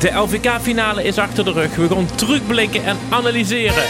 De 0.00 0.10
LVK-finale 0.10 1.02
is 1.02 1.18
achter 1.18 1.44
de 1.44 1.52
rug. 1.52 1.76
We 1.76 1.88
gaan 1.88 2.14
terugblikken 2.14 2.84
en 2.84 2.96
analyseren. 3.08 3.84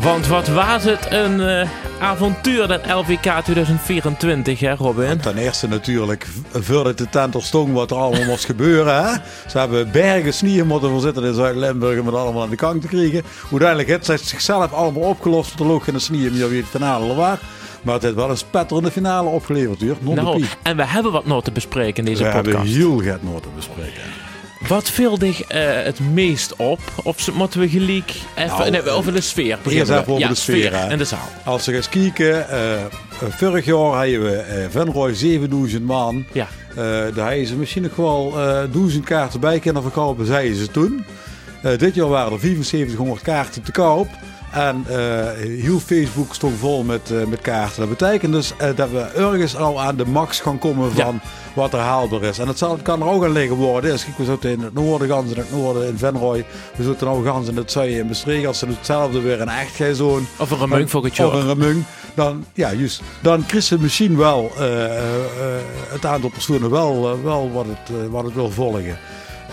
Want 0.00 0.26
wat 0.26 0.48
was 0.48 0.84
het 0.84 1.06
een 1.10 1.40
uh, 1.40 1.68
avontuur 1.98 2.68
dat 2.68 2.86
LVK 2.86 3.42
2024, 3.42 4.60
hè 4.60 4.74
Robin? 4.74 5.18
Ten 5.18 5.36
eerste 5.36 5.68
natuurlijk, 5.68 6.26
voordat 6.52 6.98
de 6.98 7.08
tent 7.08 7.36
stond 7.38 7.72
wat 7.72 7.90
er 7.90 7.96
allemaal 7.96 8.24
moest 8.24 8.44
gebeuren. 8.44 9.04
Hè? 9.04 9.12
Ze 9.48 9.58
hebben 9.58 9.90
bergen 9.90 10.34
sneeuw 10.34 10.64
moeten 10.64 10.90
verzitten 10.90 11.24
in 11.24 11.34
Zuid-Limburg 11.34 12.00
om 12.00 12.06
het 12.06 12.14
allemaal 12.14 12.42
aan 12.42 12.50
de 12.50 12.56
kant 12.56 12.80
te 12.82 12.88
krijgen. 12.88 13.22
Uiteindelijk 13.50 13.88
heeft 13.88 14.04
ze 14.04 14.16
zichzelf 14.16 14.72
allemaal 14.72 15.02
opgelost. 15.02 15.58
Er 15.58 15.66
loopt 15.66 15.84
geen 15.84 16.00
sneeuw 16.00 16.32
meer 16.32 16.48
wie 16.48 16.60
het 16.60 16.70
finale 16.70 17.14
was. 17.14 17.38
Maar 17.82 17.94
het 17.94 18.02
heeft 18.02 18.14
wel 18.14 18.30
een 18.30 18.36
spetterende 18.36 18.90
finale 18.90 19.28
opgeleverd, 19.28 19.80
hoor. 19.80 20.14
Nou, 20.14 20.44
en 20.62 20.76
we 20.76 20.86
hebben 20.86 21.12
wat 21.12 21.26
nog 21.26 21.42
te 21.42 21.52
bespreken 21.52 22.04
in 22.04 22.10
deze 22.10 22.24
we 22.24 22.30
podcast. 22.30 22.46
We 22.46 22.58
hebben 22.58 22.76
heel 22.76 23.12
wat 23.12 23.22
nog 23.22 23.40
te 23.40 23.48
bespreken. 23.56 24.02
Wat 24.68 24.90
viel 24.90 25.18
dich 25.18 25.52
uh, 25.52 25.82
het 25.82 26.00
meest 26.00 26.56
op? 26.56 26.80
Of 27.02 27.32
moeten 27.32 27.60
we 27.60 27.68
gelijk 27.68 28.14
even 28.36 28.56
nou, 28.56 28.70
nee, 28.70 28.90
over 28.90 29.12
de 29.12 29.20
sfeer 29.20 29.58
beginnen? 29.62 29.88
Eerst 29.88 30.00
even 30.00 30.12
over 30.12 30.22
ja, 30.22 30.28
de 30.28 30.34
sfeer, 30.34 30.74
en 30.74 30.98
de 30.98 31.04
zaal. 31.04 31.28
Als 31.44 31.66
we 31.66 31.74
eens 31.74 31.88
kijken, 31.88 32.46
uh, 32.50 33.28
vorig 33.30 33.64
jaar 33.64 33.94
hadden 33.94 34.22
we 34.22 34.44
uh, 34.48 34.64
Venrooy 34.70 35.14
7000 35.14 35.84
man. 35.84 36.24
Ja. 36.32 36.48
daar 36.74 37.26
hadden 37.26 37.46
ze 37.46 37.56
misschien 37.56 37.82
nog 37.82 37.96
wel 37.96 38.32
1000 38.72 39.04
kaarten 39.04 39.40
bij 39.40 39.58
kunnen 39.58 39.82
verkopen, 39.82 40.26
zeiden 40.26 40.56
ze 40.56 40.68
toen. 40.68 41.04
dit 41.76 41.94
jaar 41.94 42.08
waren 42.08 42.32
er 42.32 42.40
7500 42.40 43.22
kaarten 43.22 43.62
te 43.62 43.72
koop. 43.72 44.08
En 44.50 44.84
heel 45.38 45.80
Facebook 45.80 46.34
stond 46.34 46.58
vol 46.58 46.82
met, 46.82 47.28
met 47.28 47.40
kaarten. 47.40 47.80
Dat 47.80 47.98
betekent 47.98 48.32
dus 48.32 48.52
dat 48.74 48.90
we 48.90 49.00
ergens 49.00 49.56
al 49.56 49.80
aan 49.80 49.96
de 49.96 50.06
max 50.06 50.40
gaan 50.40 50.58
komen 50.58 50.92
van... 50.92 51.14
Ja 51.14 51.20
wat 51.54 51.72
er 51.72 51.78
haalbaar 51.78 52.22
is. 52.22 52.38
En 52.38 52.48
het 52.48 52.58
zal, 52.58 52.78
kan 52.82 53.00
er 53.00 53.08
ook 53.08 53.24
aan 53.24 53.32
liggen 53.32 53.56
worden. 53.56 53.92
Als 53.92 54.06
we 54.16 54.24
zitten 54.24 54.50
in 54.50 54.60
het 54.60 54.74
noorden, 54.74 55.08
gans 55.08 55.30
in 55.30 55.38
het 55.38 55.50
noorden 55.50 55.88
in 55.88 55.98
Venrooy. 55.98 56.44
We 56.76 56.82
zitten 56.82 57.08
ook 57.08 57.26
gans 57.26 57.48
in 57.48 57.56
het 57.56 57.72
zuiden 57.72 57.98
in 57.98 58.06
Maastricht. 58.06 58.46
Als 58.46 58.58
ze 58.58 58.66
hetzelfde 58.66 59.20
weer 59.20 59.40
een 59.40 59.48
echt 59.48 59.96
zo'n. 59.96 60.26
Of 60.38 60.50
een 60.50 60.58
remung 60.58 60.90
voor 60.90 61.04
het 61.04 61.20
Of 61.20 61.32
een 61.32 61.46
remung. 61.46 61.84
Dan, 62.14 62.44
ja, 62.52 62.72
juist. 62.72 63.02
Dan 63.20 63.46
krijgt 63.46 63.66
ze 63.66 63.80
misschien 63.80 64.16
wel 64.16 64.52
uh, 64.58 64.84
uh, 64.84 64.94
het 65.88 66.06
aantal 66.06 66.30
personen 66.30 66.70
wel, 66.70 67.12
uh, 67.12 67.24
wel 67.24 67.50
wat, 67.52 67.66
het, 67.66 68.10
wat 68.10 68.24
het 68.24 68.34
wil 68.34 68.50
volgen. 68.50 68.98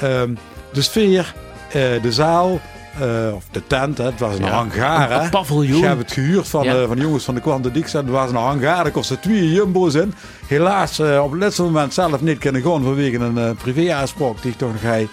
Um, 0.04 0.38
de 0.74 0.82
sfeer, 0.82 1.34
de 2.02 2.12
zaal, 2.12 2.60
uh, 3.02 3.36
of 3.36 3.44
de 3.52 3.62
tent, 3.68 3.98
hè. 3.98 4.04
het 4.04 4.20
was 4.20 4.38
een 4.38 4.46
ja, 4.46 4.52
hangar. 4.52 5.12
Een, 5.12 5.24
een 5.24 5.30
paviljoen. 5.30 5.78
Ik 5.78 5.84
heb 5.84 5.98
het 5.98 6.12
gehuurd 6.12 6.48
van, 6.48 6.64
ja. 6.64 6.82
uh, 6.82 6.88
van 6.88 6.96
de 6.96 7.02
jongens 7.02 7.24
van 7.24 7.36
de 7.36 7.42
Quantum 7.42 7.72
Dix. 7.72 7.94
Het 7.94 8.10
was 8.10 8.30
een 8.30 8.36
hangar, 8.36 8.86
er 8.86 8.92
kostte 8.92 9.20
twee 9.20 9.52
jumbo's 9.52 9.94
in. 9.94 10.14
Helaas 10.48 11.00
uh, 11.00 11.24
op 11.24 11.32
het 11.32 11.40
laatste 11.42 11.64
moment 11.64 11.94
zelf 11.94 12.22
niet 12.22 12.38
kunnen 12.38 12.62
gaan 12.62 12.84
vanwege 12.84 13.18
een 13.18 13.56
privéafspraak 13.56 14.42
die 14.42 14.52
ik 14.52 14.58
toch 14.58 14.72
nog. 14.82 15.08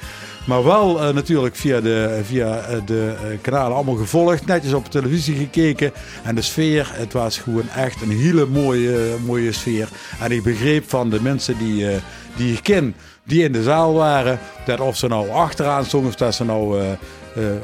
Maar 0.47 0.65
wel 0.65 1.13
natuurlijk 1.13 1.57
via 1.57 1.81
de, 1.81 2.21
via 2.25 2.61
de 2.87 3.15
kanalen 3.41 3.77
allemaal 3.77 3.95
gevolgd. 3.95 4.47
Netjes 4.47 4.73
op 4.73 4.91
televisie 4.91 5.37
gekeken. 5.37 5.93
En 6.23 6.35
de 6.35 6.43
sfeer, 6.43 6.91
het 6.93 7.13
was 7.13 7.39
gewoon 7.39 7.69
echt 7.77 8.03
een 8.03 8.11
hele 8.11 8.47
mooie, 8.47 9.17
mooie 9.25 9.53
sfeer. 9.53 9.89
En 10.21 10.33
ik 10.33 10.43
begreep 10.43 10.89
van 10.89 11.11
de 11.11 11.23
mensen 11.23 11.59
die, 11.59 11.87
die 12.37 12.53
ik 12.53 12.63
ken, 12.63 12.95
die 13.25 13.43
in 13.43 13.53
de 13.53 13.63
zaal 13.63 13.95
waren. 13.95 14.39
Dat 14.65 14.81
of 14.81 14.97
ze 14.97 15.09
nou 15.09 15.31
achteraan 15.31 15.85
zongen 15.85 16.09
of 16.09 16.15
dat 16.15 16.35
ze 16.35 16.45
nou 16.45 16.81
uh, 16.81 16.87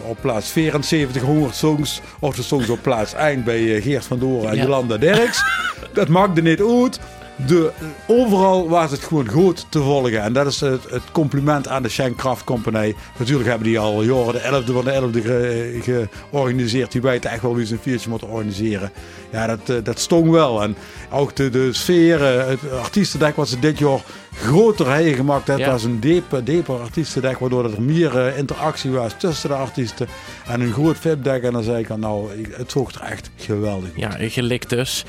op 0.03 0.17
plaats 0.21 0.51
74 0.51 1.23
100 1.23 1.55
songs. 1.55 2.01
Of 2.19 2.35
de 2.35 2.43
songs 2.43 2.69
op 2.69 2.83
plaats 2.83 3.15
1 3.15 3.45
bij 3.45 3.61
uh, 3.61 3.83
Geert 3.83 4.05
van 4.05 4.19
Doren 4.19 4.51
en 4.51 4.57
ja. 4.57 4.63
Jolanda 4.63 4.97
Derks. 4.97 5.43
dat 5.93 6.09
maakte 6.09 6.43
niet 6.43 6.61
uit. 6.61 7.01
De, 7.47 7.71
overal 8.07 8.69
was 8.69 8.91
het 8.91 9.01
gewoon 9.01 9.29
goed 9.29 9.67
te 9.69 9.83
volgen. 9.83 10.23
En 10.23 10.33
dat 10.33 10.47
is 10.47 10.61
het, 10.61 10.91
het 10.91 11.03
compliment 11.13 11.69
aan 11.69 11.83
de 11.83 11.89
Schenkraft 11.89 12.45
Company. 12.45 12.95
Natuurlijk 13.19 13.49
hebben 13.49 13.67
die 13.67 13.79
al 13.79 14.03
jaren 14.03 14.33
de 14.33 14.63
11e 14.63 14.73
van 14.73 14.85
de 14.85 15.21
11e 15.21 15.23
ge, 15.23 16.09
georganiseerd. 16.31 16.93
Die 16.93 17.01
weten 17.01 17.31
echt 17.31 17.43
wel 17.43 17.55
wie 17.55 17.67
ze 17.67 17.73
een 17.73 17.81
viertje 17.83 18.11
moeten 18.11 18.29
organiseren. 18.29 18.93
Ja, 19.31 19.47
dat, 19.47 19.85
dat 19.85 19.99
stong 19.99 20.31
wel. 20.31 20.63
En 20.63 20.77
ook 21.11 21.37
de, 21.37 21.51
de 21.51 21.73
sfeer, 21.73 22.23
het 22.23 22.73
artiestendek 22.83 23.37
wat 23.37 23.49
ze 23.49 23.59
dit 23.59 23.79
jaar 23.79 24.01
groter 24.35 24.93
hebben 24.93 25.15
gemaakt. 25.15 25.47
Het 25.47 25.59
ja. 25.59 25.71
was 25.71 25.85
een 25.85 26.01
dieper, 26.01 26.45
dieper 26.45 26.81
artiestendek, 26.81 27.39
waardoor 27.39 27.65
er 27.65 27.83
meer 27.83 28.15
uh, 28.15 28.39
interactie 28.39 28.91
was 28.91 29.15
tussen 29.19 29.49
de 29.49 29.55
artiesten. 29.55 30.07
En 30.47 30.61
een 30.61 30.73
groot 30.73 30.97
feedback. 30.97 31.43
En 31.43 31.53
dan 31.53 31.63
zei 31.63 31.79
ik 31.79 31.97
nou, 31.97 32.29
het 32.51 32.71
zag 32.71 32.93
er 32.93 33.01
echt 33.01 33.31
geweldig 33.37 33.89
Ja, 33.95 34.11
gelikt 34.19 34.71
dus. 34.71 35.05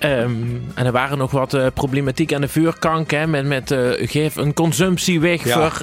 Um, 0.00 0.62
en 0.74 0.86
er 0.86 0.92
waren 0.92 1.18
nog 1.18 1.30
wat 1.30 1.54
uh, 1.54 1.66
problematiek 1.74 2.34
aan 2.34 2.40
de 2.40 2.48
vuurkank. 2.48 3.10
Hè, 3.10 3.26
met, 3.26 3.46
met 3.46 3.70
uh, 3.70 4.08
geef 4.08 4.36
een 4.36 4.54
consumptie 4.54 5.20
weg 5.20 5.44
ja. 5.44 5.70
voor 5.70 5.78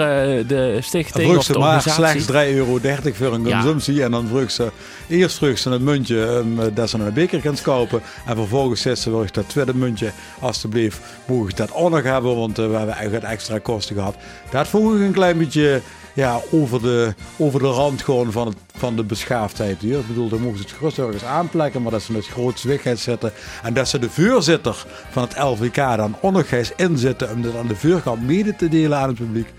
de 0.48 0.78
stichting 0.82 1.24
vroeg 1.24 1.38
of 1.38 1.46
de 1.46 1.54
ze 1.54 1.60
maar 1.60 1.82
slechts 1.82 2.32
3,30 2.32 2.34
euro 2.34 2.80
voor 3.14 3.34
een 3.34 3.44
consumptie. 3.44 3.94
Ja. 3.94 4.06
En 4.06 4.12
dan 4.12 4.28
vroeg 4.28 4.52
ze, 4.52 4.72
eerst 5.08 5.38
vroeg 5.38 5.58
ze 5.58 5.70
een 5.70 5.84
muntje 5.84 6.18
um, 6.18 6.74
dat 6.74 6.90
ze 6.90 6.98
een 6.98 7.14
beker 7.14 7.42
kan 7.42 7.58
kopen. 7.62 8.02
En 8.26 8.36
vervolgens 8.36 8.82
zei 8.82 8.96
ze, 8.96 9.10
wil 9.10 9.24
ik 9.24 9.34
dat 9.34 9.50
tweede 9.50 9.76
muntje, 9.76 10.12
alstublieft, 10.40 11.00
ik 11.28 11.58
dat 11.58 11.74
ook 11.74 11.90
nog 11.90 12.04
hebben. 12.04 12.36
Want 12.36 12.58
we 12.58 12.81
hebben 12.86 13.00
eigenlijk 13.00 13.34
extra 13.34 13.60
kosten 13.60 13.96
gehad. 13.96 14.16
Dat 14.50 14.68
vond 14.68 14.96
ik 14.96 15.02
een 15.02 15.12
klein 15.12 15.38
beetje 15.38 15.82
ja, 16.14 16.42
over, 16.52 16.82
de, 16.82 17.14
over 17.38 17.60
de 17.60 17.68
rand 17.68 18.02
gewoon 18.02 18.32
van, 18.32 18.48
het, 18.48 18.58
van 18.76 18.96
de 18.96 19.04
beschaafdheid 19.04 19.82
hier. 19.82 20.00
Ik 20.00 20.08
bedoel, 20.08 20.30
dan 20.30 20.42
mogen 20.42 20.58
ze 20.58 20.64
het 20.64 20.74
gerust 20.74 20.98
ergens 20.98 21.24
aanplekken, 21.24 21.82
maar 21.82 21.92
dat 21.92 22.02
ze 22.02 22.14
het 22.14 22.28
groots 22.28 22.64
weg 22.64 22.82
zetten. 22.96 23.32
En 23.64 23.74
dat 23.74 23.88
ze 23.88 24.00
de 24.00 24.10
voorzitter 24.10 24.86
van 25.10 25.24
het 25.24 25.38
LVK 25.38 25.76
dan 25.76 26.16
ook 26.22 26.32
nog 26.32 26.52
eens 26.52 26.72
inzetten 26.76 27.32
om 27.32 27.42
dat 27.42 27.56
aan 27.56 27.68
de 27.68 27.76
vuurkant 27.76 28.28
mede 28.28 28.56
te 28.56 28.68
delen 28.68 28.98
aan 28.98 29.08
het 29.08 29.18
publiek. 29.18 29.54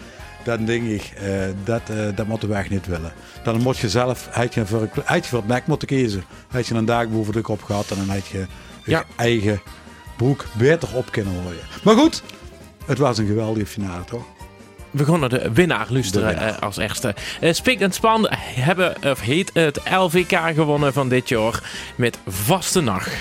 Dan 0.44 0.64
denk 0.64 0.88
ik, 0.88 1.12
uh, 1.22 1.44
dat, 1.64 1.82
uh, 1.90 2.16
dat 2.16 2.26
moeten 2.26 2.48
we 2.48 2.54
echt 2.54 2.70
niet 2.70 2.86
willen. 2.86 3.12
Dan 3.44 3.62
moet 3.62 3.78
je 3.78 3.88
zelf, 3.88 4.28
had 4.30 4.54
je 4.54 4.66
voor, 4.66 4.88
had 5.04 5.24
je 5.24 5.30
voor 5.30 5.38
het 5.38 5.48
nek 5.48 5.66
moeten 5.66 5.88
kiezen. 5.88 6.24
Had 6.48 6.66
je 6.66 6.74
een 6.74 6.84
dag 6.84 7.08
boven 7.08 7.32
de 7.32 7.40
kop 7.40 7.62
gehad 7.62 7.90
en 7.90 7.96
dan 7.96 8.08
had 8.08 8.26
je 8.26 8.38
je 8.84 8.90
ja. 8.90 9.04
eigen 9.16 9.62
broek 10.16 10.44
beter 10.52 10.96
op 10.96 11.10
kunnen 11.10 11.34
gooien. 11.42 11.62
Maar 11.82 11.94
goed, 11.94 12.22
het 12.86 12.98
was 12.98 13.18
een 13.18 13.26
geweldige 13.26 13.66
finale, 13.66 14.04
toch? 14.04 14.24
We 14.90 15.04
gaan 15.04 15.20
naar 15.20 15.28
de 15.28 15.52
winnaar 15.52 15.86
luisteren 15.88 16.34
uh, 16.34 16.58
als 16.58 16.76
eerste. 16.76 17.14
Uh, 17.40 17.52
Spik 17.52 17.80
en 17.80 17.92
Span 17.92 18.26
hebben, 18.30 18.96
of 19.04 19.20
heet 19.20 19.50
het 19.54 19.80
LVK 19.90 20.38
gewonnen 20.54 20.92
van 20.92 21.08
dit 21.08 21.28
jaar 21.28 21.70
met 21.96 22.18
Vaste 22.26 22.80
Nacht. 22.80 23.12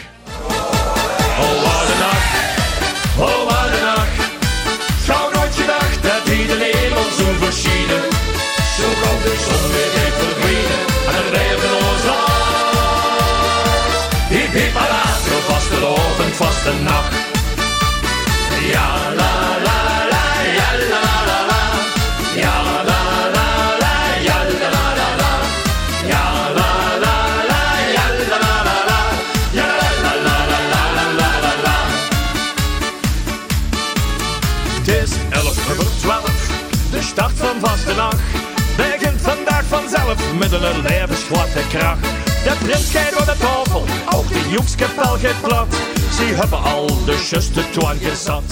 Een 40.50 40.82
levensgladde 40.82 41.68
kracht. 41.70 42.02
De 42.44 42.56
prins 42.64 42.92
gaat 42.92 43.12
door 43.12 43.26
de 43.26 43.36
tafel, 43.40 43.84
ook 44.18 44.28
de 44.28 44.50
joekskapel 44.50 45.18
gaat 45.18 45.42
plat. 45.42 45.74
Ze 46.18 46.24
hebben 46.24 46.62
al 46.64 46.88
de 46.88 47.28
juiste 47.32 47.70
twanken 47.72 48.18
zat. 48.18 48.44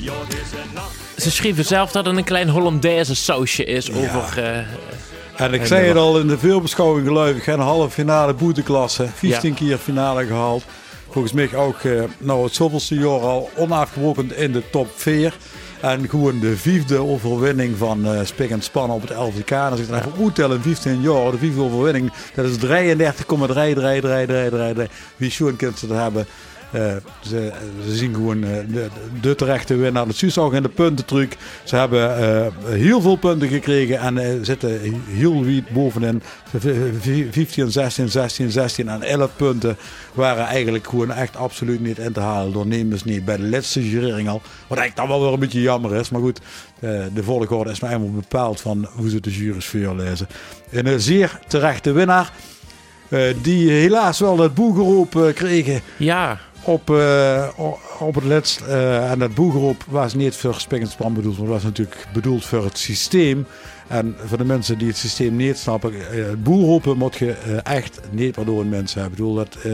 Ja, 0.00 0.12
deze 0.28 0.56
nacht. 0.74 0.94
Ze 1.16 1.30
schreven 1.30 1.64
zelf 1.64 1.90
dat 1.92 2.06
het 2.06 2.16
een 2.16 2.24
klein 2.24 2.48
Hollandaise 2.48 3.14
sausje 3.14 3.64
is 3.64 3.92
over... 3.92 4.44
eh, 4.44 5.40
En 5.46 5.54
ik 5.54 5.66
zei 5.66 5.86
het 5.88 5.96
al 5.96 6.18
in 6.18 6.26
de 6.26 6.38
veelbeschouwing 6.38 7.06
geloof 7.06 7.30
ik. 7.36 7.46
Een 7.46 7.58
halve 7.60 7.90
finale 7.90 8.34
boeteklasse. 8.34 9.06
15 9.14 9.54
keer 9.54 9.78
finale 9.78 10.26
gehaald. 10.26 10.64
Volgens 11.10 11.32
mij 11.32 11.54
ook 11.54 11.80
eh, 11.82 12.02
nou, 12.18 12.44
het 12.44 12.54
zoveelste 12.54 12.94
jaar 12.94 13.20
al 13.20 13.50
onafgebroken 13.56 14.36
in 14.36 14.52
de 14.52 14.62
top 14.70 14.88
4. 14.96 15.34
En 15.86 16.08
gewoon 16.08 16.40
de 16.40 16.56
vijfde 16.56 16.98
overwinning 16.98 17.76
van 17.76 18.06
eh 18.06 18.24
Spik 18.24 18.50
en 18.50 18.62
Span 18.62 18.90
op 18.90 19.02
het 19.02 19.16
LVK. 19.16 19.50
En 19.50 19.70
als 19.70 19.80
ik 19.80 19.88
dan 19.88 19.98
even 19.98 20.16
optel 20.16 20.52
in 20.52 20.60
15 20.60 21.00
jaar, 21.00 21.30
de 21.30 21.38
vijfde 21.38 21.60
overwinning, 21.60 22.12
dat 22.34 22.44
is 22.44 22.56
33,33333. 22.56 22.60
Wie 25.16 25.30
schoon 25.30 25.56
kunt 25.56 25.78
ze 25.78 25.86
dat 25.86 25.98
hebben. 25.98 26.26
Eh, 26.70 26.96
ze, 27.20 27.52
ze 27.86 27.96
zien 27.96 28.14
gewoon 28.14 28.44
eh, 28.44 28.50
de, 28.68 28.88
de 29.20 29.34
terechte 29.34 29.76
winnaar. 29.76 30.06
Het 30.06 30.16
zus 30.16 30.38
ook 30.38 30.54
in 30.54 30.62
de 30.62 30.68
puntentruc. 30.68 31.36
Ze 31.64 31.76
hebben 31.76 32.18
eh, 32.18 32.46
heel 32.68 33.00
veel 33.00 33.16
punten 33.16 33.48
gekregen 33.48 33.98
en 33.98 34.44
zitten 34.44 34.80
heel 35.06 35.44
wiet 35.44 35.68
bovenin. 35.68 36.22
15, 37.30 37.70
16, 37.70 38.08
16, 38.08 38.50
16 38.50 38.88
en 38.88 39.02
11 39.02 39.30
punten 39.36 39.76
waren 40.12 40.44
eigenlijk 40.44 40.86
gewoon 40.88 41.12
echt 41.12 41.36
absoluut 41.36 41.80
niet 41.80 41.98
in 41.98 42.12
te 42.12 42.20
halen 42.20 42.52
door 42.52 42.66
Nemes 42.66 43.04
niet 43.04 43.24
bij 43.24 43.36
de 43.36 43.48
laatste 43.48 43.90
jurering 43.90 44.28
al. 44.28 44.42
Wat 44.66 44.78
eigenlijk 44.78 44.96
dan 44.96 45.08
wel 45.08 45.20
weer 45.20 45.32
een 45.32 45.40
beetje 45.40 45.60
jammer 45.60 45.94
is. 45.94 46.10
Maar 46.10 46.20
goed, 46.20 46.40
de 47.14 47.22
volgorde 47.22 47.70
is 47.70 47.78
nou 47.78 47.92
eenmaal 47.92 48.10
bepaald 48.10 48.60
van 48.60 48.88
hoe 48.92 49.10
ze 49.10 49.20
de 49.20 49.30
jury's 49.30 49.66
voorlezen. 49.66 50.26
En 50.70 50.86
een 50.86 51.00
zeer 51.00 51.38
terechte 51.46 51.92
winnaar. 51.92 52.32
die 53.42 53.70
helaas 53.70 54.18
wel 54.18 54.36
dat 54.36 54.54
boegeroep 54.54 55.16
eh, 55.16 55.34
kregen 55.34 55.80
Ja, 55.96 56.38
op, 56.66 56.90
eh, 56.90 57.48
op 57.98 58.14
het 58.14 58.24
laatst. 58.24 58.60
eh, 58.60 59.10
en 59.10 59.18
dat 59.18 59.34
boegeroep 59.34 59.84
was 59.88 60.14
niet 60.14 60.34
voor 60.34 60.54
Spik 60.54 60.80
en 60.80 60.86
Span 60.88 61.14
bedoeld, 61.14 61.38
maar 61.38 61.48
was 61.48 61.62
natuurlijk 61.62 62.06
bedoeld 62.12 62.44
voor 62.44 62.64
het 62.64 62.78
systeem. 62.78 63.46
En 63.88 64.16
voor 64.24 64.38
de 64.38 64.44
mensen 64.44 64.78
die 64.78 64.88
het 64.88 64.96
systeem 64.96 65.36
niet 65.36 65.58
snappen, 65.58 65.92
eh, 66.10 66.24
het 66.24 66.42
boerroepen 66.42 66.96
moet 66.96 67.16
je 67.16 67.32
eh, 67.32 67.74
echt 67.74 68.00
niet 68.10 68.36
waardoor 68.36 68.66
mensen 68.66 69.00
hebben. 69.00 69.18
Ik 69.18 69.24
bedoel, 69.24 69.44
dat, 69.44 69.56
eh, 69.62 69.72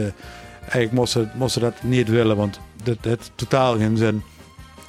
eigenlijk 0.61 0.91
moesten 0.91 1.31
moesten 1.35 1.61
dat 1.61 1.73
niet 1.83 2.07
willen, 2.09 2.37
want 2.37 2.59
dat 2.83 2.97
heeft 3.01 3.31
totaal 3.35 3.77
geen 3.77 3.97
zin. 3.97 4.23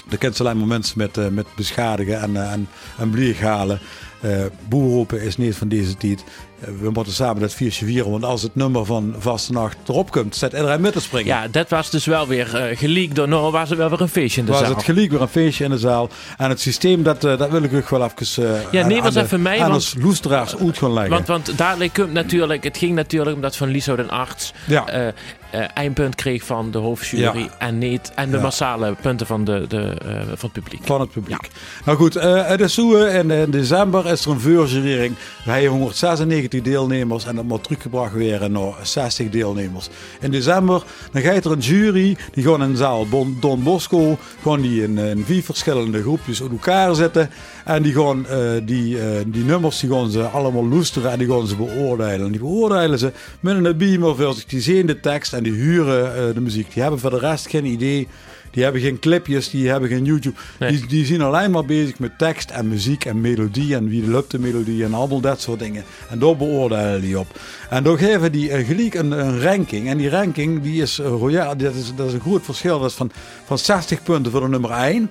Dan 0.08 0.18
kent 0.18 0.36
ze 0.36 0.42
alleen 0.42 0.58
maar 0.58 0.66
mensen 0.66 0.98
met, 0.98 1.16
eh, 1.16 1.28
met 1.28 1.46
beschadigen 1.56 2.20
en, 2.20 2.36
eh, 2.36 2.52
en, 2.52 2.68
en 2.98 3.36
halen. 3.36 3.80
Eh 4.20 4.44
boerroepen 4.68 5.22
is 5.22 5.36
niet 5.36 5.56
van 5.56 5.68
deze 5.68 5.96
tijd. 5.96 6.24
Eh, 6.66 6.70
we 6.80 6.90
moeten 6.90 7.12
samen 7.12 7.40
dat 7.40 7.52
viertje 7.52 7.84
vieren, 7.86 8.10
want 8.10 8.24
als 8.24 8.42
het 8.42 8.54
nummer 8.54 8.84
van 8.84 9.14
Vaste 9.18 9.52
Nacht 9.52 9.76
erop 9.86 10.10
komt, 10.10 10.36
zet 10.36 10.52
iedereen 10.52 10.80
met 10.80 10.92
te 10.92 11.00
springen. 11.00 11.26
ja, 11.26 11.48
dat 11.48 11.68
was 11.68 11.90
dus 11.90 12.04
wel 12.06 12.26
weer 12.26 12.46
geleakt 12.74 13.14
door 13.14 13.28
nou 13.28 13.52
was 13.52 13.70
er 13.70 13.76
wel 13.76 13.90
weer 13.90 14.00
een 14.00 14.08
feestje 14.08 14.40
in 14.40 14.46
de 14.46 14.52
was 14.52 14.60
zaal. 14.60 14.70
het 14.74 14.82
gelijk 14.84 15.10
weer 15.10 15.20
een 15.20 15.28
feestje 15.28 15.64
in 15.64 15.70
de 15.70 15.78
zaal. 15.78 16.08
En 16.36 16.48
het 16.48 16.60
systeem, 16.60 17.02
dat, 17.02 17.24
eh, 17.24 17.38
dat 17.38 17.50
wil 17.50 17.62
ik 17.62 17.74
ook 17.74 17.88
wel 17.88 18.04
even 18.04 18.44
uh, 18.44 18.60
Ja, 18.70 18.86
nee, 18.86 19.02
was 19.02 19.14
even 19.14 19.42
mij, 19.42 19.58
want- 19.58 19.72
ons 19.72 19.94
loesteraars 19.98 20.56
uit 20.56 20.78
gaan 20.78 20.92
leggen. 20.92 21.12
Want, 21.12 21.26
want 21.26 21.58
dadelijk 21.58 21.92
komt 21.92 22.12
natuurlijk, 22.12 22.64
het 22.64 22.76
ging 22.78 22.94
natuurlijk 22.94 23.36
omdat 23.36 23.56
Van 23.56 23.68
Liso 23.68 23.96
den 23.96 24.10
arts 24.10 24.52
ja, 24.66 25.12
eindpunt 25.58 26.14
kreeg 26.14 26.44
van 26.44 26.70
de 26.70 26.78
hoofdjury 26.78 27.38
Ja. 27.38 27.48
en, 27.58 27.78
niet, 27.78 28.12
en 28.14 28.30
de 28.30 28.36
Ja. 28.36 28.42
massale 28.42 28.94
punten 29.00 29.26
van, 29.26 29.44
de, 29.44 29.64
de, 29.68 29.82
eh, 29.82 30.16
van 30.16 30.50
het 30.52 30.52
publiek. 30.52 30.80
van 30.84 31.00
het 31.00 31.10
publiek. 31.10 31.48
Nou 31.84 31.98
goed, 31.98 32.16
eh 32.16 32.46
het 32.46 32.60
is 32.60 32.74
zo, 32.74 32.96
eh, 32.96 33.18
in, 33.18 33.30
in 33.30 33.50
december 33.50 34.06
is 34.06 34.24
er 34.24 34.30
een 34.30 34.40
voorjurering. 34.40 35.14
Wij 35.44 35.54
hebben 35.60 35.78
196 35.78 36.60
deelnemers 36.60 37.24
en 37.26 37.36
dat 37.36 37.44
moet 37.44 37.62
teruggebracht 37.64 38.12
weer 38.12 38.50
naar 38.50 38.72
60 38.82 39.30
deelnemers. 39.30 39.88
In 40.20 40.30
december 40.30 40.82
dan 41.12 41.22
gaat 41.22 41.44
er 41.44 41.52
een 41.52 41.58
jury, 41.58 42.16
die 42.32 42.42
gewoon 42.42 42.62
in 42.62 42.70
de 42.70 42.76
zaal 42.76 43.06
Don 43.40 43.62
Bosco, 43.62 44.18
gewoon 44.42 44.60
die 44.60 44.82
in, 44.82 44.98
in 44.98 45.24
vier 45.24 45.42
verschillende 45.42 46.00
groepjes 46.02 46.42
uit 46.42 46.50
elkaar 46.50 46.94
zitten. 46.94 47.30
En 47.64 47.82
die 47.82 47.94
gaan 47.94 48.26
eh, 48.26 48.38
die, 48.62 49.00
eh, 49.00 49.06
die 49.26 49.44
nummers 49.44 49.80
die 49.80 49.90
gaan 49.90 50.10
ze 50.10 50.22
allemaal 50.22 50.68
loesteren 50.68 51.10
en 51.10 51.18
die 51.18 51.28
gaan 51.28 51.46
ze 51.46 51.56
beoordelen. 51.56 52.26
En 52.26 52.30
die 52.30 52.40
beoordelen 52.40 52.98
ze 52.98 53.12
met 53.40 53.64
een 53.64 53.76
beamer 53.76 54.16
voor 54.16 54.34
zich. 54.34 54.44
Die 54.44 54.60
zien 54.60 54.86
de 54.86 55.00
tekst 55.00 55.32
en 55.32 55.42
die 55.42 55.52
huren 55.52 56.16
eh, 56.16 56.34
de 56.34 56.40
muziek. 56.40 56.72
Die 56.72 56.82
hebben 56.82 57.00
voor 57.00 57.10
de 57.10 57.18
rest 57.18 57.48
geen 57.48 57.64
idee. 57.64 58.08
Die 58.50 58.62
hebben 58.62 58.80
geen 58.80 58.98
clipjes, 58.98 59.50
die 59.50 59.68
hebben 59.68 59.88
geen 59.88 60.04
YouTube. 60.04 60.36
Nee. 60.58 60.70
Die, 60.70 60.86
die 60.86 61.06
zijn 61.06 61.20
alleen 61.20 61.50
maar 61.50 61.64
bezig 61.64 61.98
met 61.98 62.18
tekst 62.18 62.50
en 62.50 62.68
muziek 62.68 63.04
en 63.04 63.20
melodie 63.20 63.74
en 63.74 63.88
wie 63.88 64.08
lukt 64.08 64.30
de 64.30 64.38
melodie 64.38 64.84
en 64.84 64.94
allemaal 64.94 65.20
dat 65.20 65.40
soort 65.40 65.58
dingen. 65.58 65.84
En 66.10 66.18
daar 66.18 66.36
beoordelen 66.36 67.00
die 67.00 67.18
op. 67.18 67.26
En 67.70 67.82
dan 67.82 67.98
geven 67.98 68.32
die 68.32 68.48
uh, 68.48 68.66
gelijk 68.66 68.94
een, 68.94 69.10
een 69.10 69.40
ranking. 69.40 69.88
En 69.88 69.96
die 69.96 70.08
ranking 70.08 70.62
die 70.62 70.82
is 70.82 70.98
royaal. 70.98 71.56
Dat 71.56 71.74
is, 71.74 71.94
dat 71.96 72.06
is 72.06 72.12
een 72.12 72.20
groot 72.20 72.44
verschil. 72.44 72.80
Dat 72.80 72.90
is 72.90 72.96
van, 72.96 73.10
van 73.44 73.58
60 73.58 74.02
punten 74.02 74.32
voor 74.32 74.40
de 74.40 74.48
nummer 74.48 74.70
1. 74.70 75.10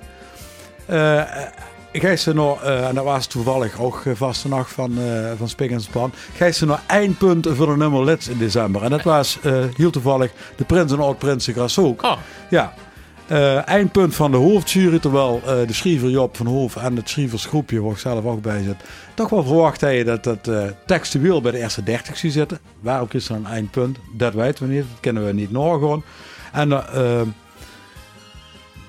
Eh 0.86 1.22
Gijs 2.00 2.22
ze 2.22 2.34
nog, 2.34 2.62
eh, 2.62 2.88
en 2.88 2.94
dat 2.94 3.04
was 3.04 3.26
toevallig 3.26 3.80
ook 3.80 4.02
eh, 4.04 4.12
vaste 4.14 4.48
nacht 4.48 4.72
van, 4.72 4.98
eh 4.98 5.32
van 5.36 5.48
Spik 5.48 5.70
en 5.70 5.80
Span. 5.80 6.12
Gijs 6.36 6.58
ze 6.58 6.66
nog 6.66 6.80
één 6.86 7.16
punt 7.16 7.46
voor 7.52 7.66
de 7.66 7.76
nummer 7.76 8.04
lid 8.04 8.26
in 8.26 8.38
december. 8.38 8.82
En 8.82 8.90
dat 8.90 9.02
was 9.02 9.38
eh, 9.42 9.64
heel 9.76 9.90
toevallig 9.90 10.32
de 10.56 10.64
Prins 10.64 10.92
en 10.92 10.98
Oud-Prinsen 11.00 11.54
Grassook. 11.54 12.02
Oh, 12.02 12.16
Ja. 12.50 12.74
Eindpunt 13.64 14.14
van 14.14 14.30
de 14.30 14.36
hoofdjury, 14.36 14.98
terwijl 14.98 15.40
eh, 15.46 15.66
de 15.66 15.72
schrijver 15.72 16.10
Job 16.10 16.36
van 16.36 16.46
Hoof 16.46 16.76
en 16.76 16.96
het 16.96 17.08
schrijversgroepje, 17.08 17.82
waar 17.82 17.92
ik 17.92 17.98
zelf 17.98 18.24
ook 18.24 18.42
bij 18.42 18.62
zit, 18.62 18.76
toch 19.14 19.28
wel 19.28 19.44
verwacht 19.44 19.80
je 19.80 20.04
dat 20.04 20.24
dat 20.24 20.48
eh 20.48 20.64
textueel 20.86 21.40
bij 21.40 21.52
de 21.52 21.58
eerste 21.58 21.82
30 21.82 22.16
zou 22.16 22.32
zitten. 22.32 22.58
Waarom 22.80 23.08
is 23.10 23.28
er 23.28 23.34
een 23.34 23.46
eindpunt? 23.46 23.98
Dat 24.16 24.34
weten 24.34 24.66
we 24.66 24.74
niet, 24.74 24.84
dat 24.90 25.00
kennen 25.00 25.26
we 25.26 25.32
niet 25.32 25.50
nagaan. 25.50 26.04
En 26.52 26.72
eh, 26.72 27.20
eh, 27.20 27.26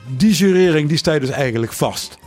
die 0.07 0.33
jurering 0.33 0.89
die 0.89 0.97
staat 0.97 1.19
dus 1.19 1.29
eigenlijk 1.29 1.73
vast. 1.73 2.17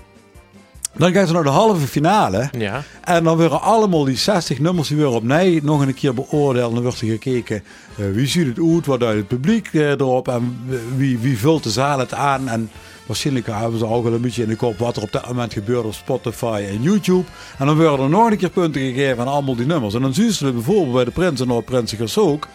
Dan 0.98 1.12
gaan 1.12 1.26
ze 1.26 1.32
naar 1.32 1.42
de 1.42 1.48
halve 1.48 1.86
finale. 1.86 2.48
ja. 2.58 2.82
En 3.04 3.24
dan 3.24 3.36
worden 3.36 3.60
allemaal 3.60 4.04
die 4.04 4.16
60 4.16 4.58
nummers 4.58 4.88
die 4.88 4.96
weer 4.96 5.08
opnieuw 5.08 5.60
nog 5.62 5.80
een 5.80 5.94
keer 5.94 6.14
beoordeeld. 6.14 6.68
En 6.68 6.74
dan 6.74 6.82
wordt 6.82 7.00
er 7.00 7.06
gekeken 7.06 7.62
eh, 7.96 8.04
wie 8.12 8.26
ziet 8.26 8.46
het 8.46 8.58
uit, 8.74 8.86
wat 8.86 9.02
uit 9.02 9.16
het 9.16 9.28
publiek 9.28 9.68
eh, 9.72 9.90
erop 9.90 10.28
en 10.28 10.58
wie, 10.96 11.18
wie 11.18 11.38
vult 11.38 11.62
de 11.62 11.70
zaal 11.70 11.98
het 11.98 12.14
aan. 12.14 12.48
En 12.48 12.70
waarschijnlijk 13.06 13.46
hebben 13.46 13.78
ze 13.78 13.86
ook 13.86 14.04
wel 14.04 14.12
een 14.12 14.20
beetje 14.20 14.42
in 14.42 14.48
de 14.48 14.56
kop 14.56 14.78
wat 14.78 14.96
er 14.96 15.02
op 15.02 15.12
dat 15.12 15.26
moment 15.26 15.52
gebeurt 15.52 15.84
op 15.84 15.94
Spotify 15.94 16.64
en 16.68 16.82
YouTube. 16.82 17.24
En 17.58 17.66
dan 17.66 17.76
worden 17.76 18.04
er 18.04 18.10
nog 18.10 18.30
een 18.30 18.36
keer 18.36 18.50
punten 18.50 18.80
gegeven 18.80 19.20
aan 19.20 19.32
allemaal 19.32 19.56
die 19.56 19.66
nummers. 19.66 19.94
En 19.94 20.02
dan 20.02 20.14
zien 20.14 20.32
ze 20.32 20.52
bijvoorbeeld 20.52 20.94
bij 20.94 21.04
de 21.04 21.10
Prins 21.10 21.40
en 21.40 21.46
Noord-Prinsen 21.46 22.22
ook. 22.22 22.48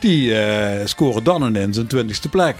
Die 0.00 0.34
eh, 0.38 0.86
scoren 0.86 1.24
dan 1.24 1.42
ineens 1.42 1.76
een 1.76 1.88
20ste 1.96 2.30
plek. 2.30 2.56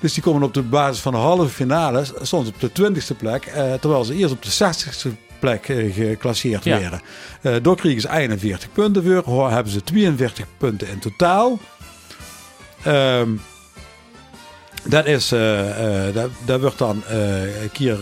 Dus 0.00 0.14
die 0.14 0.22
komen 0.22 0.42
op 0.42 0.54
de 0.54 0.62
basis 0.62 1.00
van 1.02 1.12
de 1.12 1.18
halve 1.18 1.48
finale 1.48 2.04
soms 2.22 2.48
op 2.48 2.60
de 2.60 2.70
20ste 2.70 3.16
plek. 3.16 3.44
eh, 3.46 3.72
terwijl 3.74 4.04
ze 4.04 4.14
eerst 4.14 4.32
op 4.32 4.42
de 4.42 4.50
60ste 4.50 5.08
plek 5.38 5.68
eh, 5.68 5.94
geclasseerd 5.94 6.64
Ja. 6.64 6.78
werden. 6.80 7.00
Eh 7.42 7.54
daar 7.62 7.74
kregen 7.76 8.00
ze 8.00 8.10
41 8.10 8.72
punten 8.72 9.04
voor. 9.04 9.22
Hoor, 9.24 9.50
hebben 9.50 9.72
ze 9.72 9.82
42 9.84 10.46
punten 10.58 10.88
in 10.88 10.98
totaal. 10.98 11.58
Ehm, 12.82 13.30
dat 14.84 15.06
is, 15.06 15.32
eh, 15.32 16.06
eh, 16.08 16.14
dat, 16.14 16.30
dat 16.44 16.60
wordt 16.60 16.78
dan 16.78 17.02
een 17.08 17.70
keer, 17.72 17.98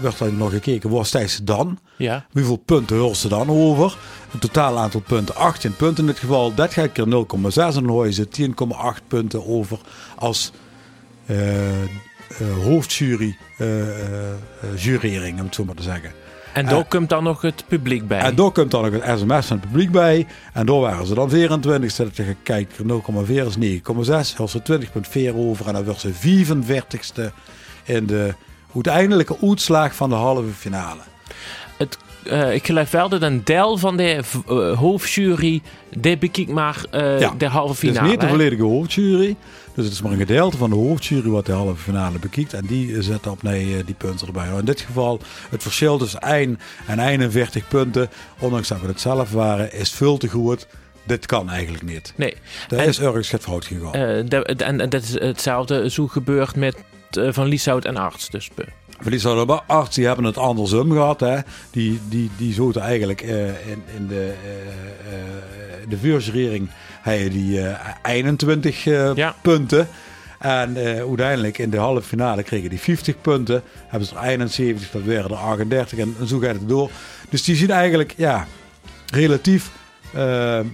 wordt 0.00 0.18
dan 0.18 0.36
nog 0.36 0.50
gekeken, 0.50 0.90
waar 0.90 1.06
staan 1.06 1.28
ze 1.28 1.44
dan? 1.44 1.78
Ja. 1.96 2.26
Hoeveel 2.32 2.56
punten 2.56 2.96
hoort 2.96 3.16
ze 3.16 3.28
dan 3.28 3.50
over? 3.50 3.96
Een 4.32 4.38
totaal 4.38 4.78
aantal 4.78 5.00
punten, 5.00 5.34
18 5.34 5.76
punten 5.76 6.04
in 6.04 6.10
dit 6.10 6.18
geval. 6.18 6.54
Dat 6.54 6.72
gaat 6.72 6.92
keer 6.92 7.06
0,6 7.06 7.56
en 7.56 7.72
dan 7.72 7.88
hoor 7.88 8.06
je 8.06 8.12
ze 8.12 8.28
10,8 8.98 9.06
punten 9.08 9.46
over 9.46 9.78
als 10.16 10.52
eh, 11.26 11.36
hoofdjury 12.64 13.36
eh, 13.58 13.66
jurering, 14.76 15.38
om 15.38 15.44
het 15.44 15.54
zo 15.54 15.64
maar 15.64 15.74
te 15.74 15.82
zeggen. 15.82 16.12
En 16.52 16.66
daar 16.66 16.84
komt 16.84 17.08
dan 17.08 17.24
nog 17.24 17.40
het 17.40 17.64
publiek 17.68 18.08
bij. 18.08 18.18
En 18.20 18.34
daar 18.34 18.50
komt 18.50 18.70
dan 18.70 18.82
nog 18.82 19.02
het 19.02 19.18
sms 19.18 19.46
van 19.46 19.56
het 19.56 19.66
publiek 19.66 19.90
bij. 19.90 20.26
En 20.52 20.66
daar 20.66 20.80
waren 20.80 21.06
ze 21.06 21.14
dan 21.14 21.30
24. 21.30 22.16
Dat 22.16 22.26
je 22.26 22.36
kijkt, 22.42 22.78
0,4 22.82 22.82
is 23.28 23.80
9,6. 23.80 24.36
Als 24.36 24.50
ze 24.50 24.80
20,4 25.30 25.34
over 25.34 25.66
en 25.66 25.72
dan 25.72 25.84
werd 25.84 26.00
ze 26.00 26.12
45ste 26.12 27.32
in 27.84 28.06
de 28.06 28.34
uiteindelijke 28.84 29.36
uitslag 29.42 29.94
van 29.94 30.08
de 30.08 30.14
halve 30.14 30.50
finale. 30.56 31.00
het, 31.76 31.98
eh, 32.24 32.54
ik 32.54 32.66
geloof 32.66 32.90
wel 32.90 33.08
dat 33.08 33.22
een 33.22 33.44
deel 33.44 33.76
van 33.76 33.96
de 33.96 34.22
eh, 34.48 34.78
hoofdjury, 34.78 35.62
die 35.96 36.18
bekijkt 36.18 36.50
maar 36.50 36.84
eh, 36.90 37.20
Ja, 37.20 37.34
de 37.38 37.46
halve 37.46 37.70
Het 37.70 37.78
finale. 37.78 38.04
is 38.06 38.10
niet 38.12 38.20
de 38.20 38.28
volledige 38.28 38.62
hoofdjury. 38.62 39.36
Dus 39.74 39.84
het 39.84 39.94
is 39.94 40.02
maar 40.02 40.12
een 40.12 40.18
gedeelte 40.18 40.56
van 40.56 40.70
de 40.70 40.76
hoofdjury 40.76 41.28
wat 41.28 41.46
de 41.46 41.52
halve 41.52 41.82
finale 41.82 42.18
bekijkt. 42.18 42.52
En 42.54 42.66
die 42.66 43.02
zet 43.02 43.26
op 43.26 43.42
nee, 43.42 43.84
die 43.84 43.94
punten 43.94 44.26
erbij. 44.26 44.48
In 44.58 44.64
dit 44.64 44.80
geval, 44.80 45.20
het 45.50 45.62
verschil 45.62 45.98
tussen 45.98 46.20
1 46.20 46.58
en 46.86 46.98
41 46.98 47.68
punten, 47.68 48.08
ondanks 48.38 48.68
dat 48.68 48.80
we 48.80 48.86
het 48.86 49.00
zelf 49.00 49.30
waren, 49.32 49.72
is 49.72 49.90
veel 49.92 50.16
te 50.16 50.28
goed. 50.28 50.66
Dit 51.04 51.26
kan 51.26 51.50
eigenlijk 51.50 51.84
niet. 51.84 52.12
Nee. 52.16 52.34
Er 52.68 52.80
is 52.80 53.00
ergens 53.00 53.30
het 53.30 53.42
fout 53.42 53.64
gegaan. 53.64 54.26
De- 54.26 54.42
en, 54.44 54.88
dat 54.90 55.02
is 55.02 55.20
hetzelfde 55.20 55.90
zo 55.90 56.06
gebeurd 56.06 56.56
met 56.56 56.76
Van 57.10 57.46
Lieshout 57.46 57.84
en 57.84 57.96
Arts. 57.96 58.30
Dus, 58.30 58.50
eh, 58.56 58.64
Verlies 59.00 59.22
hadden 59.22 59.46
we 59.46 59.60
arts, 59.66 59.94
die 59.94 60.06
hebben 60.06 60.24
het 60.24 60.38
andersom 60.38 60.90
gehad. 60.90 61.20
Hè. 61.20 61.38
Die, 61.70 62.00
die, 62.08 62.30
die 62.36 62.52
zoten 62.52 62.80
eigenlijk 62.80 63.20
eh, 63.20 63.46
in, 63.46 63.82
in 63.96 64.06
de, 64.06 64.34
eh 64.44 65.14
eh, 65.14 65.88
de 65.88 67.30
die 67.30 67.60
eh, 67.60 67.94
21 68.02 68.86
eh, 68.86 69.14
Ja. 69.14 69.34
punten. 69.42 69.88
En 70.38 70.76
eh, 70.76 70.98
uiteindelijk 70.98 71.58
in 71.58 71.70
de 71.70 71.76
halve 71.76 72.02
finale 72.08 72.42
kregen 72.42 72.70
die 72.70 72.80
50 72.80 73.20
punten. 73.20 73.62
Hebben 73.86 74.08
ze 74.08 74.14
er 74.14 74.22
71, 74.22 74.90
dat 74.90 75.02
werden 75.02 75.30
er 75.30 75.36
38 75.36 75.98
en, 75.98 76.14
en 76.20 76.26
zo 76.26 76.38
gaat 76.38 76.54
het 76.54 76.68
door. 76.68 76.90
Dus 77.28 77.44
die 77.44 77.56
zien 77.56 77.70
eigenlijk 77.70 78.14
ja, 78.16 78.46
relatief 79.12 79.70
eh, 80.12 80.58
eh, 80.58 80.66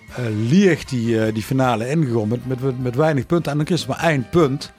licht 0.48 0.88
die, 0.88 1.24
eh, 1.24 1.34
die 1.34 1.42
finale 1.42 1.88
ingegaan 1.88 2.28
met, 2.28 2.46
met, 2.46 2.82
met, 2.82 2.94
weinig 2.94 3.26
punten. 3.26 3.50
En 3.50 3.56
dan 3.56 3.66
kreeg 3.66 3.78
ze 3.78 3.88
maar 3.88 4.02
één 4.04 4.26
punt 4.30 4.72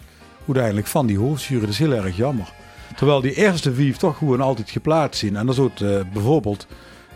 uiteindelijk 0.48 0.88
van 0.88 1.06
die 1.06 1.18
hoofdjury. 1.18 1.62
Dat 1.62 1.70
is 1.70 1.80
heel 1.80 1.94
erg 1.94 2.18
jammer. 2.18 2.52
Terwijl 2.96 3.22
die 3.22 3.34
eerste 3.34 3.74
vijf 3.74 3.98
toch 3.98 4.18
gewoon 4.18 4.42
altijd 4.42 4.70
geplaatst 4.70 5.20
zien. 5.20 5.36
En 5.36 5.46
dan 5.46 5.56
zou 5.56 5.70
het 5.76 6.12
bijvoorbeeld... 6.14 6.68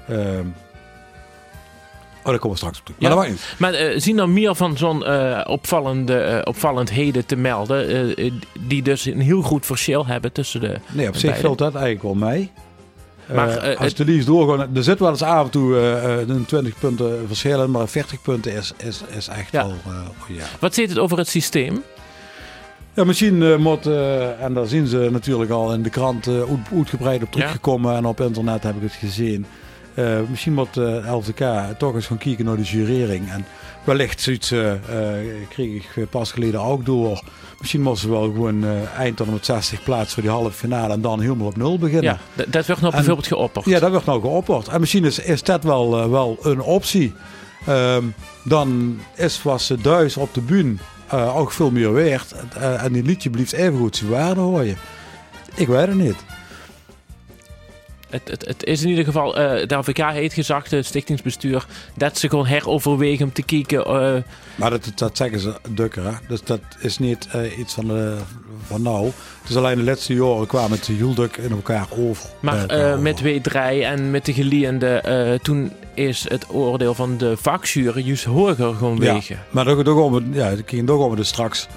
eh, 0.08 0.18
Oh, 2.24 2.34
daar 2.34 2.42
komen 2.42 2.58
we 2.58 2.64
straks 2.64 2.80
op 2.80 2.86
terug. 2.86 3.00
Maar 3.02 3.12
Ja. 3.12 3.16
dat 3.18 3.28
niet. 3.30 3.56
Maar 3.60 3.74
eh, 3.74 4.00
zien 4.00 4.20
er 4.20 4.30
meer 4.30 4.56
van 4.56 4.78
zo'n 4.78 5.06
eh, 5.06 5.42
opvallende, 5.46 6.18
eh, 6.18 6.42
opvallendheden 6.44 7.26
te 7.26 7.36
melden, 7.36 8.16
die 8.60 8.82
dus 8.82 9.06
een 9.06 9.20
heel 9.22 9.42
goed 9.42 9.66
verschil 9.66 10.06
hebben 10.06 10.32
tussen 10.32 10.62
de... 10.62 10.78
Nee, 10.92 11.08
op 11.08 11.14
zich 11.16 11.30
beide? 11.30 11.46
valt 11.48 11.58
dat 11.58 11.76
eigenlijk 11.76 12.04
wel 12.04 12.30
mee. 12.30 12.52
Maar, 13.34 13.76
als 13.76 13.94
de 13.94 14.06
liefst 14.06 14.28
doorgaan, 14.28 14.76
er 14.76 14.84
zit 14.84 15.00
wel 15.00 15.10
eens 15.10 15.22
af 15.22 15.44
en 15.46 15.50
toe 15.52 15.76
een 16.28 16.46
20 16.46 16.80
punten 16.80 17.28
verschil 17.28 17.64
in, 17.64 17.72
maar 17.72 17.88
40 17.88 18.22
punten 18.22 18.54
is, 18.54 18.74
is, 18.78 19.02
is 19.18 19.28
echt 19.28 19.52
Ja. 19.52 19.62
wel. 19.68 19.74
eh, 19.88 20.36
ja. 20.38 20.44
Wat 20.60 20.74
zit 20.74 20.90
het 20.90 21.00
over 21.00 21.18
het 21.18 21.28
systeem? 21.28 21.84
Ja, 22.98 23.04
misschien 23.04 23.44
eh, 23.44 23.56
moet, 23.58 23.86
eh, 23.86 24.44
en 24.44 24.54
daar 24.54 24.66
zien 24.68 24.88
ze 24.88 25.10
natuurlijk 25.12 25.52
al 25.52 25.74
in 25.74 25.82
de 25.82 25.90
krant 25.90 26.28
eh, 26.28 26.34
uit- 26.40 26.50
uitgebreid 26.76 27.24
op 27.24 27.32
teruggekomen 27.32 27.96
en 27.96 28.06
op 28.06 28.22
internet 28.22 28.64
heb 28.64 28.76
ik 28.76 28.82
het 28.82 28.92
gezien. 28.92 29.46
Misschien 30.30 30.54
moet 30.54 30.78
eh 30.78 31.14
LVK 31.14 31.78
toch 31.78 31.96
eens 31.96 32.06
gaan 32.06 32.18
kijken 32.18 32.46
naar 32.46 32.56
de 32.56 32.64
jurering. 32.64 33.30
En 33.32 33.46
wellicht 33.84 34.22
zoiets 34.22 34.54
kreeg 35.50 35.96
ik 35.98 36.10
pas 36.10 36.32
geleden 36.32 36.62
ook 36.62 36.86
door. 36.86 37.24
Misschien 37.60 37.82
moeten 37.82 38.02
ze 38.02 38.10
wel 38.10 38.22
gewoon 38.24 38.66
eind 38.98 39.18
dan 39.18 39.32
met 39.32 39.46
60 39.46 39.84
plaatsen 39.84 40.14
voor 40.14 40.24
die 40.24 40.32
halve 40.32 40.52
finale 40.52 40.94
en 40.94 41.02
dan 41.02 41.20
helemaal 41.22 41.48
op 41.48 41.58
nul 41.58 41.78
beginnen. 41.80 42.20
Ja, 42.36 42.44
dat 42.48 42.66
werd 42.66 42.82
nog 42.82 42.92
En- 42.92 42.98
bijvoorbeeld 42.98 43.28
geopperd. 43.28 43.66
Ja, 43.66 43.80
dat 43.80 43.90
wordt 43.92 44.06
nou 44.06 44.22
geopperd. 44.22 44.68
En 44.68 44.80
misschien 44.80 45.06
is, 45.06 45.20
is 45.20 45.44
dat 45.44 45.64
wel, 45.64 46.10
wel 46.10 46.38
een 46.42 46.62
optie. 46.62 47.14
Ehm, 47.66 48.04
dan 48.44 49.00
is 49.16 49.44
wat 49.44 49.62
ze 49.62 49.78
thuis 49.82 50.18
op 50.18 50.34
de 50.34 50.42
bühne 50.42 50.76
eh, 51.08 51.38
ook 51.38 51.52
veel 51.52 51.72
meer 51.72 51.94
waard. 51.94 52.34
Eh, 52.56 52.84
en 52.84 52.94
die 52.94 53.04
liedje 53.04 53.30
blijft 53.30 53.52
even 53.52 53.78
goed 53.78 53.96
zijn 53.96 54.10
waarde 54.10 54.40
hoor 54.40 54.64
je. 54.64 54.76
Ik 55.56 55.68
weet 55.68 55.88
het 55.88 55.96
niet. 55.96 56.16
Het, 58.10 58.28
het, 58.28 58.46
het 58.46 58.64
is 58.64 58.84
in 58.84 58.90
ieder 58.90 59.04
geval, 59.04 59.38
eh, 59.38 59.68
de 59.68 59.76
LVK 59.76 59.98
heeft 59.98 60.34
gezegd, 60.34 60.72
het 60.72 60.86
stichtingsbestuur, 60.86 61.66
dat 61.96 62.18
ze 62.18 62.30
gewoon 62.30 62.46
heroverwegen 62.46 63.26
om 63.26 63.34
te 63.34 63.44
kijken. 63.44 64.24
Maar 64.56 64.70
dat, 64.70 64.92
dat 64.96 65.18
zeggen 65.18 65.40
ze 65.40 65.54
dukker. 65.70 66.04
Hè? 66.04 66.12
Dus 66.28 66.44
dat 66.44 66.62
is 66.80 66.98
niet 66.98 67.28
iets 67.58 67.74
van, 67.74 67.88
de, 67.88 68.18
van 68.66 68.82
nou. 68.82 69.06
Het 69.42 69.50
is 69.50 69.56
alleen 69.56 69.78
de 69.78 69.84
laatste 69.84 70.14
jaren 70.14 70.48
kwamen 70.48 70.78
het 70.78 70.88
heel 70.88 71.30
in 71.38 71.52
elkaar 71.52 71.88
over. 71.98 72.30
maar 72.40 73.00
met 73.00 73.24
W3 73.24 73.54
en 73.82 74.12
met 74.12 74.26
de 74.26 74.34
geliende, 74.34 75.40
toen 75.42 75.72
is 75.98 76.26
het 76.30 76.46
oordeel 76.54 76.94
van 76.94 77.18
de 77.18 77.38
vakjury 77.38 78.06
juist 78.06 78.24
hoger 78.24 78.76
Ja. 79.04 79.14
wegen. 79.14 79.40
Maar 79.50 79.66
daar, 79.66 79.84
daar 79.84 79.96
gaan 79.96 80.12
we, 80.14 80.24
ja, 80.32 80.56
gaan 81.00 81.10
we 81.10 81.16
dus 81.16 81.28
straks, 81.28 81.68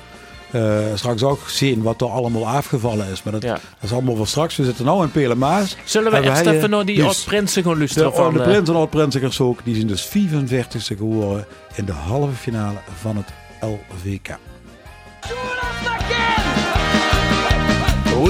eh, 0.50 0.78
straks 0.94 1.22
ook 1.22 1.48
zien 1.48 1.82
wat 1.82 2.00
er 2.00 2.08
allemaal 2.08 2.48
afgevallen 2.48 3.06
is. 3.06 3.22
Maar 3.22 3.32
dat, 3.32 3.42
Ja. 3.42 3.52
dat 3.52 3.62
is 3.80 3.92
allemaal 3.92 4.16
voor 4.16 4.26
straks. 4.26 4.56
We 4.56 4.64
zitten 4.64 4.84
nu 4.84 5.02
in 5.02 5.10
Pelemaas. 5.10 5.76
Zullen 5.84 6.12
we 6.12 6.20
wij, 6.20 6.54
even 6.54 6.70
naar 6.70 6.84
die 6.84 6.96
dus- 6.96 7.04
oud-prinsen 7.04 7.62
gaan 7.62 7.72
De, 7.72 7.78
luisteren? 7.78 8.14
van, 8.14 8.32
de 8.32 8.38
eh, 8.40 8.48
Prins 8.48 8.68
en 8.68 8.74
Oud-Prinzigers 8.74 9.40
ook, 9.40 9.60
die 9.64 9.74
zijn 9.74 9.86
dus 9.86 10.02
45ste 10.06 10.96
geworden 10.96 11.46
in 11.74 11.84
de 11.84 11.92
halve 11.92 12.34
finale 12.34 12.78
van 13.00 13.16
het 13.16 13.26
LVK. 13.60 14.38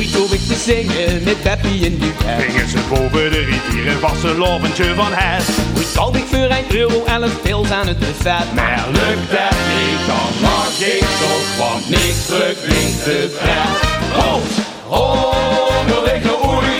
Ooit 0.00 0.14
hoop 0.14 0.33
ik 0.33 0.40
te 0.40 0.54
zingen 0.54 1.23
met 1.23 1.42
Beppie 1.42 1.85
in 1.85 1.99
Duet. 1.99 2.42
Gingen 2.42 2.69
ze 2.69 2.78
boven 2.88 3.30
de 3.30 3.45
rivieren, 3.45 4.00
was 4.00 4.23
een 4.23 4.37
loventje 4.37 4.95
van 4.95 5.12
het. 5.12 5.45
Ooit 5.76 5.92
koop 5.95 6.16
ik 6.16 6.25
voor 6.26 6.38
een 6.38 6.76
euro 6.76 7.04
elf 7.04 7.42
pils 7.42 7.71
aan 7.71 7.87
het 7.87 7.99
buffet. 7.99 8.54
Maar 8.54 8.87
lukt 8.92 9.30
het 9.30 9.59
niet, 9.71 10.07
dan 10.07 10.30
mag 10.40 10.80
ik 10.80 11.04
toch, 11.21 11.57
want 11.59 11.88
niks 11.88 12.25
verdient 12.26 13.04
de 13.04 13.37
pret. 13.38 13.78
Rood, 14.14 14.52
hongerige 14.87 16.47
oei, 16.49 16.76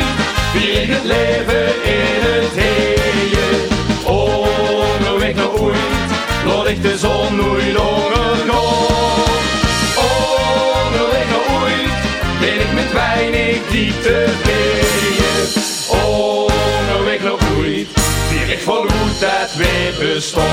wie 0.53 0.71
in 0.83 0.91
het 0.93 1.05
leven 1.05 1.67
in 1.85 2.21
het 2.27 2.55
heeën. 2.55 3.69
Hongerige 4.05 5.61
oei, 5.61 5.79
laat 6.47 6.69
ik 6.69 6.83
de 6.83 6.99
zon 6.99 7.20
oei, 17.57 17.89
die 18.31 18.53
ik 18.55 18.59
verloed 18.59 19.21
dat 19.21 19.51
bestond. 19.99 20.49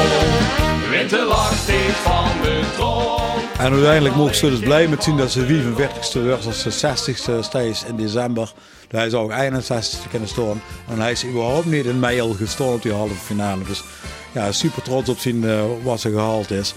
Steekt 1.63 1.97
van 2.03 2.25
de 2.41 2.61
troon. 2.75 3.17
En 3.57 3.71
uiteindelijk 3.71 4.15
mogen 4.15 4.35
ze 4.35 4.49
dus 4.49 4.59
blij 4.59 4.87
met 4.87 5.03
zien 5.03 5.17
dat 5.17 5.31
ze 5.31 5.45
45ste 5.45 6.21
werd 6.21 6.45
als 6.45 6.63
de 6.63 6.71
60ste 6.71 7.39
steeds 7.39 7.83
in 7.83 7.95
december. 7.95 8.51
Hij 8.87 9.09
zou 9.09 9.23
ook 9.23 9.39
61ste 9.39 10.09
kunnen 10.09 10.27
staan. 10.27 10.61
En 10.89 10.99
hij 10.99 11.11
is 11.11 11.25
überhaupt 11.25 11.65
niet 11.65 11.85
in 11.85 11.99
mei 11.99 12.21
al 12.21 12.35
op 12.57 12.81
die 12.81 12.93
halve 12.93 13.15
finale. 13.15 13.63
Dus 13.63 13.83
ja, 14.31 14.51
super 14.51 14.81
trots 14.81 15.09
op 15.09 15.19
zien 15.19 15.43
eh, 15.49 15.61
wat 15.83 15.99
ze 15.99 16.09
gehaald 16.09 16.51
is. 16.51 16.73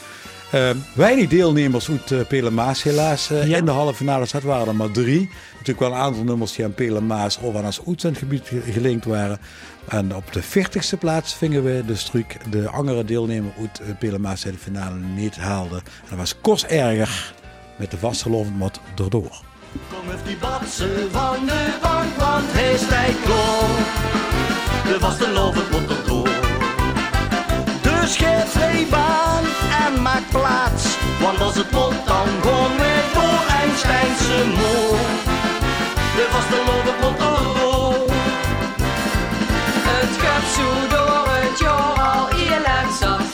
Eh, 0.50 0.70
weinig 0.94 1.28
deelnemers 1.28 1.90
uit 1.90 2.10
uh, 2.10 2.20
Pelemaas 2.28 2.82
helaas 2.82 3.30
eh, 3.30 3.46
Ja. 3.46 3.56
in 3.56 3.64
de 3.64 3.70
halve 3.70 3.94
finale. 3.94 4.26
Dat 4.32 4.42
waren 4.42 4.66
er 4.66 4.74
maar 4.74 4.90
drie. 4.90 5.30
Natuurlijk 5.52 5.78
wel 5.80 5.90
een 5.92 6.04
aantal 6.04 6.22
nummers 6.24 6.52
die 6.52 6.64
aan 6.64 6.74
Pelemaas 6.74 7.38
of 7.38 7.56
aan 7.56 7.64
ons 7.64 7.80
uitzendgebied 7.86 8.46
ge- 8.46 8.62
gelinkt 8.72 9.04
waren. 9.04 9.38
En 9.88 10.14
op 10.16 10.32
de 10.32 10.42
40ste 10.42 10.98
plaats 10.98 11.34
vingen 11.34 11.64
we 11.64 11.82
de 11.86 11.96
struik 11.96 12.36
de 12.50 12.68
andere 12.68 13.04
deelnemer 13.04 13.52
uit 13.60 13.80
uh, 13.82 13.86
Pelemaas 13.98 14.42
die 14.42 14.52
de 14.52 14.58
finale 14.58 14.96
niet 15.14 15.36
haalde. 15.36 15.76
En 15.76 15.82
dat 16.08 16.18
was 16.18 16.34
Kos 16.40 16.66
Erger 16.66 17.32
met 17.76 17.90
de 17.90 17.98
vastgelopen 17.98 18.52
mat 18.52 18.80
erdoor. 18.98 19.42
Kom 19.88 20.10
eens 20.12 20.22
die 20.26 20.36
batsen 20.36 21.10
van 21.10 21.46
de 21.46 21.78
bank, 21.82 22.16
want 22.16 22.44
hij 22.52 22.76
stijgt 22.76 23.26
door. 23.26 23.68
De 24.92 24.96
vaste 25.00 25.30
lover 25.32 25.62
moet 25.70 25.90
er 25.90 26.02
geef 28.16 28.50
vrij 28.52 28.86
baan 28.90 29.44
en 29.86 30.02
maak 30.02 30.22
plaats. 30.30 30.84
Want 31.20 31.40
als 31.40 31.56
het 31.56 31.70
moet, 31.70 32.06
dan 32.06 32.28
gewoon 32.42 32.76
weer 32.76 33.04
door 33.14 33.42
Einsteinse 33.60 34.44
moor. 34.58 34.98
De 36.16 36.26
vaste 36.30 36.56
lover 36.66 36.94
moet 37.00 37.20
er 37.20 37.60
door. 37.60 37.94
Het 39.90 40.16
gaat 40.22 40.46
zo 40.56 40.96
door 40.96 41.24
het 41.28 41.58
jaar 41.58 42.00
al 42.14 42.28
lang 42.66 42.94
zat. 43.00 43.28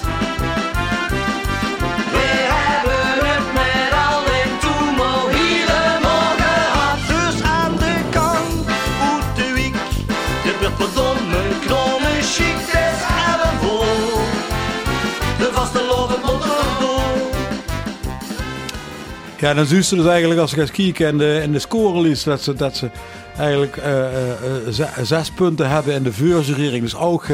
Ja, 19.38 19.55
dan 19.55 19.66
zien 19.66 19.85
ze 19.85 19.97
dus 19.97 20.07
eigenlijk 20.07 20.40
als 20.40 20.50
je 20.50 20.57
gaat 20.57 20.71
kijken 20.71 21.09
in 21.09 21.19
de, 21.19 21.40
in 21.43 21.52
de 21.52 21.59
scorelijst 21.59 22.25
dat 22.25 22.43
ze, 22.43 22.55
dat 22.55 22.76
ze 22.76 22.90
eigenlijk 23.38 23.76
eh, 23.76 24.07
eh, 24.07 24.31
eh, 24.31 24.37
ze- 24.73 24.88
zes 25.05 25.31
punten 25.31 25.71
hebben 25.71 25.95
in 25.95 26.02
de 26.02 26.12
voorjurering. 26.12 26.83
Dus 26.83 26.97
ook 26.97 27.26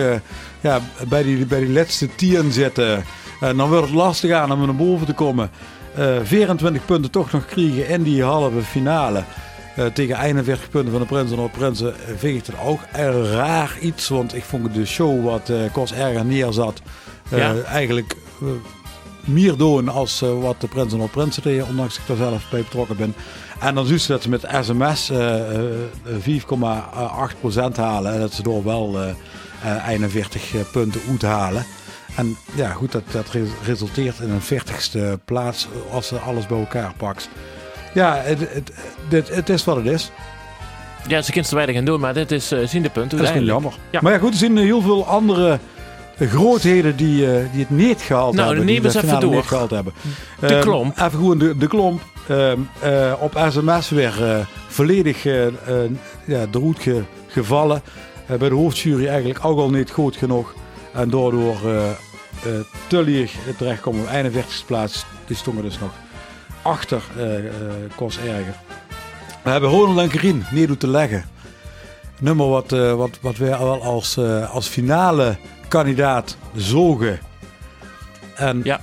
ja, 0.61 0.81
bij, 1.09 1.23
die, 1.23 1.47
bij 1.47 1.61
die 1.61 1.73
laatste 1.73 2.09
tien 2.15 2.53
zitten. 2.53 3.05
En 3.41 3.57
dan 3.57 3.69
wordt 3.69 3.85
het 3.87 3.95
lastig 3.95 4.31
aan 4.33 4.53
om 4.53 4.61
er 4.61 4.67
naar 4.67 4.77
boven 4.77 5.07
te 5.07 5.13
komen. 5.13 5.51
Eh 5.95 6.17
24 6.23 6.85
punten 6.85 7.11
toch 7.11 7.33
nog 7.33 7.47
krijgen 7.47 7.89
in 7.89 8.03
die 8.03 8.23
halve 8.25 8.63
finale. 8.63 9.23
Tegen 9.95 10.21
41 10.21 10.71
punten 10.71 10.91
van 10.93 11.01
de 11.01 11.07
Prinsen 11.07 11.39
en 11.39 11.51
Prinsen 11.51 11.95
vind 12.17 12.39
ik 12.39 12.47
het 12.47 12.57
ook 12.65 12.81
een 12.93 13.27
raar 13.31 13.77
iets. 13.81 14.09
Want 14.09 14.35
ik 14.35 14.45
vond 14.45 14.75
de 14.75 14.87
show 14.87 15.25
wat 15.25 15.51
Kos 15.73 15.93
erger 15.93 16.25
neerzat 16.25 16.83
Ja. 17.31 17.55
eigenlijk 17.67 18.17
meer 19.25 19.57
doen 19.57 19.89
als 19.89 20.23
eh, 20.23 20.41
wat 20.41 20.61
de 20.61 20.67
Prinsen 20.69 21.01
en 21.01 21.11
Prinsen 21.11 21.43
deden. 21.43 21.67
Ondanks 21.67 21.95
dat 21.95 22.03
ik 22.03 22.19
daar 22.19 22.29
zelf 22.29 22.51
bij 22.51 22.61
betrokken 22.61 22.97
ben. 22.97 23.15
En 23.61 23.75
dan 23.75 23.87
zien 23.87 24.01
ze 24.01 24.13
dat 24.13 24.23
ze 24.23 24.29
met 24.29 24.45
sms 24.61 25.11
eh, 25.11 25.57
eh, 25.57 25.65
4,8% 26.21 27.77
halen. 27.77 28.13
En 28.13 28.21
dat 28.21 28.33
ze 28.33 28.43
door 28.43 28.65
wel 28.65 28.99
eh, 29.01 29.09
eh, 29.77 29.89
41 29.89 30.71
punten 30.73 31.01
uithalen. 31.11 31.65
En 32.17 32.37
ja, 32.55 32.71
goed, 32.71 32.93
dat, 32.93 33.03
dat 33.11 33.29
re- 33.31 33.47
resulteert 33.65 34.19
in 34.21 34.31
een 34.31 34.41
40ste 34.43 35.25
plaats 35.25 35.69
als 35.93 36.07
ze 36.07 36.19
alles 36.19 36.47
bij 36.47 36.59
elkaar 36.59 36.93
pakt. 36.97 37.29
Ja, 37.95 38.17
het, 38.23 38.39
het, 39.09 39.29
het 39.29 39.49
is 39.49 39.65
wat 39.65 39.77
het 39.77 39.87
is. 39.87 40.11
Ja, 41.07 41.23
ze 41.23 41.33
kunnen 41.33 41.51
er 41.51 41.57
weinig 41.57 41.77
aan 41.77 41.85
doen, 41.85 42.01
maar 42.01 42.15
dit 42.15 42.31
is 42.31 42.53
uh, 42.53 42.67
zien 42.67 42.83
de 42.83 42.91
punt. 42.91 43.11
Dat 43.11 43.21
is 43.21 43.27
niet 43.27 43.37
uiteindelijk. 43.37 43.63
jammer. 43.63 43.81
Ja. 43.91 43.99
Maar 44.03 44.13
ja, 44.13 44.19
goed, 44.19 44.31
er 44.33 44.39
zijn 44.39 44.57
heel 44.57 44.81
veel 44.81 45.07
andere 45.07 45.59
grootheden 46.29 46.97
die, 46.97 47.27
eh, 47.37 47.45
die 47.53 47.61
het 47.61 47.71
niet 47.71 48.01
gehaald 48.01 48.35
Nou, 48.35 48.47
hebben. 48.49 48.67
neem 48.67 48.75
die 48.77 48.85
eens 48.85 48.95
de 48.95 49.03
even 49.07 49.21
door. 49.21 49.35
niet 49.35 49.45
gehaald 49.47 49.71
hebben. 49.71 49.93
De 50.41 50.47
Ehm, 50.47 50.61
klomp. 50.61 50.97
Even 50.99 51.11
gewoon 51.11 51.39
de, 51.39 51.57
de 51.57 51.67
klomp. 51.67 52.03
Ehm, 52.29 52.59
eh, 52.81 53.13
op 53.21 53.41
sms 53.51 53.89
weer 53.91 54.25
eh, 54.31 54.39
volledig 54.69 55.23
ja, 55.23 56.47
de 56.51 56.59
roet 56.59 56.79
ge- 56.79 57.03
gevallen. 57.27 57.83
Bij 58.39 58.49
de 58.49 58.55
hoofdjury 58.55 59.07
eigenlijk 59.07 59.45
ook 59.45 59.59
al 59.59 59.71
niet 59.71 59.91
goed 59.91 60.17
genoeg. 60.17 60.55
En 60.93 61.11
daardoor 61.11 61.57
te 62.87 63.03
lieg 63.03 63.35
terechtkomen 63.59 64.01
op 64.03 64.09
41ste 64.09 64.67
plaats. 64.67 65.05
Die 65.27 65.37
stonden 65.37 65.65
dus 65.65 65.79
nog 65.79 65.91
achter 66.63 67.03
eh 67.17 67.37
eh 67.39 67.45
Kos 67.97 68.19
Erger. 68.19 68.55
We 69.43 69.51
hebben 69.51 69.71
Ronald 69.71 69.99
en 69.99 70.09
Karin 70.09 70.45
neer 70.51 70.77
te 70.77 70.89
leggen. 70.89 71.25
Nummer 72.21 72.49
wat, 72.49 72.73
eh, 72.73 72.93
wat, 72.95 73.19
wat 73.21 73.37
wij 73.37 73.49
wel 73.49 73.83
als, 73.83 74.17
eh, 74.17 74.51
als 74.55 74.69
finale 74.69 75.37
kandidaat 75.73 76.37
zogen 76.55 77.19
En 78.35 78.61
Ja. 78.65 78.81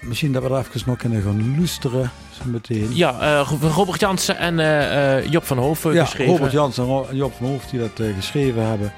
misschien 0.00 0.32
dat 0.32 0.42
we 0.42 0.48
er 0.48 0.58
even 0.58 0.82
nog 0.86 0.96
kunnen 0.96 1.22
gaan 1.22 1.56
luisteren. 1.58 2.10
Meteen. 2.44 2.88
Ja, 2.94 3.20
eh, 3.40 3.52
Robert 3.74 4.00
Jansen 4.00 4.38
en 4.38 4.58
eh, 4.58 5.16
eh, 5.18 5.30
Job 5.30 5.44
van 5.44 5.58
Hoof 5.58 5.92
Ja, 5.92 6.04
geschreven. 6.04 6.32
Robert 6.32 6.52
Jans 6.52 6.78
en 6.78 7.04
Job 7.12 7.32
van 7.38 7.46
Hoofd 7.46 7.70
die 7.70 7.80
dat 7.80 8.00
geschreven 8.16 8.66
hebben. 8.66 8.92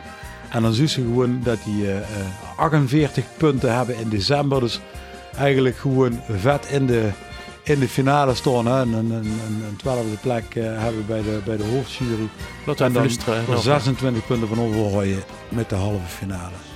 En 0.48 0.62
dan 0.62 0.72
zien 0.72 0.88
ze 0.88 1.00
gewoon 1.00 1.40
dat 1.42 1.58
die 1.64 1.86
eh, 1.86 1.96
eh, 1.96 2.04
48 2.56 3.24
punten 3.36 3.74
hebben 3.76 3.98
in 3.98 4.08
december. 4.08 4.60
Dus 4.60 4.80
eigenlijk 5.36 5.76
gewoon 5.76 6.20
vet 6.30 6.66
in 6.66 6.86
de, 6.86 7.08
in 7.62 7.78
de 7.78 7.88
finale 7.88 8.34
staan. 8.34 8.66
Hè. 8.66 8.80
En 8.80 8.92
een, 8.92 9.10
een, 9.10 9.76
twaalfde 9.76 10.16
plek 10.20 10.54
hebben 10.54 11.06
bij 11.06 11.22
de, 11.22 11.40
bij 11.44 11.56
de 11.56 11.64
hoofdjury. 11.64 12.28
Laten 12.66 12.86
En 12.86 12.92
dan 12.92 13.02
luisteren. 13.02 13.44
er 13.50 13.58
26 13.58 14.26
punten 14.26 14.48
van 14.48 14.60
overrooien 14.60 15.22
met 15.48 15.68
de 15.68 15.76
halve 15.76 16.06
finale. 16.06 16.67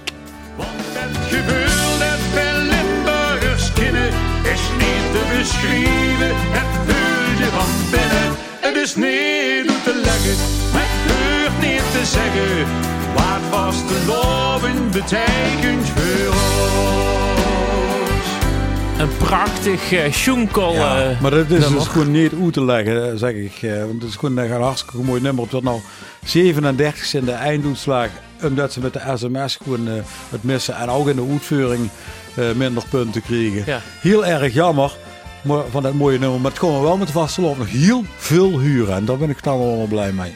Want 0.56 0.82
het 0.98 1.16
gebeurt 1.34 1.98
dat 1.98 2.22
bij 2.34 2.56
Limburgers 2.70 3.72
kennen 3.72 4.08
is 4.54 4.62
niet 4.82 5.04
te 5.12 5.22
beschrijven. 5.38 6.32
Het 6.56 6.72
je 7.38 7.48
van 7.56 7.72
binnen. 7.90 8.30
Het 8.60 8.76
is 8.76 8.94
niet 8.94 9.70
uit 9.70 9.84
te 9.84 9.94
leggen. 10.04 10.36
Het 10.78 10.94
hoort 11.10 11.60
niet 11.60 11.86
te 11.92 12.04
zeggen. 12.16 12.66
Wat 13.14 13.42
was 13.50 13.76
te 13.76 14.04
loven 14.06 14.90
betekent 14.90 15.86
voor. 15.88 17.31
Een 19.02 19.16
prachtig 19.16 19.92
uh, 19.92 20.12
Schoenkel. 20.12 20.72
Ja, 20.72 21.16
maar 21.20 21.30
dat 21.30 21.50
is 21.50 21.58
nummer. 21.58 21.78
dus 21.78 21.88
gewoon 21.88 22.10
niet 22.10 22.32
uit 22.42 22.52
te 22.52 22.64
leggen, 22.64 23.10
eh, 23.10 23.16
zeg 23.16 23.32
ik. 23.34 23.58
Want 23.60 24.02
het 24.02 24.10
is 24.10 24.16
gewoon 24.16 24.36
een 24.36 24.50
hartstikke 24.50 25.04
mooi 25.04 25.20
nummer. 25.20 25.42
Het 25.42 25.52
wordt 25.52 25.66
nou 25.66 25.80
37 26.24 27.14
in 27.14 27.24
de 27.24 27.32
einduitslag. 27.32 28.08
Omdat 28.42 28.72
ze 28.72 28.80
met 28.80 28.92
de 28.92 29.00
sms 29.14 29.58
gewoon 29.64 29.86
het 30.30 30.42
missen. 30.42 30.76
En 30.76 30.88
ook 30.88 31.08
in 31.08 31.16
de 31.16 31.26
uitvoering 31.30 31.88
minder 32.54 32.82
punten 32.90 33.22
kregen. 33.22 33.62
Ja. 33.66 33.80
Heel 34.00 34.26
erg 34.26 34.54
jammer 34.54 34.96
maar- 35.42 35.64
van 35.70 35.82
dat 35.82 35.94
mooie 35.94 36.18
nummer. 36.18 36.40
Maar 36.40 36.50
het 36.50 36.60
komen 36.60 36.82
wel 36.82 36.96
met 36.96 37.06
de 37.06 37.12
vaste 37.12 37.40
loop 37.40 37.58
nog 37.58 37.70
heel 37.70 38.04
veel 38.16 38.58
huren. 38.58 38.94
En 38.94 39.04
daar 39.04 39.18
ben 39.18 39.30
ik 39.30 39.42
dan 39.42 39.58
wel 39.58 39.86
blij 39.88 40.12
mee. 40.12 40.34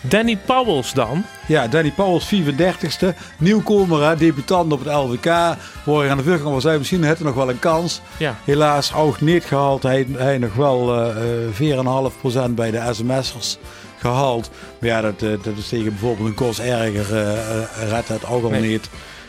Danny 0.00 0.36
Powels 0.46 0.92
dan. 0.92 1.24
Ja, 1.46 1.66
Danny 1.68 1.90
Pauwels, 1.90 2.26
34ste. 2.34 3.14
Nieuwkomer, 3.38 4.02
hè, 4.08 4.16
debutant 4.16 4.72
op 4.72 4.84
het 4.84 4.94
LVK. 4.94 5.56
Vorig 5.82 6.10
aan 6.10 6.16
de 6.16 6.22
voorkant 6.22 6.54
was 6.54 6.64
hij 6.64 6.78
misschien 6.78 7.04
had 7.04 7.16
hij 7.16 7.26
nog 7.26 7.34
wel 7.34 7.50
een 7.50 7.58
kans. 7.58 8.00
Ja. 8.16 8.34
Helaas 8.44 8.94
ook 8.94 9.20
niet 9.20 9.44
gehaald. 9.44 9.82
Hij, 9.82 10.06
hij 10.16 10.38
nog 10.38 10.54
wel 10.54 10.94
eh 10.94 11.14
eh 11.58 12.44
4,5% 12.46 12.50
bij 12.50 12.70
de 12.70 12.88
sms'ers 12.92 13.58
gehaald. 13.98 14.50
Maar 14.80 14.88
ja, 14.90 15.00
dat, 15.00 15.22
eh, 15.22 15.28
dat 15.42 15.56
is 15.56 15.68
tegen 15.68 15.84
bijvoorbeeld 15.90 16.28
een 16.28 16.34
Kos 16.34 16.60
erger. 16.60 17.16
eh 17.16 17.32
eh, 17.60 17.88
redt 17.88 18.08
het 18.08 18.26
ook 18.26 18.44
al 18.44 18.50
Nee. 18.50 18.60
niet. 18.60 18.88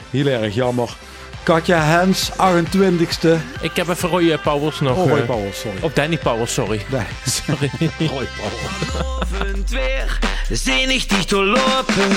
Heel 0.10 0.26
erg 0.28 0.56
jammer. 0.56 0.96
Katja 1.44 1.82
Hens, 1.82 2.32
28ste. 2.32 3.36
Ik 3.62 3.72
heb 3.76 3.88
even 3.88 4.10
Roy 4.10 4.32
eh, 4.32 4.42
Powels 4.44 4.80
nog. 4.80 4.98
Oh, 4.98 5.10
Roy 5.10 5.20
eh, 5.20 5.26
Pauwels, 5.26 5.60
sorry. 5.60 5.78
Of 5.82 5.94
Danny 5.94 6.18
Powels, 6.18 6.54
sorry. 6.54 6.82
Nee, 6.92 7.06
sorry. 7.26 7.72
Roy 8.14 8.28
weer, 9.70 10.20
zinnig 10.52 11.06
dicht 11.06 11.30
doorlopen. 11.30 12.10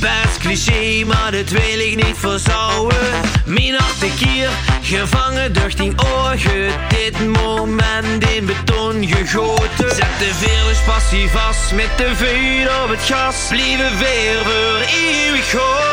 Best 0.00 0.38
cliché, 0.38 1.04
maar 1.04 1.30
dit 1.30 1.50
wil 1.50 1.78
ik 1.78 2.04
niet 2.04 2.16
verzouwen. 2.16 2.96
Mijn 3.44 3.76
keer, 4.18 4.48
gevangen 4.82 5.52
durch 5.52 5.74
die 5.74 5.92
ogen. 5.96 6.70
Dit 6.88 7.26
moment 7.26 8.30
in 8.30 8.46
beton 8.46 9.06
gegoten. 9.06 9.94
Zet 9.94 10.18
de 10.18 10.30
vele 10.34 10.74
passie 10.86 11.28
vast 11.28 11.72
met 11.72 11.90
de 11.96 12.10
vuur 12.14 12.82
op 12.82 12.88
het 12.88 13.02
gas. 13.02 13.46
Blijven 13.48 13.98
weer 13.98 14.38
voor 14.44 14.80
eeuwig 15.00 15.50
gewoon. 15.50 15.92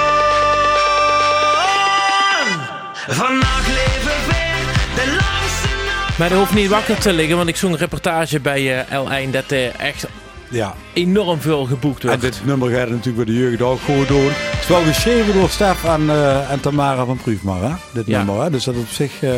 Vannacht 3.08 3.68
leven 3.68 4.20
weer 4.28 4.66
de 4.96 5.06
langste 5.06 5.68
nacht. 5.86 6.18
Maar 6.18 6.30
dat 6.30 6.38
hoeft 6.38 6.54
niet 6.54 6.70
wakker 6.70 6.98
te 6.98 7.14
liggen, 7.14 7.38
want 7.38 7.50
ik 7.50 7.56
zong 7.56 7.74
een 7.74 7.80
reportage 7.80 8.40
bij 8.40 8.86
eh 8.86 9.02
L1 9.04 9.30
dat 9.30 9.52
er 9.52 9.72
echt 9.76 10.08
Ja, 10.50 10.76
enorm 10.94 11.40
veel 11.40 11.66
geboekt 11.66 12.06
En 12.06 12.20
dit 12.20 12.42
nummer 12.46 12.70
gaat 12.70 12.90
natuurlijk 12.90 13.16
bij 13.26 13.26
de 13.36 13.40
jeugd 13.42 13.62
ook 13.62 13.80
gewoon 13.80 14.06
doen. 14.08 14.26
Het 14.32 14.60
is 14.60 14.68
wel 14.68 14.82
geschreven 14.84 15.34
door 15.34 15.50
Stef 15.50 15.84
en, 15.84 16.10
eh, 16.10 16.52
en 16.52 16.60
Tamara 16.60 17.06
van 17.06 17.18
Prüfmar, 17.18 17.62
hè? 17.62 17.76
dit 17.94 18.06
Ja. 18.06 18.18
nummer. 18.24 18.44
Hè? 18.44 18.50
Dus 18.50 18.64
dat 18.64 18.76
op 18.76 18.88
zich, 18.88 19.22
uh, 19.24 19.32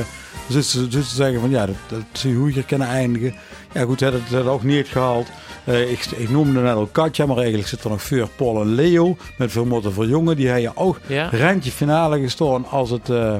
dus 0.47 0.71
ze 0.71 0.87
dus 0.87 1.09
te 1.09 1.15
zeggen 1.15 1.39
van 1.39 1.49
ja, 1.49 1.65
dat, 1.65 1.75
dat 1.87 2.21
je 2.21 2.33
hoe 2.33 2.53
je 2.53 2.63
kunnen 2.63 2.87
eindigen. 2.87 3.35
Ja 3.73 3.83
goed, 3.83 3.99
dat 3.99 4.13
het 4.27 4.47
ook 4.47 4.63
niet 4.63 4.87
gehaald. 4.87 5.27
Eh, 5.63 5.91
ik, 5.91 6.05
ik 6.17 6.29
noemde 6.29 6.59
net 6.61 6.73
al 6.75 6.89
Katja, 6.91 7.25
maar 7.25 7.37
eigenlijk 7.37 7.67
zit 7.67 7.83
er 7.83 7.89
nog 7.89 8.01
voor 8.01 8.27
Paul 8.35 8.61
en 8.61 8.75
Leo 8.75 9.17
met 9.37 9.51
Vermotten 9.51 9.93
voor 9.93 10.07
Jongen. 10.07 10.35
Die 10.35 10.47
hebben 10.47 10.77
ook 10.77 10.99
Ja. 11.07 11.29
randje 11.31 11.71
finale 11.71 12.19
gestaan 12.21 12.65
als 12.69 12.89
het, 12.89 13.09
eh, 13.09 13.33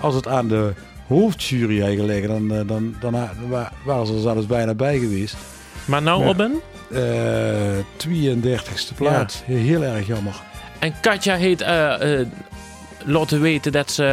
als 0.00 0.14
het 0.14 0.28
aan 0.28 0.48
de 0.48 0.72
hoofdjury 1.08 1.80
had 1.80 1.90
gelegen. 1.94 2.28
Dan, 2.28 2.66
dan, 2.66 2.94
dan, 3.00 3.28
wa- 3.48 3.72
waren 3.84 4.06
ze 4.06 4.14
er 4.14 4.20
zelfs 4.20 4.46
bijna 4.46 4.74
bij 4.74 4.98
geweest. 4.98 5.36
Maar 5.84 6.02
nou. 6.02 6.24
Robin. 6.24 6.52
Eh 6.92 7.00
32e 7.96 8.94
plaats. 8.96 9.42
Heel 9.44 9.82
erg 9.82 10.06
jammer. 10.06 10.34
En 10.78 10.94
Katja 11.00 11.34
heeft 11.36 11.60
eh, 11.60 12.20
eh, 12.20 12.26
laten 13.04 13.40
weten 13.40 13.72
dat 13.72 13.90
ze 13.90 14.04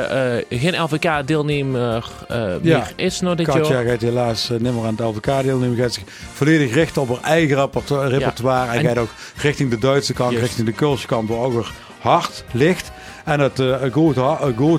eh, 0.49 0.59
geen 0.59 0.81
LVK-deelnemer 0.81 2.09
Ja. 2.27 2.59
meer 2.61 2.93
is 2.95 3.19
nog 3.19 3.35
dit 3.35 3.45
Katja 3.45 3.71
jaar. 3.73 3.83
gaat 3.83 4.01
helaas 4.01 4.49
eh, 4.49 4.59
niet 4.59 4.73
meer 4.73 4.85
aan 4.85 4.95
het 4.95 5.05
LVK 5.05 5.43
deelnemen. 5.43 5.77
Gaat 5.77 5.93
zich 5.93 6.03
volledig 6.33 6.73
richten 6.73 7.01
op 7.01 7.09
haar 7.09 7.31
eigen 7.31 7.69
repertoire. 8.07 8.71
En, 8.71 8.77
En- 8.79 8.85
gaat 8.85 8.97
ook 8.97 9.13
richting 9.35 9.69
de 9.69 9.77
Duitse 9.77 10.13
kant, 10.13 10.37
richting 10.37 10.65
de 10.67 10.73
Keulse 10.73 11.07
kant, 11.07 11.29
waar 11.29 11.37
ook 11.37 11.53
weer 11.53 11.71
hard 11.99 12.43
ligt. 12.51 12.91
En 13.25 13.39
het 13.39 13.59
uh, 13.59 13.75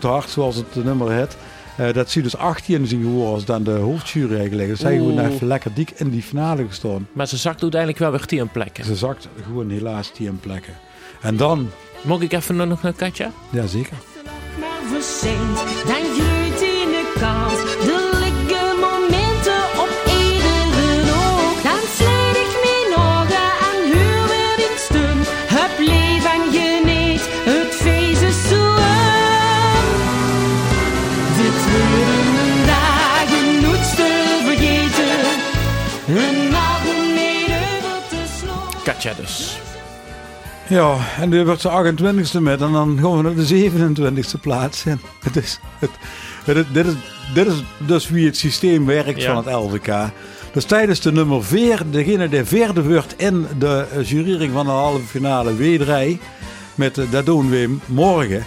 Hart, 0.00 0.30
zoals 0.30 0.56
het 0.56 0.84
nummer 0.84 1.12
heet. 1.12 1.36
Eh, 1.76 1.92
dat 1.92 2.10
zie 2.10 2.22
je 2.22 2.28
dus 2.28 2.36
18 2.36 2.86
zien 2.86 3.02
geworden 3.02 3.32
als 3.34 3.44
dan 3.44 3.62
de 3.62 3.70
hoofdjury 3.70 4.38
eigenlijk. 4.38 4.68
Dus 4.68 4.82
hij 4.82 4.96
gewoon 4.96 5.18
even 5.18 5.46
lekker 5.46 5.74
dik 5.74 5.90
in 5.90 6.10
die 6.10 6.22
finale 6.22 6.66
gestaan. 6.66 7.08
Maar 7.12 7.28
ze 7.28 7.36
zakt 7.36 7.62
uiteindelijk 7.62 8.00
wel 8.00 8.10
weer 8.10 8.26
tien 8.26 8.48
plekken. 8.48 8.84
Ze 8.84 8.94
zakt 8.94 9.28
gewoon 9.44 9.70
helaas 9.70 10.10
10 10.10 10.40
plekken. 10.40 10.74
En 11.20 11.36
dan, 11.36 11.70
Mag 12.02 12.20
ik 12.20 12.32
even 12.32 12.56
nog 12.56 12.82
naar 12.82 12.92
Katja? 12.92 13.30
ja 13.50 13.66
zeker. 13.66 13.96
Katja 38.94 39.12
dus. 39.20 39.56
Ja, 40.68 40.96
en 41.20 41.28
nu 41.28 41.44
wordt 41.44 41.60
ze 41.60 41.68
28e 41.68 42.40
met 42.40 42.60
en 42.60 42.72
dan 42.72 42.98
gaan 43.02 43.16
we 43.16 43.22
naar 43.22 43.34
de 43.34 43.70
27e 44.36 44.40
plaats. 44.40 44.84
En 44.86 45.00
het 45.24 45.36
is, 45.36 45.58
het, 45.78 45.90
het, 46.44 46.66
dit, 46.74 46.86
is, 46.86 46.92
dit 47.34 47.46
is 47.46 47.62
dus 47.78 48.08
wie 48.08 48.26
het 48.26 48.36
systeem 48.36 48.86
werkt 48.86 49.22
Ja. 49.22 49.34
van 49.34 49.44
het 49.44 49.54
LVK. 49.54 50.10
Dus 50.52 50.64
tijdens 50.64 51.00
de 51.00 51.12
nummer 51.12 51.44
4, 51.44 51.80
degene 51.90 52.28
die 52.28 52.44
vierde 52.44 52.82
wordt 52.82 53.14
in 53.16 53.46
de 53.58 53.86
jurering 54.04 54.52
van 54.52 54.66
de 54.66 54.72
halve 54.72 55.04
finale 55.06 55.52
W3, 55.56 56.20
met 56.74 56.98
eh, 56.98 57.10
dat 57.10 57.26
doen 57.26 57.50
we 57.50 57.76
morgen. 57.86 58.44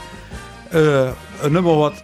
Eh, 0.70 1.08
een 1.42 1.52
nummer 1.52 1.76
wat 1.78 2.04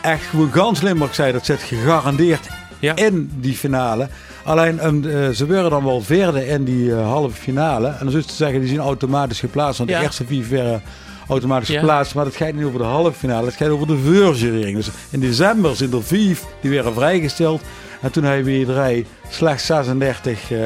echt 0.00 0.24
gewoon 0.24 0.52
gans 0.52 0.80
Limburg 0.80 1.14
zei, 1.14 1.32
dat 1.32 1.44
zit 1.44 1.62
gegarandeerd 1.62 2.48
Ja. 2.78 2.96
in 2.96 3.30
die 3.34 3.54
finale. 3.56 4.08
Alleen 4.44 4.78
ehm, 4.78 5.04
eh, 5.08 5.28
ze 5.28 5.46
werden 5.46 5.70
dan 5.70 5.84
wel 5.84 6.00
vierde 6.00 6.46
in 6.46 6.64
die 6.64 6.94
eh, 6.94 7.06
halve 7.06 7.36
finale. 7.36 7.86
En 7.88 8.06
dan 8.06 8.16
is 8.16 8.26
te 8.26 8.34
zeggen, 8.34 8.60
die 8.60 8.68
zijn 8.68 8.80
automatisch 8.80 9.40
geplaatst. 9.40 9.78
Want 9.78 9.90
Ja. 9.90 9.98
de 9.98 10.04
eerste 10.04 10.24
vier 10.26 10.48
werden 10.48 10.82
automatisch 11.28 11.68
Ja. 11.68 11.78
geplaatst. 11.78 12.14
Maar 12.14 12.24
het 12.24 12.36
gaat 12.36 12.52
niet 12.52 12.64
over 12.64 12.78
de 12.78 12.84
halve 12.84 13.12
finale, 13.12 13.46
het 13.46 13.54
gaat 13.54 13.68
over 13.68 13.86
de 13.86 13.96
voorjurering. 13.98 14.76
Dus 14.76 14.90
in 15.10 15.20
december 15.20 15.76
zijn 15.76 15.92
er 15.92 16.02
vijf 16.02 16.44
die 16.60 16.70
werden 16.70 16.94
vrijgesteld. 16.94 17.60
En 18.00 18.12
toen 18.12 18.24
hebben 18.24 18.64
drie 18.64 19.06
slechts 19.28 19.66
36 19.66 20.50
eh, 20.50 20.58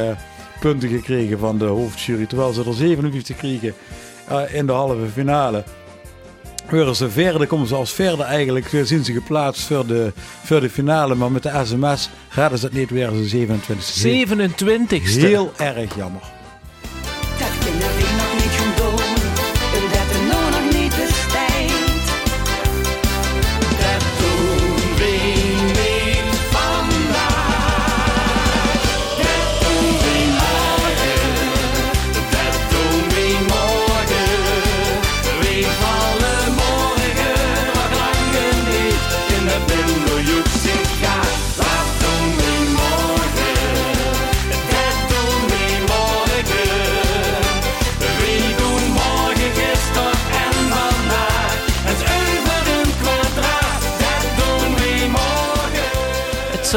punten 0.60 0.88
gekregen 0.88 1.38
van 1.38 1.58
de 1.58 1.64
hoofdjury. 1.64 2.26
Terwijl 2.26 2.52
ze 2.52 2.64
er 2.66 2.74
57 2.74 3.36
kregen 3.36 3.74
in 4.52 4.66
de 4.66 4.72
halve 4.72 5.06
finale. 5.12 5.64
Worden 6.70 6.96
ze 6.96 7.10
verder, 7.10 7.46
komen 7.46 7.66
ze 7.66 7.74
als 7.74 7.92
verder 7.92 8.26
eigenlijk, 8.26 8.68
zien 8.82 9.04
ze 9.04 9.12
geplaatst 9.12 9.62
voor 9.62 9.86
de, 9.86 10.12
voor 10.44 10.60
de 10.60 10.70
finale. 10.70 11.14
Maar 11.14 11.32
met 11.32 11.42
de 11.42 11.60
sms 11.64 12.10
raden 12.30 12.58
ze 12.58 12.64
het 12.64 12.74
niet 12.74 12.90
weer, 12.90 13.10
ze 13.10 13.24
27. 13.24 14.04
27ste. 14.04 15.20
Heel 15.20 15.52
erg 15.56 15.96
jammer. 15.96 16.35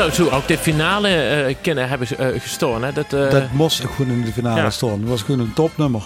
Zo 0.07 0.29
ook 0.29 0.47
de 0.47 0.57
finale 0.57 1.55
kunnen 1.62 1.89
hebben 1.89 2.07
eh, 2.17 2.41
gestoord. 2.41 2.81
Hè? 2.81 2.93
Dat, 2.93 3.13
eh, 3.13 3.29
Dat 3.31 3.51
moest 3.51 3.79
gewoon 3.95 4.12
in 4.12 4.21
de 4.25 4.31
finale 4.31 4.62
Ja. 4.62 4.69
staan. 4.69 4.99
Dat 4.99 5.09
was 5.09 5.21
gewoon 5.21 5.39
een 5.39 5.53
topnummer. 5.53 6.01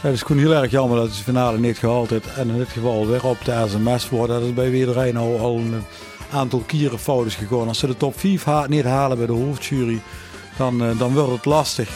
Het 0.00 0.12
is 0.14 0.22
gewoon 0.22 0.42
heel 0.42 0.54
erg 0.54 0.70
jammer 0.70 0.98
dat 0.98 1.10
ze 1.10 1.16
de 1.16 1.22
finale 1.24 1.58
niet 1.58 1.78
gehaald 1.78 2.10
heeft. 2.10 2.26
En 2.36 2.48
in 2.48 2.56
dit 2.58 2.68
geval 2.68 3.06
weer 3.06 3.24
op 3.24 3.44
de 3.44 3.64
SMS 3.68 4.04
voor. 4.04 4.26
Dat 4.26 4.42
is 4.42 4.54
bij 4.54 4.70
iedereen 4.70 5.16
al, 5.16 5.38
al 5.40 5.56
een 5.56 5.84
aantal 6.32 6.62
keren 6.66 6.98
fout 6.98 7.26
is 7.26 7.34
gegaan. 7.34 7.68
Als 7.68 7.78
ze 7.78 7.86
de 7.86 7.96
top 7.96 8.20
5 8.20 8.44
ha 8.44 8.66
niet 8.68 8.84
halen 8.84 9.16
bij 9.16 9.26
de 9.26 9.32
hoofdjury, 9.32 10.00
dan, 10.56 10.82
dan 10.98 11.12
wordt 11.14 11.30
het 11.32 11.44
lastig. 11.44 11.88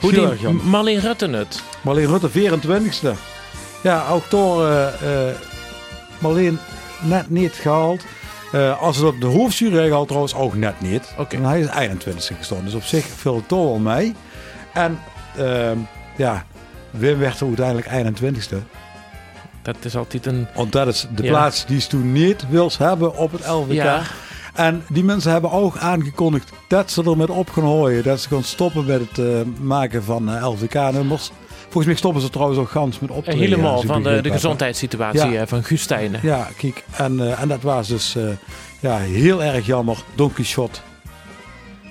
hoe 0.00 0.12
die. 0.12 0.48
Marleen 0.50 1.00
Rutte 1.00 1.28
het. 1.28 1.62
Marleen 1.82 2.06
Rutte, 2.06 2.30
24ste. 2.30 3.12
Ja, 3.82 4.08
ook 4.08 4.30
door 4.30 4.68
Marleen 6.18 6.58
net 7.00 7.30
niet 7.30 7.52
gehaald. 7.54 8.02
Eh, 8.52 8.82
als 8.82 8.96
het 8.96 9.06
op 9.06 9.20
de 9.20 9.26
hoofdjury 9.26 10.04
trouwens 10.06 10.34
ook 10.34 10.54
net 10.54 10.80
niet. 10.80 11.14
En 11.28 11.44
hij 11.44 11.60
is 11.60 11.66
21ste 11.68 12.36
gestaan. 12.36 12.64
Dus 12.64 12.74
op 12.74 12.82
zich 12.82 13.04
viel 13.06 13.34
het 13.34 13.48
toch 13.48 13.64
wel 13.64 13.78
mee. 13.78 14.14
En 14.72 14.98
ehm, 15.36 15.78
ja, 16.16 16.44
Wim 16.90 17.18
werd 17.18 17.42
uiteindelijk 17.42 17.86
21ste. 17.86 18.56
Dat 19.62 19.76
is 19.80 19.96
altijd 19.96 20.26
een... 20.26 20.46
Want 20.54 20.72
dat 20.72 20.86
is 20.86 21.06
de 21.14 21.22
Ja. 21.22 21.28
plaats 21.28 21.66
die 21.66 21.80
ze 21.80 21.88
toen 21.88 22.12
niet 22.12 22.48
wils 22.48 22.78
hebben 22.78 23.16
op 23.16 23.32
het 23.32 23.46
LVK. 23.48 23.72
Ja. 23.72 24.02
En 24.54 24.84
die 24.88 25.04
mensen 25.04 25.32
hebben 25.32 25.50
ook 25.50 25.76
aangekondigd 25.76 26.52
dat 26.68 26.90
ze 26.90 27.02
ermee 27.02 27.32
op 27.32 27.50
gaan 27.50 27.64
gooien. 27.64 28.02
Dat 28.02 28.20
ze 28.20 28.28
gaan 28.28 28.42
stoppen 28.42 28.84
met 28.84 29.00
het 29.00 29.18
eh, 29.18 29.40
maken 29.60 30.04
van 30.04 30.30
eh, 30.30 30.48
LVK-nummers. 30.48 31.30
Volgens 31.76 31.94
mij 31.94 31.96
stoppen 31.96 32.22
ze 32.22 32.30
trouwens 32.30 32.60
ook 32.60 32.70
gans 32.70 32.98
met 33.00 33.10
optreden. 33.10 33.40
helemaal 33.40 33.82
van 33.82 34.02
de, 34.02 34.20
de 34.20 34.30
gezondheidssituatie 34.30 35.30
Ja. 35.30 35.40
eh, 35.40 35.46
van 35.46 35.64
Gustijnen. 35.64 36.20
Ja, 36.22 36.48
kijk. 36.56 36.84
En, 36.96 37.20
eh, 37.20 37.40
en 37.40 37.48
dat 37.48 37.60
was 37.62 37.88
dus 37.88 38.16
eh, 38.16 38.22
ja, 38.80 38.96
heel 38.98 39.42
erg 39.42 39.66
jammer. 39.66 39.96
Don 40.14 40.32
Quixote. 40.32 40.78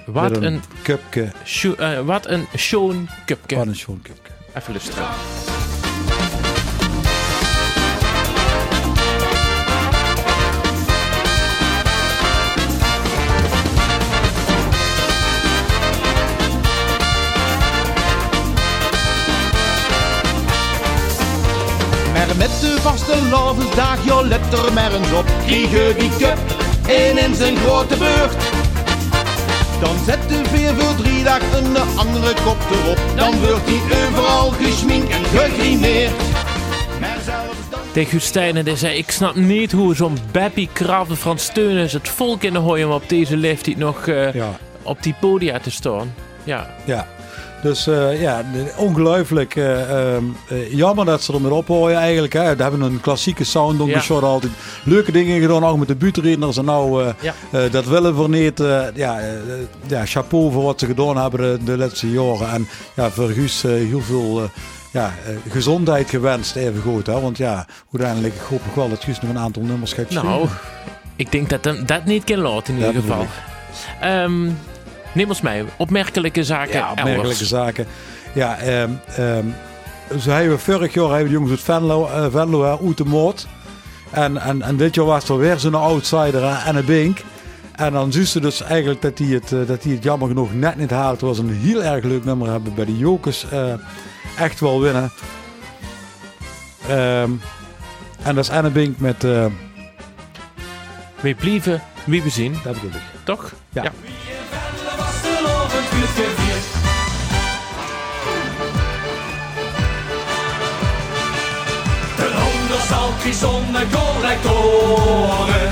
Wat 0.06 0.38
een, 0.38 0.62
cupke. 0.84 1.32
eh, 1.78 2.00
wat 2.00 2.28
een 2.28 2.46
Sean 2.56 3.10
Cupke. 3.26 3.56
Wat 3.56 3.68
een 3.68 3.76
schoon 3.76 4.00
cupke. 4.02 4.30
Even 4.56 4.72
luisteren. 4.74 5.06
Met 22.38 22.50
de 22.62 22.76
vaste 22.82 23.16
lovensdag, 23.30 24.06
joh, 24.06 24.26
let 24.28 24.54
er 24.54 24.74
maar 24.74 24.94
eens 24.94 25.12
op. 25.14 25.26
Kriegen 25.46 26.00
die 26.00 26.10
cup 26.18 26.38
in 26.88 27.18
in 27.18 27.36
zijn 27.36 27.58
grote 27.58 27.98
beurt. 27.98 28.36
Dan 29.82 29.96
zet 30.06 30.30
de 30.30 30.42
veer 30.46 30.74
voor 30.76 30.96
drie 30.96 31.24
dagen 31.24 31.66
een 31.66 31.78
andere 31.98 32.34
kop 32.46 32.58
erop. 32.72 33.00
Dan 33.16 33.40
wordt 33.48 33.62
hij 33.66 34.08
overal 34.08 34.50
gesminkt 34.50 35.10
en 35.12 35.24
gegrimeerd. 35.26 36.12
Maar 37.00 37.18
zelfs 37.26 37.70
dan... 37.70 37.80
Tegen 37.92 38.12
Gustijnen 38.12 38.66
die 38.66 38.76
zei, 38.76 38.98
ik 38.98 39.12
snap 39.12 39.36
niet 39.36 39.72
hoe 39.72 39.96
zo'n 39.96 40.18
Beppie 40.32 40.70
Kraven 40.74 41.18
van 41.18 41.38
Steuners 41.40 41.94
het 41.94 42.10
volk 42.10 42.44
in 42.44 42.54
de 42.54 42.60
hooi 42.60 42.86
om 42.86 42.92
op 42.92 43.10
deze 43.10 43.38
leeftijd 43.38 43.78
nog 43.78 44.08
eh, 44.08 44.34
Ja. 44.34 44.50
op 44.82 45.04
die 45.04 45.16
podia 45.20 45.60
te 45.60 45.72
staan. 45.72 46.14
Ja, 46.44 46.68
Ja. 46.86 47.08
Dus 47.66 47.88
eh, 47.88 48.22
ja, 48.22 48.44
ongelooflijk 48.78 49.56
eh, 49.56 50.14
ehm, 50.14 50.24
eh, 50.50 50.74
jammer 50.74 51.06
dat 51.06 51.24
ze 51.24 51.34
er 51.34 51.42
met 51.42 51.52
ophouden 51.52 51.98
eigenlijk. 51.98 52.34
Hè. 52.34 52.56
We 52.56 52.62
hebben 52.62 52.82
een 52.82 53.02
klassieke 53.02 53.44
sound, 53.44 53.80
Ja. 53.80 53.86
Quixote 53.86 54.26
altijd 54.26 54.52
leuke 54.84 55.12
dingen 55.12 55.42
gedaan, 55.42 55.66
ook 55.66 55.78
met 55.78 55.88
de 55.88 55.96
buurtredners. 55.96 56.58
En 56.58 56.66
nou, 56.66 57.14
Ja. 57.20 57.34
dat 57.70 57.86
willen 57.86 58.22
we 58.22 58.28
niet. 58.28 58.60
ja, 58.96 59.20
ja, 59.88 60.06
chapeau 60.06 60.52
voor 60.52 60.64
wat 60.64 60.80
ze 60.80 60.86
gedaan 60.86 61.18
hebben 61.18 61.66
de, 61.66 61.78
laatste 61.78 62.12
jaren. 62.12 62.50
En 62.50 62.68
ja, 62.96 63.10
voor 63.10 63.30
Guus 63.30 63.62
heel 63.62 64.02
veel 64.02 64.50
ja, 64.92 65.14
gezondheid 65.50 66.10
gewenst, 66.10 66.56
even 66.56 66.82
goed. 66.82 67.08
Hè. 67.08 67.22
Want 67.22 67.38
ja, 67.38 67.66
uiteindelijk 67.92 68.36
hoop 68.50 68.66
ik 68.66 68.76
wel 68.76 68.90
dat 68.90 69.04
Guus 69.04 69.22
nog 69.22 69.30
een 69.32 69.40
aantal 69.40 69.64
nummers 69.64 69.94
gaat 69.94 70.10
nou, 70.10 70.48
ik 71.16 71.32
denk 71.32 71.50
dat 71.50 71.66
hem 71.66 71.86
dat 71.86 72.06
niet 72.06 72.24
kan 72.24 72.38
laten 72.40 72.74
in 72.74 72.86
ieder 72.86 73.02
geval. 73.02 73.26
Ehm 74.02 74.48
neem 75.16 75.30
ons 75.30 75.42
mee, 75.42 75.64
opmerkelijke 75.78 76.44
zaken 76.44 76.74
Ja, 76.74 76.90
opmerkelijke 76.90 77.22
elders. 77.30 77.50
zaken. 77.50 77.88
Ja, 78.34 78.58
ehm 78.58 78.90
ehm 79.16 79.46
zo 80.20 80.30
hebben 80.30 80.52
we 80.56 80.58
vorig 80.60 80.94
jaar 80.94 81.08
hebben 81.10 81.26
de 81.26 81.32
jongens 81.32 81.52
uit 81.52 81.62
Venlo, 81.62 82.08
eh, 82.08 82.26
Venlo 82.32 82.64
uit 82.88 82.98
de 82.98 83.06
moord. 83.06 83.48
En, 84.12 84.38
en, 84.38 84.62
en 84.62 84.78
dit 84.78 84.96
jaar 84.96 85.06
was 85.06 85.30
er 85.30 85.38
weer 85.38 85.60
zo'n 85.60 85.76
outsider 85.76 86.44
en 86.44 86.76
een 86.76 86.86
bink. 86.86 87.18
En 87.76 87.94
dan 87.94 88.12
zien 88.12 88.26
ze 88.26 88.40
dus 88.40 88.62
eigenlijk 88.62 89.02
dat 89.02 89.18
hij 89.18 89.28
het, 89.28 89.52
eh, 89.52 89.60
dat 89.68 89.84
hij 89.84 89.92
het 89.94 90.04
jammer 90.04 90.28
genoeg 90.28 90.54
net 90.54 90.76
niet 90.78 90.90
haalt. 90.92 91.12
Het 91.12 91.22
was 91.30 91.38
een 91.38 91.50
heel 91.50 91.84
erg 91.84 92.04
leuk 92.04 92.26
nummer 92.26 92.50
hebben 92.52 92.74
bij 92.74 92.86
de 92.86 92.98
Jokers 92.98 93.46
eh, 93.50 93.74
echt 94.40 94.60
wel 94.60 94.82
winnen. 94.82 95.12
Ehm, 96.90 97.30
en 98.24 98.36
dat 98.36 98.44
is 98.44 98.50
Anne 98.50 98.70
Bink 98.70 99.00
met, 99.00 99.24
eh 99.24 99.46
We 101.22 101.34
blijven 101.34 101.82
wie 102.06 102.24
we 102.24 102.30
zien, 102.30 102.56
dat 102.64 102.74
bedoel 102.74 102.90
ik. 102.90 103.02
toch? 103.24 103.54
Ja. 103.70 103.84
Zonnecollectoren. 114.26 115.72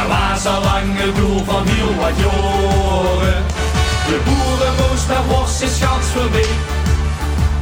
Er 0.00 0.08
was 0.08 0.46
al 0.46 0.62
lang 0.62 0.96
het 0.96 1.16
doel 1.16 1.44
van 1.44 1.66
heel 1.66 1.94
wat 1.94 2.16
jaren. 2.16 3.42
De 4.06 4.20
boerenrooster 4.24 5.26
worst 5.28 5.62
is 5.62 5.82
gans 5.82 6.06
voorbij. 6.06 6.46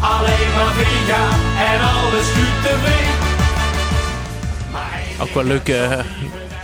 Alleen 0.01 0.51
maar 0.57 0.73
vega 0.73 1.25
en 1.73 1.81
alles 1.81 2.27
goed 2.27 2.63
tevreden. 2.63 3.31
Ook 5.21 5.35
wel 5.35 5.45
leuke 5.45 5.77
eh, 5.77 6.05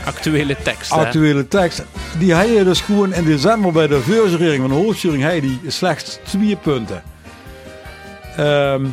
actuele 0.04 0.56
teksten. 0.62 0.98
hè? 0.98 1.04
actuele 1.04 1.48
tekst. 1.48 1.84
Die 2.18 2.34
had 2.34 2.48
je 2.48 2.64
dus 2.64 2.80
gewoon 2.80 3.12
in 3.12 3.24
december 3.24 3.72
bij 3.72 3.86
de 3.86 4.00
voorjurering 4.00 4.68
van 4.68 4.70
de 4.70 4.74
je 5.34 5.40
die 5.40 5.60
slechts 5.66 6.18
twee 6.24 6.56
punten. 6.56 7.02
Ehm, 8.36 8.86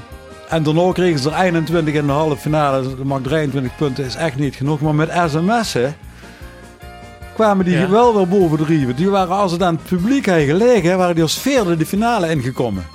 en 0.49 0.63
daarna 0.63 0.91
kregen 0.91 1.19
ze 1.19 1.29
er 1.31 1.39
21 1.43 1.93
in 1.93 2.05
de 2.05 2.11
halve 2.11 2.37
finale. 2.37 2.81
Dus 2.81 2.95
Dat 2.95 3.05
mag 3.05 3.21
23 3.21 3.75
punten, 3.75 4.05
is 4.05 4.15
echt 4.15 4.35
niet 4.37 4.55
genoeg. 4.55 4.81
Maar 4.81 4.95
met 4.95 5.11
sms'en 5.27 5.95
kwamen 7.35 7.65
die 7.65 7.77
Ja. 7.77 7.89
wel 7.89 8.15
weer 8.15 8.27
bovendrijven. 8.27 8.95
Die 8.95 9.09
waren, 9.09 9.35
als 9.35 9.51
het 9.51 9.63
aan 9.63 9.75
het 9.75 9.85
publiek 9.85 10.25
had 10.25 10.41
gelegen, 10.41 10.97
waren 10.97 11.13
die 11.13 11.23
als 11.23 11.39
vierde 11.39 11.77
de 11.77 11.85
finale 11.85 12.29
ingekomen. 12.29 12.85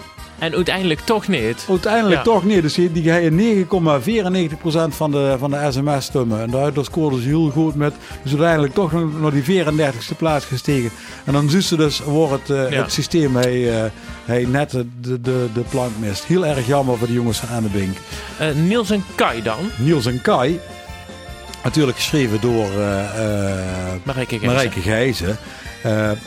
En 0.40 0.54
uiteindelijk 0.54 1.00
toch 1.00 1.28
niet. 1.28 1.66
Uiteindelijk 1.68 2.16
Ja. 2.16 2.22
toch 2.22 2.44
niet. 2.44 2.62
Dus 2.62 2.74
die, 2.74 2.92
die 2.92 3.02
ga 3.02 3.16
je 3.16 3.30
9,94% 3.30 4.94
van 4.94 5.10
de, 5.10 5.36
van 5.38 5.50
de 5.50 5.66
sms-stemmen. 5.70 6.40
En 6.40 6.50
daaruit 6.50 6.78
scoorden 6.84 7.22
ze 7.22 7.28
heel 7.28 7.50
goed 7.50 7.74
met. 7.74 7.94
Dus 8.22 8.30
uiteindelijk 8.32 8.74
toch 8.74 8.92
nog 8.92 9.20
naar 9.20 9.30
die 9.30 9.64
34ste 9.64 10.16
plaats 10.16 10.44
gestegen. 10.44 10.90
En 11.24 11.32
dan 11.32 11.50
zien 11.50 11.62
ze 11.62 11.76
dus 11.76 12.00
waar 12.04 12.30
het, 12.30 12.50
eh, 12.50 12.70
Ja. 12.70 12.82
het 12.82 12.92
systeem 12.92 13.36
hij, 13.36 13.82
eh, 13.84 13.90
hij 14.24 14.44
net 14.44 14.70
de, 14.70 14.86
de, 15.00 15.20
de, 15.20 15.46
de 15.54 15.60
plank 15.60 15.90
mist. 15.98 16.24
Heel 16.24 16.46
erg 16.46 16.66
jammer 16.66 16.98
voor 16.98 17.06
de 17.06 17.12
jongens 17.12 17.42
Aan 17.52 17.62
de 17.62 17.68
Bink. 17.68 17.96
Eh, 18.38 18.46
Niels 18.54 18.90
en 18.90 19.04
Kai 19.14 19.42
dan. 19.42 19.70
Niels 19.76 20.06
en 20.06 20.22
Kai. 20.22 20.60
Natuurlijk 21.64 21.96
geschreven 21.96 22.40
door 22.40 22.66
Marijke 24.02 24.38
Gijzen. 24.38 24.46
Marijke 24.46 24.80
Gijzen. 24.80 25.36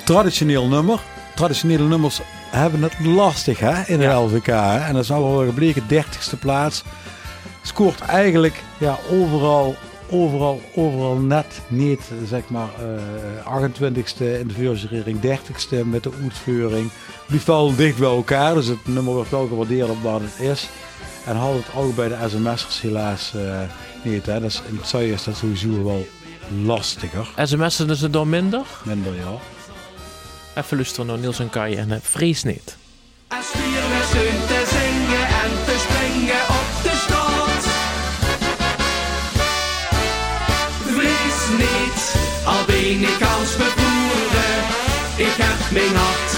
Traditioneel 0.04 0.68
nummer. 0.68 1.00
Traditionele 1.36 1.84
nummers 1.84 2.20
hebben 2.60 2.84
het 2.84 3.00
lastig 3.00 3.60
hè, 3.60 3.84
in 3.86 3.98
de 3.98 4.04
Ja. 4.04 4.20
LVK. 4.22 4.46
Hè? 4.46 4.78
En 4.78 4.94
dat 4.94 5.04
is 5.04 5.10
nou 5.10 5.24
wel 5.24 5.46
gebleken, 5.46 5.84
30ste 5.90 6.40
plaats. 6.40 6.84
Scoort 7.62 8.00
eigenlijk 8.02 8.64
ja, 8.78 8.98
overal, 9.12 9.76
overal, 10.10 10.62
overal 10.76 11.16
net 11.16 11.62
niet. 11.68 12.02
Zeg 12.28 12.42
maar 12.48 12.68
eh 12.80 13.62
28ste 13.62 14.40
in 14.40 14.48
de 14.48 14.54
vuurjurering, 14.54 15.20
30ste 15.22 15.86
met 15.86 16.04
de 16.04 16.12
uitvoering. 16.24 16.90
Blijft 17.28 17.46
wel 17.46 17.76
dicht 17.76 17.98
bij 17.98 18.10
elkaar, 18.10 18.54
dus 18.54 18.68
het 18.68 18.88
nummer 18.88 19.14
wordt 19.14 19.30
wel 19.30 19.48
gewaardeerd 19.48 19.90
op 19.90 20.02
wat 20.02 20.22
het 20.22 20.40
is. 20.50 20.70
En 21.26 21.36
had 21.36 21.54
het 21.54 21.66
ook 21.76 21.96
bij 21.96 22.08
de 22.08 22.18
sms'ers 22.28 22.82
helaas 22.82 23.34
eh, 23.36 23.60
niet. 24.04 24.26
Hè? 24.26 24.40
Dat 24.40 24.50
is, 24.50 24.62
in 24.70 24.78
het 24.78 24.88
zuiden 24.88 25.14
is 25.14 25.24
dat 25.24 25.36
sowieso 25.36 25.84
wel 25.84 26.08
lastiger. 26.66 27.28
SMS'en 27.44 27.90
is 27.90 28.02
het 28.02 28.14
dan 28.14 28.30
minder. 28.30 28.62
Minder, 28.84 29.14
ja. 29.16 29.53
Even 30.56 30.78
luisteren 30.78 31.06
naar 31.06 31.18
Niels 31.18 31.40
en 31.40 31.50
Kai 31.50 31.76
en 31.76 31.92
eh, 31.92 31.98
vrees 32.02 32.44
niet. 32.44 32.78
Vier 33.30 33.82
we 33.92 34.02
zijn 34.12 34.40
te 34.48 34.62
zingen 34.76 35.28
en 35.44 35.52
te 35.66 35.76
springen 35.86 36.44
op 36.60 36.70
de 36.84 36.94
straat. 37.04 37.64
Vrees 40.96 41.40
niet, 41.58 42.16
al 42.46 42.66
ben 42.66 43.02
ik 43.02 43.22
als 43.38 43.56
bevoeren. 43.56 44.58
Ik 45.16 45.36
heb 45.38 45.72
mijn 45.72 45.96
hart 45.96 46.33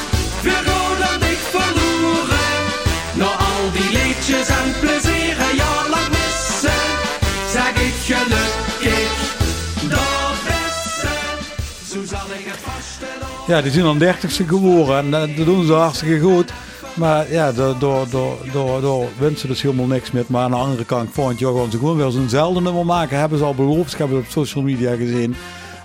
ja, 13.47 13.61
die 13.61 13.71
zijn 13.71 13.83
dan 13.83 13.97
dertigste 13.97 14.47
geworden 14.47 14.97
en 14.97 15.29
eh, 15.29 15.37
dat 15.37 15.45
doen 15.45 15.65
ze 15.65 15.73
hartstikke 15.73 16.19
goed. 16.19 16.51
Maar 16.93 17.31
ja, 17.31 17.51
door, 17.51 17.75
door, 17.79 18.07
door, 18.51 18.81
door, 18.81 19.07
ze 19.37 19.47
dus 19.47 19.61
helemaal 19.61 19.85
niks 19.85 20.11
meer. 20.11 20.23
Maar 20.27 20.43
aan 20.43 20.51
de 20.51 20.57
andere 20.57 20.85
kant, 20.85 21.09
volgend 21.11 21.39
jaar 21.39 21.53
gaan 21.53 21.71
ze 21.71 21.77
gewoon 21.77 21.97
weer 21.97 22.11
zo'nzelfde 22.11 22.61
nummer 22.61 22.85
maken. 22.85 23.19
Hebben 23.19 23.37
ze 23.37 23.43
al 23.43 23.55
beloofd, 23.55 23.93
ik 23.93 23.97
heb 23.97 24.09
het 24.09 24.17
op 24.17 24.25
social 24.29 24.63
media 24.63 24.95
gezien. 24.95 25.35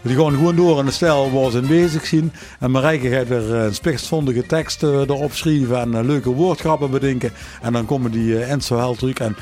Die 0.02 0.16
gaan 0.16 0.30
gewoon 0.30 0.56
door 0.56 0.78
in 0.78 0.84
de 0.84 0.90
stijl 0.90 1.32
waar 1.32 1.50
ze 1.50 1.58
in 1.58 1.66
bezig 1.66 2.06
zijn. 2.06 2.32
En 2.58 2.70
Marijke 2.70 3.08
gaat 3.08 3.28
weer 3.28 3.54
eh, 3.54 3.64
een 3.64 3.74
spitsvondige 3.74 4.46
tekst 4.46 4.82
eh, 4.82 4.88
erop 4.88 5.32
schrijven 5.32 5.80
en 5.80 5.94
eh, 5.94 6.04
leuke 6.04 6.30
woordgrappen 6.30 6.90
bedenken. 6.90 7.32
En 7.62 7.72
dan 7.72 7.86
komen 7.86 8.10
die 8.10 8.26
uh, 8.26 8.50
Enzo 8.50 8.76
Held 8.76 8.98
terug. 8.98 9.14
En 9.14 9.36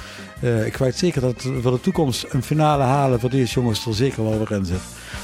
ik 0.64 0.76
weet 0.76 0.96
zeker 0.96 1.20
dat 1.20 1.46
voor 1.62 1.70
de 1.70 1.80
toekomst 1.80 2.26
een 2.28 2.42
finale 2.42 2.82
halen 2.82 3.20
voor 3.20 3.30
deze 3.30 3.54
jongens 3.54 3.86
er 3.86 3.94
zeker 3.94 4.24
wel 4.24 4.38
weer 4.38 4.58
in 4.58 4.64
zit. 4.64 4.80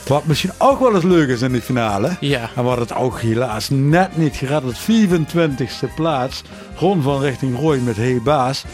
Wat 0.06 0.24
misschien 0.24 0.50
ook 0.58 0.80
wel 0.80 0.94
eens 0.94 1.04
leuk 1.04 1.28
is 1.28 1.42
in 1.42 1.52
die 1.52 1.60
finale. 1.60 2.16
Ja. 2.20 2.50
En 2.56 2.64
wat 2.64 2.78
het 2.78 2.94
ook 2.94 3.20
helaas 3.20 3.70
net 3.70 4.16
niet 4.16 4.36
gered. 4.36 4.62
Het 4.62 4.78
24e 4.80 5.94
plaats. 5.94 6.42
Ron 6.76 7.02
van 7.02 7.20
richting 7.20 7.58
Roy 7.58 7.78
met 7.78 7.96
Hey 7.96 8.20
Baas. 8.24 8.64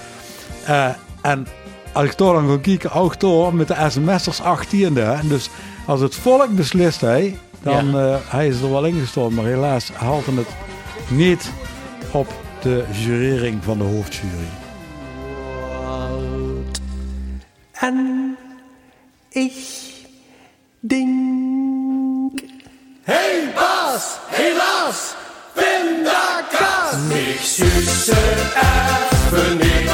En 1.22 1.46
als 1.92 2.04
ik 2.04 2.12
toch 2.12 2.32
dan 2.32 2.48
ga 2.48 2.58
kijken, 2.58 2.92
ook 2.92 3.20
door 3.20 3.54
met 3.54 3.68
de 3.68 3.86
sms'ers 3.88 4.40
18e. 4.40 4.92
hè. 4.92 5.28
Dus 5.28 5.50
als 5.90 6.00
het 6.00 6.14
volk 6.14 6.48
beslist, 6.54 7.00
hij, 7.00 7.38
dan 7.62 7.98
eh, 7.98 8.16
hij 8.28 8.48
is 8.48 8.60
er 8.60 8.70
wel 8.70 8.84
ingestormd. 8.84 9.36
Maar 9.36 9.44
helaas 9.44 9.90
haalt 9.92 10.26
hij 10.26 10.34
het 10.34 10.48
niet 11.08 11.50
op 12.10 12.26
de 12.62 12.84
jurering 12.90 13.64
van 13.64 13.78
de 13.78 13.84
hoofdjury. 13.84 14.48
En 17.72 18.36
ik 19.28 19.52
denk. 20.80 22.40
Hey 23.02 23.52
Bas, 23.54 24.16
helaas, 24.26 25.14
pindakaas. 25.52 26.94
Ik 27.08 27.40
zusse 27.40 28.16
even 28.54 29.56
niet. 29.56 29.90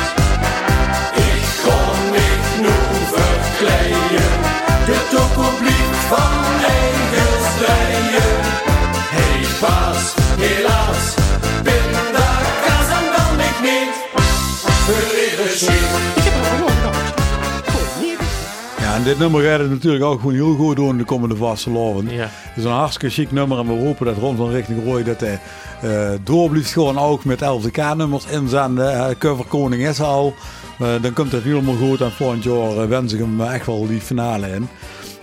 Ik 1.14 1.62
kon 1.64 2.10
niet 2.10 2.60
nu 2.60 2.74
verkleien. 3.12 4.35
Dit 19.06 19.18
nummer 19.18 19.42
gaat 19.42 19.60
het 19.60 19.70
natuurlijk 19.70 20.04
ook 20.04 20.20
gewoon 20.20 20.34
heel 20.34 20.54
goed 20.54 20.76
doen 20.76 20.96
de 20.96 21.04
komende 21.04 21.36
vastelovend. 21.36 22.10
Ja. 22.10 22.28
Het 22.30 22.56
is 22.56 22.64
een 22.64 22.70
hartstikke 22.70 23.14
chic 23.14 23.32
nummer 23.32 23.58
en 23.58 23.66
we 23.66 23.84
hopen 23.84 24.06
dat 24.06 24.16
Ron 24.16 24.36
van 24.36 24.50
Richting 24.50 24.84
Roy 24.84 25.02
dat 25.02 25.20
hij 25.20 25.40
eh 25.82 26.10
door 26.22 26.50
blijft 26.50 26.72
gewoon 26.72 26.98
ook 26.98 27.24
met 27.24 27.40
LVK-nummers 27.40 28.26
inzenden. 28.26 28.94
Uh, 28.94 29.06
coverkoning 29.18 29.86
is 29.86 30.00
al. 30.00 30.34
Eh, 30.78 30.88
dan 31.02 31.12
komt 31.12 31.32
het 31.32 31.42
helemaal 31.42 31.74
goed 31.74 32.00
en 32.00 32.12
volgend 32.12 32.44
jaar 32.44 32.78
eh, 32.78 32.88
wens 32.88 33.12
ik 33.12 33.18
hem 33.18 33.40
echt 33.40 33.66
wel 33.66 33.86
die 33.86 34.00
finale 34.00 34.48
in. 34.50 34.68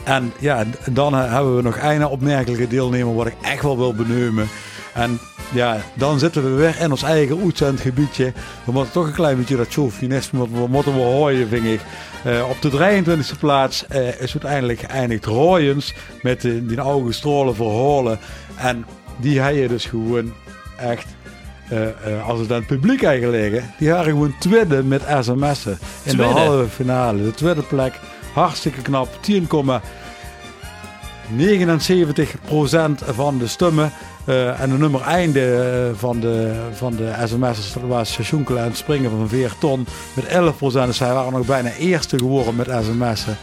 En 0.04 0.34
ja, 0.40 0.64
dan 0.92 1.14
eh, 1.14 1.34
hebben 1.34 1.56
we 1.56 1.62
nog 1.62 1.78
één 1.78 2.10
opmerkelijke 2.10 2.68
deelnemer 2.68 3.16
wat 3.16 3.28
ik 3.28 3.36
echt 3.42 3.64
wel 3.64 3.78
wil 3.78 3.94
benoemen. 3.94 4.48
En 4.94 5.20
ja, 5.54 5.78
dan 5.94 6.20
zitten 6.20 6.44
we 6.44 6.50
weer 6.50 6.80
in 6.80 6.92
ons 6.92 7.04
eigen 7.04 7.42
uitzendgebiedje. 7.44 8.34
We 8.66 8.72
moeten 8.72 8.94
toch 8.94 9.06
een 9.06 9.14
klein 9.14 9.38
beetje 9.38 9.56
dat 9.56 9.74
chauvinisme 9.74 10.40
moeten 10.40 10.62
we, 10.62 10.68
moeten 10.68 10.94
we 10.94 11.02
hooien, 11.02 11.48
vind 11.48 11.66
ik. 11.66 11.82
Eh, 12.24 12.50
op 12.50 12.62
de 12.62 13.04
23e 13.04 13.40
plaats 13.40 13.88
eh, 13.88 14.22
is 14.22 14.32
uiteindelijk 14.32 14.80
geëindigd 14.80 15.26
Royens 15.26 15.94
met 16.22 16.42
de, 16.42 16.66
die 16.66 16.82
ogen 16.82 17.14
strolen 17.14 17.56
verholen. 17.56 18.20
En 18.56 18.86
die 19.18 19.42
had 19.42 19.56
je 19.56 19.68
dus 19.68 19.86
gewoon 19.86 20.34
echt, 20.78 21.06
eh, 21.70 21.88
eh, 21.88 22.28
als 22.28 22.40
het 22.40 22.52
aan 22.52 22.58
het 22.58 22.68
publiek 22.68 23.04
eigenlijk 23.04 23.42
liggen, 23.42 23.74
die 23.78 23.90
waren 23.90 24.12
gewoon 24.12 24.36
tweede 24.40 24.84
met 24.84 25.02
sms'en 25.22 25.80
in 26.04 26.18
de 26.18 26.24
halve 26.24 26.70
finale. 26.70 27.24
De 27.24 27.34
tweede 27.34 27.62
plek, 27.62 28.00
hartstikke 28.34 28.82
knap, 28.82 29.18
10,79% 31.38 33.14
van 33.14 33.38
de 33.38 33.48
stemmen. 33.48 33.92
Eh, 34.26 34.62
en 34.62 34.70
de 34.70 34.78
nummer 34.78 35.02
einde 35.02 35.40
eh, 35.40 36.00
van 36.00 36.20
de, 36.20 36.54
van 36.74 36.96
de 36.96 37.14
sms'ers 37.26 37.76
was 37.88 38.22
Sjoenkel 38.22 38.58
en 38.58 38.64
het 38.64 38.78
springen 38.78 39.10
van 39.10 39.30
4 39.30 39.54
ton 39.60 39.88
met 40.14 40.26
11%. 40.26 40.58
Dus 40.60 40.98
zij 40.98 41.14
waren 41.14 41.34
nog 41.34 41.46
bijna 41.46 41.72
eerste 41.72 42.18
geworden 42.18 42.56
met 42.56 42.68
sms'en. 42.68 43.38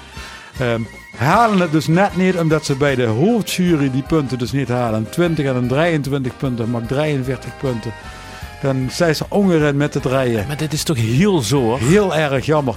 Ehm, 0.58 0.80
halen 1.16 1.60
het 1.60 1.72
dus 1.72 1.86
net 1.86 2.16
niet 2.16 2.36
omdat 2.36 2.64
ze 2.64 2.74
bij 2.74 2.94
de 2.94 3.06
hoofdjury 3.06 3.90
die 3.90 4.02
punten 4.02 4.38
dus 4.38 4.52
niet 4.52 4.68
halen. 4.68 5.10
20 5.10 5.46
en 5.46 5.56
een 5.56 5.68
23 5.68 6.36
punten, 6.36 6.70
maar 6.70 6.86
43 6.86 7.56
punten. 7.58 7.92
Dan 8.62 8.88
zijn 8.90 9.16
ze 9.16 9.24
ongerend 9.28 9.76
met 9.76 9.94
het 9.94 10.04
rijden. 10.04 10.46
Maar 10.46 10.56
dit 10.56 10.72
is 10.72 10.82
toch 10.82 10.96
heel 10.96 11.40
zo. 11.40 11.76
Heel 11.76 12.16
erg 12.16 12.46
jammer. 12.46 12.74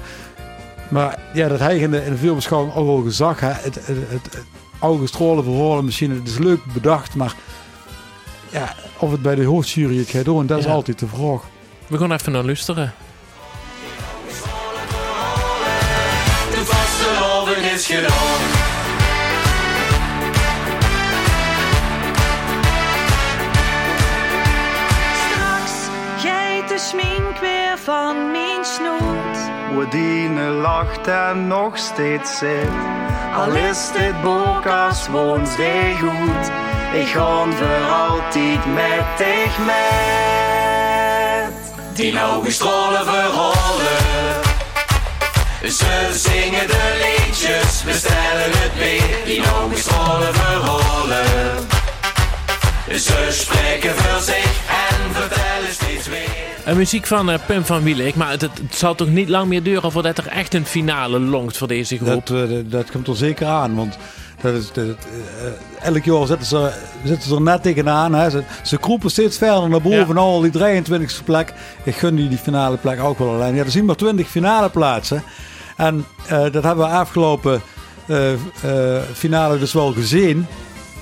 Maar 0.87 1.19
ja, 1.33 1.47
dat 1.47 1.59
hij 1.59 1.77
in 1.77 1.91
de, 1.91 2.05
in 2.05 2.11
de 2.11 2.17
filmbeschouwing 2.17 2.73
ook 2.73 2.87
al 2.87 3.01
gezag. 3.01 3.39
Hè. 3.39 3.51
Het, 3.51 3.79
het 3.85 4.43
oude 4.83 5.07
strolen 5.07 5.43
verholen 5.43 5.85
misschien. 5.85 6.11
Het 6.11 6.27
is 6.27 6.37
leuk 6.37 6.59
bedacht, 6.73 7.15
maar 7.15 7.35
ja, 8.49 8.75
of 8.97 9.11
het 9.11 9.21
bij 9.21 9.35
de 9.35 9.43
hoofdjury 9.43 9.97
het 9.97 10.09
gaat 10.09 10.25
doen, 10.25 10.45
dat 10.45 10.57
is 10.59 10.65
Ja. 10.65 10.71
altijd 10.71 10.99
de 10.99 11.07
vraag. 11.07 11.41
We 11.87 11.97
gaan 11.97 12.11
even 12.11 12.31
naar 12.31 12.43
luisteren. 12.43 12.93
De 16.51 16.65
vastelovend 16.65 17.71
is 17.71 17.85
gedaan. 17.85 18.61
Straks 25.25 25.73
geit 26.23 26.67
de 26.69 26.77
smink 26.79 27.37
weer 27.41 27.77
van 27.83 28.31
mijn 28.31 28.65
snoet. 29.73 29.91
Woedine 29.91 30.49
lacht 30.49 31.07
en 31.07 31.47
nog 31.47 31.77
steeds 31.77 32.37
zit. 32.37 32.69
Al 33.35 33.51
is 33.51 33.91
dit 33.97 34.21
bokas 34.21 35.07
woont 35.07 35.55
die 35.55 35.97
goed. 35.97 36.51
Ik 36.93 37.07
ga 37.07 37.45
voor 37.51 37.91
altijd 37.91 38.65
met 38.73 39.17
dich 39.17 39.57
met. 39.65 41.53
Die 41.93 42.13
nou 42.13 42.51
stralen 42.51 43.05
verholen. 43.05 44.41
Ze 45.63 46.09
zingen 46.11 46.67
de 46.67 47.15
liedjes, 47.25 47.83
we 47.83 47.93
stellen 47.93 48.51
het 48.51 48.77
weer. 48.77 49.25
Die 49.25 49.41
nou 49.41 49.75
stralen 49.75 50.33
verholen. 50.33 51.67
Ze 52.99 53.27
spreken 53.29 53.95
voor 53.95 54.21
zich 54.21 54.57
en 54.67 55.13
vertellen 55.13 55.73
steeds 55.73 56.07
weer. 56.07 56.52
Een 56.65 56.77
muziek 56.77 57.07
van 57.07 57.29
eh, 57.29 57.39
Pim 57.45 57.65
van 57.65 57.83
Wielen. 57.83 58.11
Maar 58.15 58.29
het, 58.29 58.41
het 58.41 58.75
zal 58.75 58.95
toch 58.95 59.07
niet 59.07 59.29
lang 59.29 59.47
meer 59.47 59.63
duren 59.63 59.91
voordat 59.91 60.17
er 60.17 60.27
echt 60.27 60.53
een 60.53 60.65
finale 60.65 61.19
longt 61.19 61.57
voor 61.57 61.67
deze 61.67 61.97
groep. 61.97 62.27
Dat, 62.27 62.49
eh, 62.49 62.57
dat 62.65 62.91
komt 62.91 63.07
er 63.07 63.15
zeker 63.15 63.47
aan, 63.47 63.75
want 63.75 63.97
dat 64.41 64.53
is, 64.53 64.71
dat, 64.71 64.85
eh, 64.85 65.87
elk 65.87 66.03
jaar 66.03 66.27
zitten 66.27 66.47
ze, 66.47 66.71
zitten 67.03 67.29
ze 67.29 67.35
er 67.35 67.41
net 67.41 67.63
tegenaan. 67.63 68.13
Hè. 68.13 68.29
Ze, 68.29 68.43
ze 68.63 68.77
kroepen 68.77 69.11
steeds 69.11 69.37
verder 69.37 69.69
naar 69.69 69.81
boven, 69.81 70.17
al 70.17 70.41
die 70.41 70.51
23e 70.51 71.23
plek. 71.23 71.53
Ik 71.83 71.95
gun 71.95 72.15
die 72.15 72.29
die 72.29 72.37
finale 72.37 72.77
plek 72.77 72.99
ook 72.99 73.17
wel 73.17 73.33
alleen. 73.33 73.55
Ja, 73.55 73.63
er 73.63 73.71
zijn 73.71 73.85
maar 73.85 73.95
20 73.95 74.27
finale 74.27 74.69
plaatsen. 74.69 75.23
En 75.77 76.05
dat 76.27 76.63
hebben 76.63 76.77
we 76.77 76.91
afgelopen 76.91 77.61
finale 79.13 79.59
dus 79.59 79.73
wel 79.73 79.91
gezien. 79.91 80.47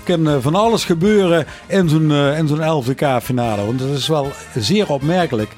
Kan 0.03 0.29
eh, 0.29 0.35
van 0.39 0.55
alles 0.55 0.85
gebeuren 0.85 1.45
in 1.67 1.89
zo'n 1.89 2.11
eh, 2.11 2.37
in 2.37 2.47
zo'n 2.47 2.69
LVK 2.69 3.21
finale. 3.23 3.65
Want 3.65 3.79
dat 3.79 3.89
is 3.89 4.07
wel 4.07 4.31
zeer 4.55 4.89
opmerkelijk. 4.89 5.55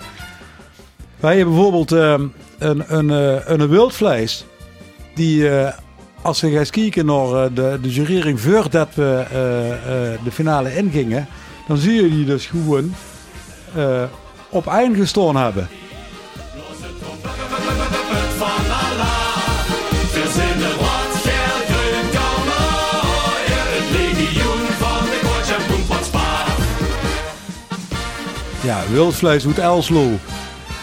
Wij 1.19 1.37
hebben 1.37 1.53
bijvoorbeeld 1.53 1.91
eh, 1.91 2.15
een, 2.57 2.83
een, 2.87 3.09
eh, 3.09 3.47
een 3.47 3.67
wildvlees. 3.67 4.45
Die, 5.15 5.49
als 6.21 6.41
we 6.41 6.51
gaan 6.51 6.69
kijken 6.69 7.05
naar 7.05 7.53
de, 7.53 7.79
de 7.81 7.89
jurering 7.89 8.39
voordat 8.39 8.95
we 8.95 9.25
de 10.23 10.31
finale 10.31 10.75
ingingen. 10.75 11.27
Dan 11.67 11.77
zie 11.77 11.93
je 11.93 12.09
die 12.09 12.25
dus 12.25 12.45
gewoon 12.45 12.93
eh, 13.75 14.03
op 14.49 14.67
eind 14.67 14.97
gestaan 14.97 15.35
hebben. 15.35 15.67
Ja, 28.63 28.79
wildvlees 28.91 29.45
uit 29.45 29.57
Elslo. 29.59 30.09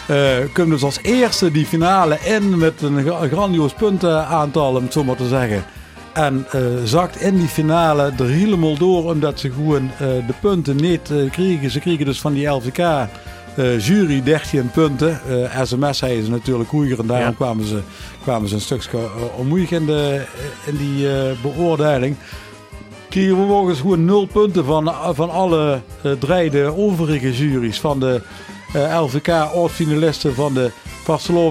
eh 0.07 0.35
komt 0.53 0.69
dus 0.69 0.83
als 0.83 0.99
eerste 1.01 1.51
die 1.51 1.65
finale 1.65 2.17
in 2.23 2.57
met 2.57 2.81
een 2.81 3.03
gra- 3.03 3.27
grandioos 3.27 3.73
puntenaantal, 3.73 4.75
om 4.75 4.83
het 4.83 4.93
zo 4.93 5.03
maar 5.03 5.15
te 5.15 5.27
zeggen. 5.27 5.63
En 6.13 6.45
eh, 6.51 6.61
zakt 6.83 7.21
in 7.21 7.37
die 7.37 7.47
finale 7.47 8.11
er 8.19 8.25
helemaal 8.27 8.77
door 8.77 9.03
omdat 9.11 9.39
ze 9.39 9.51
gewoon 9.51 9.89
eh, 9.91 9.99
de 10.07 10.33
punten 10.41 10.75
niet 10.75 11.11
kregen. 11.31 11.71
Ze 11.71 11.79
kregen 11.79 12.05
dus 12.05 12.21
van 12.21 12.33
die 12.33 12.47
LVK 12.47 13.07
jury 13.79 14.21
13 14.23 14.69
punten. 14.71 15.19
SMS 15.63 15.97
zei 15.97 16.23
ze 16.23 16.29
natuurlijk 16.29 16.69
hoeier 16.69 16.99
en 16.99 17.07
daarom 17.07 17.27
Ja. 17.27 17.33
kwamen, 17.35 17.65
ze, 17.65 17.79
kwamen 18.23 18.49
ze 18.49 18.55
een 18.55 18.61
stukje 18.61 18.97
uh, 18.97 19.03
onmoeig 19.39 19.71
in, 19.71 19.85
de, 19.85 20.21
in 20.65 20.77
die 20.77 21.07
beoordeling. 21.41 22.15
Kregen 23.11 23.31
we 23.31 23.35
vervolgens 23.35 23.79
gewoon 23.79 24.05
nul 24.05 24.25
punten 24.25 24.65
van, 24.65 24.93
van 25.15 25.29
alle 25.29 25.81
eh, 26.03 26.11
drie 26.11 26.49
de 26.49 26.73
overige 26.77 27.31
juries. 27.33 27.79
Van 27.79 27.99
de 27.99 28.21
eh, 28.73 29.01
LVK 29.01 29.27
oud-finalisten, 29.29 30.33
van 30.35 30.53
de 30.53 30.71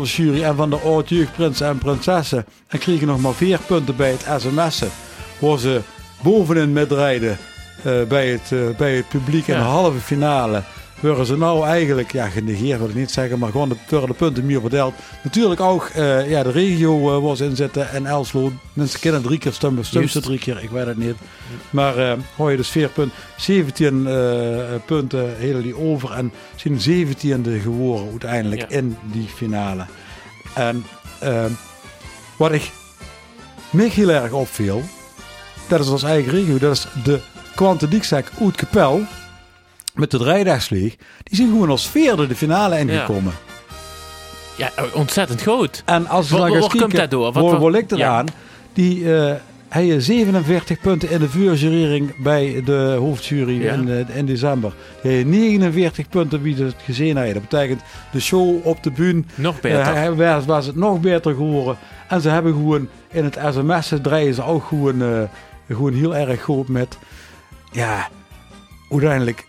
jury 0.05 0.43
en 0.43 0.57
van 0.57 0.71
de 0.71 0.77
oud-jeugdprinsen 0.77 1.67
en 1.67 1.79
prinsessen. 1.79 2.45
En 2.69 2.79
kregen 2.79 3.07
nog 3.07 3.21
maar 3.21 3.35
vier 3.35 3.59
punten 3.67 3.97
bij 3.97 4.11
het 4.11 4.43
sms'en. 4.43 4.91
Waar 5.39 5.59
ze 5.59 5.81
bovenin 6.23 6.73
metrijden 6.73 7.39
eh 7.83 8.03
bij, 8.09 8.29
het, 8.29 8.77
bij 8.77 8.97
het 8.97 9.09
publiek 9.09 9.47
in 9.47 9.55
de 9.55 9.61
Ja. 9.61 9.67
halve 9.67 9.99
finale. 9.99 10.63
Worden 11.01 11.27
ze 11.27 11.37
nou 11.37 11.67
eigenlijk, 11.67 12.13
ja 12.13 12.29
genegeerd 12.29 12.79
wil 12.79 12.89
ik 12.89 12.95
niet 12.95 13.11
zeggen, 13.11 13.39
maar 13.39 13.51
gewoon 13.51 13.69
de, 13.69 14.15
punten 14.17 14.47
meer 14.47 14.61
verdeeld. 14.61 14.95
Natuurlijk 15.23 15.61
ook 15.61 15.85
eh, 15.85 16.31
ja, 16.31 16.43
de 16.43 16.51
regio 16.51 17.17
eh, 17.17 17.23
waar 17.23 17.37
ze 17.37 17.45
in 17.45 17.57
zitten 17.57 17.91
en 17.91 18.07
Elslo. 18.07 18.53
Mensen 18.73 19.01
kennen 19.01 19.23
drie 19.23 19.39
keer 19.39 19.53
stemmen 19.53 19.85
ze 19.85 20.21
drie 20.21 20.39
keer, 20.39 20.63
ik 20.63 20.71
weet 20.71 20.87
het 20.87 20.97
niet. 20.97 21.17
Maar 21.71 21.99
eh 21.99 22.13
hoor 22.37 22.51
je 22.51 22.57
dus 22.57 22.69
vier 22.69 22.89
punten, 22.89 23.17
17 23.37 24.07
eh, 24.07 24.15
punten 24.87 25.37
hele 25.37 25.63
die 25.63 25.77
over 25.77 26.13
en 26.13 26.33
zijn 26.55 26.79
17e 26.81 27.63
geworden 27.63 28.11
uiteindelijk 28.11 28.61
Ja. 28.61 28.77
in 28.77 28.97
die 29.13 29.29
finale. 29.29 29.87
En 30.55 30.85
wat 32.37 32.53
ik 32.53 32.71
me 33.71 33.89
heel 33.91 34.11
erg 34.11 34.33
opviel, 34.33 34.83
dat 35.69 35.81
is 35.81 35.89
ons 35.89 36.03
eigen 36.03 36.33
regio, 36.33 36.59
dat 36.59 36.73
is 36.73 36.87
de 37.05 37.21
Quante 37.55 37.89
Dieksek 37.89 38.31
uit 38.41 38.57
Kapel 38.57 39.07
met 39.95 40.11
de 40.11 40.19
drijdagsvlieg. 40.19 40.97
Die 41.23 41.37
zijn 41.37 41.49
gewoon 41.49 41.71
als 41.71 41.89
vierde 41.89 42.27
de 42.27 42.35
finale 42.37 42.79
ingekomen. 42.79 43.33
Ja, 44.57 44.71
ontzettend 44.95 45.43
goed. 45.43 45.83
En 45.85 46.07
als 46.09 46.29
je 46.29 46.35
Wa- 46.37 46.41
dan 46.41 46.51
gaat 46.51 46.61
komt 46.61 46.73
kijken, 46.79 46.99
dat 46.99 47.11
door? 47.11 47.23
Wat- 47.33 47.35
waar, 47.35 47.45
wat- 47.53 47.61
waar 47.61 47.71
ligt 47.71 47.91
het 47.91 47.99
ja. 47.99 48.09
aan? 48.17 48.27
Die, 48.73 49.15
eh 49.17 49.35
hij 49.69 49.85
heeft 49.85 50.05
47 50.05 50.81
punten 50.81 51.11
in 51.11 51.19
de 51.19 51.29
vuurjurering 51.29 52.23
bij 52.23 52.63
de 52.65 52.97
hoofdjury 52.99 53.63
Ja. 53.63 53.73
in, 53.73 53.89
eh, 53.89 54.17
in 54.17 54.27
december. 54.27 54.73
Hij 55.03 55.11
heeft 55.11 55.27
49 55.27 56.09
punten 56.09 56.43
wie 56.43 56.57
het 56.65 56.75
gezien 56.85 57.17
heeft. 57.17 57.35
Dat 57.35 57.43
betekent 57.49 57.81
de 58.13 58.21
show 58.21 58.67
op 58.67 58.83
de 58.83 58.91
bühne. 58.91 59.23
Nog 59.35 59.61
beter. 59.61 59.95
hij 59.95 60.15
was, 60.15 60.45
was 60.45 60.67
het 60.67 60.77
nog 60.77 61.01
beter 61.01 61.35
geworden. 61.35 61.77
En 62.09 62.21
ze 62.21 62.29
hebben 62.29 62.53
gewoon 62.53 62.89
in 63.11 63.25
het 63.25 63.39
sms 63.53 63.93
draaien 64.03 64.35
ze 64.35 64.43
ook 64.45 64.65
gewoon, 64.65 65.29
gewoon 65.69 65.93
heel 65.93 66.17
erg 66.17 66.43
goed 66.43 66.69
met. 66.69 66.99
Ja, 67.73 68.09
uiteindelijk. 68.91 69.47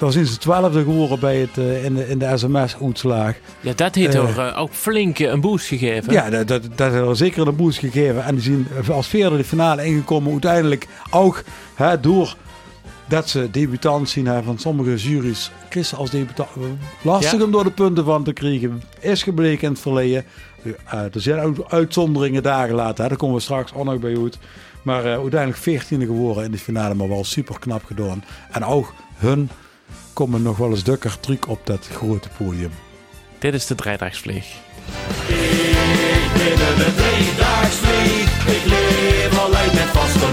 Dan 0.00 0.12
zijn 0.12 0.26
ze 0.26 0.38
twaalfde 0.38 0.82
geworden 0.82 1.20
bij 1.20 1.36
het, 1.36 1.58
eh, 1.58 1.84
in 1.84 1.94
de, 1.94 2.08
in 2.08 2.18
de 2.18 2.36
sms-uitslag. 2.36 3.34
Ja, 3.60 3.72
dat 3.74 3.94
heeft 3.94 4.14
Eh, 4.14 4.38
er 4.38 4.48
eh, 4.48 4.60
ook 4.60 4.72
flink 4.72 5.18
een 5.18 5.40
boost 5.40 5.66
gegeven. 5.66 6.12
Ja, 6.12 6.30
dat, 6.30 6.48
dat, 6.48 6.62
dat 6.74 6.92
heeft 6.92 7.06
er 7.06 7.16
zeker 7.16 7.46
een 7.48 7.56
boost 7.56 7.78
gegeven. 7.78 8.24
En 8.24 8.34
die 8.34 8.44
zijn 8.44 8.66
als 8.90 9.06
vierde 9.08 9.36
de 9.36 9.44
finale 9.44 9.84
ingekomen. 9.84 10.32
Uiteindelijk 10.32 10.86
ook 11.10 11.42
hè, 11.74 12.00
door 12.00 12.36
dat 13.08 13.28
ze 13.28 13.50
debutant 13.50 14.08
zien 14.08 14.26
hè, 14.26 14.42
van 14.42 14.58
sommige 14.58 14.96
juries. 14.96 15.50
Chris 15.68 15.94
als 15.94 16.10
debutant. 16.10 16.48
Lastig 17.02 17.38
Ja. 17.38 17.44
om 17.44 17.50
door 17.50 17.64
de 17.64 17.70
punten 17.70 18.04
van 18.04 18.24
te 18.24 18.32
krijgen. 18.32 18.82
Is 19.00 19.22
gebleken 19.22 19.62
in 19.66 19.72
het 19.72 19.80
verleden. 19.80 20.24
Er 20.90 21.10
zijn 21.12 21.40
ook 21.40 21.56
uitzonderingen 21.68 22.42
dagen 22.42 22.74
later. 22.74 23.02
Hè, 23.02 23.08
daar 23.08 23.18
komen 23.18 23.36
we 23.36 23.42
straks 23.42 23.74
ook 23.74 23.84
nog 23.84 23.98
bij 23.98 24.16
uit. 24.16 24.38
Maar 24.82 25.04
uiteindelijk 25.04 25.58
14e 25.58 26.06
geworden 26.06 26.44
in 26.44 26.50
de 26.50 26.58
finale. 26.58 26.94
Maar 26.94 27.08
wel 27.08 27.24
super 27.24 27.58
knap 27.58 27.84
gedaan. 27.84 28.24
En 28.50 28.64
ook 28.64 28.94
hun 29.16 29.50
komen 30.20 30.42
nog 30.42 30.56
wel 30.56 30.70
eens 30.70 30.84
dukker 30.84 31.20
truc 31.20 31.48
op 31.48 31.60
dat 31.64 31.88
grote 31.92 32.28
podium. 32.38 32.70
Dit 33.38 33.54
is 33.54 33.66
de 33.66 33.74
drijdaagsvlieg. 33.74 34.44
Ik 35.26 36.30
binnen 36.32 36.76
de 36.76 36.92
driedaagsvlieg. 36.96 38.46
Ik 38.56 38.64
leef 38.64 39.38
alleen 39.38 39.74
met 39.74 39.88
vaste 39.92 40.26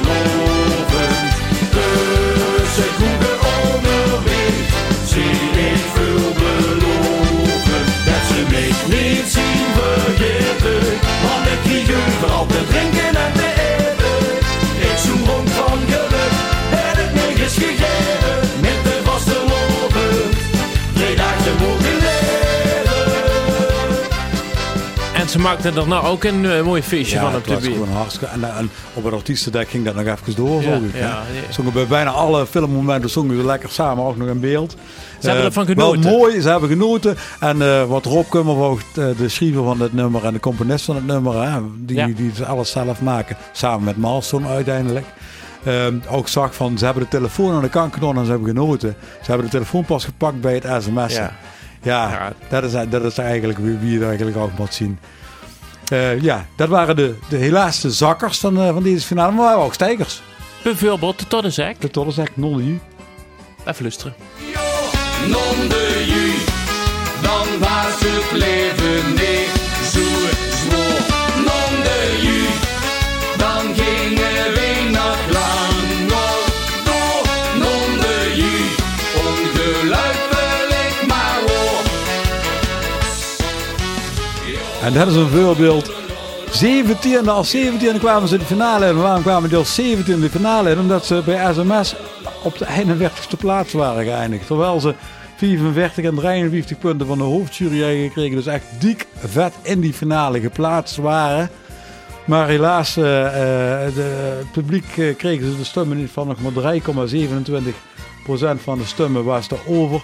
ze 25.38 25.44
maakten 25.44 25.76
er 25.76 25.88
nou 25.88 26.06
ook 26.06 26.24
een 26.24 26.46
eh, 26.46 26.62
mooi 26.64 26.82
feestje 26.82 27.20
van 27.20 27.36
op 27.36 27.48
hartstikke. 27.94 28.26
En, 28.34 28.44
en 28.58 28.70
op 28.94 29.04
het 29.04 29.14
artiestendek 29.14 29.70
ging 29.70 29.86
dat 29.86 29.96
nog 29.96 30.06
even 30.06 30.36
door. 30.36 30.62
Ja, 30.62 30.74
ik, 30.76 30.82
ja, 30.94 31.00
ja. 31.00 31.24
Zongen 31.50 31.74
bij 31.74 31.88
bijna 31.88 32.10
alle 32.12 32.46
filmmomenten 32.46 33.10
zongen 33.10 33.38
ze 33.38 33.46
lekker 33.46 33.70
samen 33.70 34.04
ook 34.04 34.18
nog 34.18 34.28
in 34.28 34.40
beeld. 34.40 34.72
Ze 34.72 34.78
hebben 35.28 35.40
Eh, 35.40 35.46
ervan 35.46 35.66
genoten. 35.66 36.02
Wel 36.04 36.12
mooi, 36.18 36.42
ze 36.42 36.50
hebben 36.50 36.70
genoten. 36.70 37.18
En 37.40 37.62
eh, 37.62 37.84
wat 37.84 38.08
ook 38.08 38.36
eh, 38.36 38.74
de 39.18 39.30
schrijver 39.30 39.64
van 39.64 39.80
het 39.82 39.94
nummer 39.94 40.26
en 40.26 40.34
de 40.34 40.40
componist 40.40 40.86
van 40.86 40.96
het 40.96 41.06
nummer. 41.06 41.44
Hè, 41.52 41.60
die, 41.78 41.96
Ja. 41.98 42.06
die 42.16 42.32
alles 42.48 42.72
zelf 42.72 43.02
maken. 43.02 43.38
Samen 43.52 43.84
met 43.84 43.98
Milestone 43.98 44.48
uiteindelijk. 44.48 45.06
Ehm, 45.64 45.96
ook 46.10 46.28
zag 46.28 46.56
van, 46.56 46.78
ze 46.78 46.86
hebben 46.86 47.04
de 47.04 47.10
telefoon 47.10 47.54
aan 47.56 47.62
de 47.62 47.70
kant 47.70 47.94
gedaan 47.94 48.18
en 48.18 48.26
ze 48.26 48.32
hebben 48.32 48.48
genoten. 48.50 48.96
Ze 49.22 49.26
hebben 49.26 49.46
de 49.46 49.52
telefoon 49.52 49.86
pas 49.86 50.06
gepakt 50.06 50.42
bij 50.42 50.54
het 50.62 50.84
sms. 50.84 51.14
Ja. 51.14 51.32
Ja, 51.82 52.10
Ja. 52.10 52.34
Dat, 52.50 52.64
is, 52.64 52.72
dat 52.90 53.04
is 53.04 53.18
eigenlijk 53.18 53.60
wie, 53.60 53.78
wie 53.78 53.92
je 53.92 54.00
er 54.00 54.08
eigenlijk 54.08 54.38
ook 54.38 54.58
moet 54.58 54.74
zien. 54.74 55.00
Eh, 55.90 56.22
ja, 56.22 56.48
dat 56.56 56.70
waren 56.70 56.96
de, 56.96 57.16
de 57.30 57.38
helaas 57.38 57.82
de 57.82 57.92
zakkers 57.92 58.40
van, 58.40 58.62
eh, 58.62 58.74
van 58.74 58.84
deze 58.84 59.06
finale. 59.06 59.32
Maar 59.32 59.42
we 59.42 59.48
hebben 59.48 59.66
ook 59.66 59.74
stijgers. 59.74 60.22
Bijvoorbeeld 60.64 61.20
de 61.20 61.28
Toddenzek. 61.28 61.82
De 61.82 61.90
Toddenzek, 61.90 62.32
non 62.34 62.82
Even 63.66 63.82
luisteren. 63.82 64.16
Non 65.28 65.68
de 65.70 66.04
ju, 66.08 66.34
dan 67.22 67.60
was 67.60 68.00
het 68.00 68.32
leven 68.32 69.14
niet 69.14 69.27
En 84.84 84.94
dat 84.94 85.08
is 85.08 85.16
een 85.16 85.30
voorbeeld. 85.30 85.92
17e 86.48 87.28
als 87.28 87.56
17e 87.56 88.00
kwamen 88.00 88.28
ze 88.28 88.34
in 88.34 88.40
de 88.40 88.46
finale 88.46 88.88
in. 88.88 89.02
Waarom 89.02 89.22
kwamen 89.22 89.50
die 89.50 89.58
als 89.58 89.82
17e 89.82 90.06
in 90.06 90.20
de 90.20 90.30
finale 90.30 90.70
in? 90.70 90.80
Omdat 90.80 91.06
ze 91.06 91.22
bij 91.26 91.54
SMS 91.54 91.96
op 92.44 92.58
de 92.58 92.66
41ste 92.66 93.38
plaats 93.38 93.74
waren 93.74 94.04
geëindigd. 94.04 94.48
Terwijl 94.48 94.80
ze 94.80 94.94
45 95.38 96.04
en 96.04 96.16
53 96.16 96.78
punten 96.78 97.08
van 97.08 97.18
de 97.18 97.24
hoofdjury 97.24 97.82
hebben 97.82 98.08
gekregen. 98.08 98.36
Dus 98.36 98.46
echt 98.46 98.66
dik 98.80 99.08
vet 99.18 99.54
in 99.62 99.80
die 99.80 99.94
finale 99.94 100.40
geplaatst 100.40 100.98
waren. 100.98 101.50
Maar 102.26 102.48
helaas, 102.48 102.98
eh, 102.98 103.26
eh, 103.26 103.96
het 103.96 104.52
publiek 104.52 104.98
eh, 104.98 105.16
kregen 105.16 105.52
ze 105.52 105.58
de 105.58 105.64
stemmen 105.64 105.98
niet 105.98 106.12
van 106.12 106.28
nog 106.28 106.42
maar 106.42 106.52
3,27% 106.52 108.62
van 108.62 108.78
de 108.78 108.86
stemmen 108.86 109.24
was 109.24 109.50
er 109.50 109.60
over. 109.66 110.02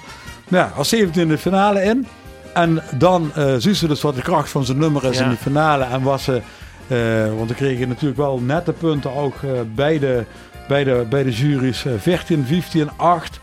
Nou 0.48 0.70
als 0.76 0.90
17 0.90 1.22
in 1.22 1.28
de 1.28 1.38
finale 1.38 1.84
in. 1.84 2.08
En 2.54 2.84
dan 2.96 3.32
eh 3.36 3.54
zien 3.58 3.76
ze 3.76 3.88
dus 3.88 4.02
wat 4.02 4.16
de 4.16 4.22
kracht 4.22 4.50
van 4.50 4.66
zijn 4.66 4.78
nummer 4.78 5.04
is 5.06 5.18
Ja. 5.18 5.24
in 5.24 5.30
die 5.30 5.38
finale. 5.38 5.84
En 5.84 6.02
was 6.02 6.24
ze, 6.24 6.42
eh, 6.88 6.98
want 7.38 7.50
we 7.50 7.56
kregen 7.56 7.88
natuurlijk 7.88 8.18
wel 8.18 8.40
nette 8.40 8.72
punten 8.74 9.14
ook 9.16 9.36
eh, 9.44 9.50
bij, 9.76 10.00
de, 10.00 10.26
bij, 10.68 10.84
de, 10.84 11.06
bij 11.10 11.24
de 11.24 11.32
juries. 11.32 11.86
eh, 11.86 11.94
14, 12.00 12.46
15, 12.46 12.90
8. 12.96 13.40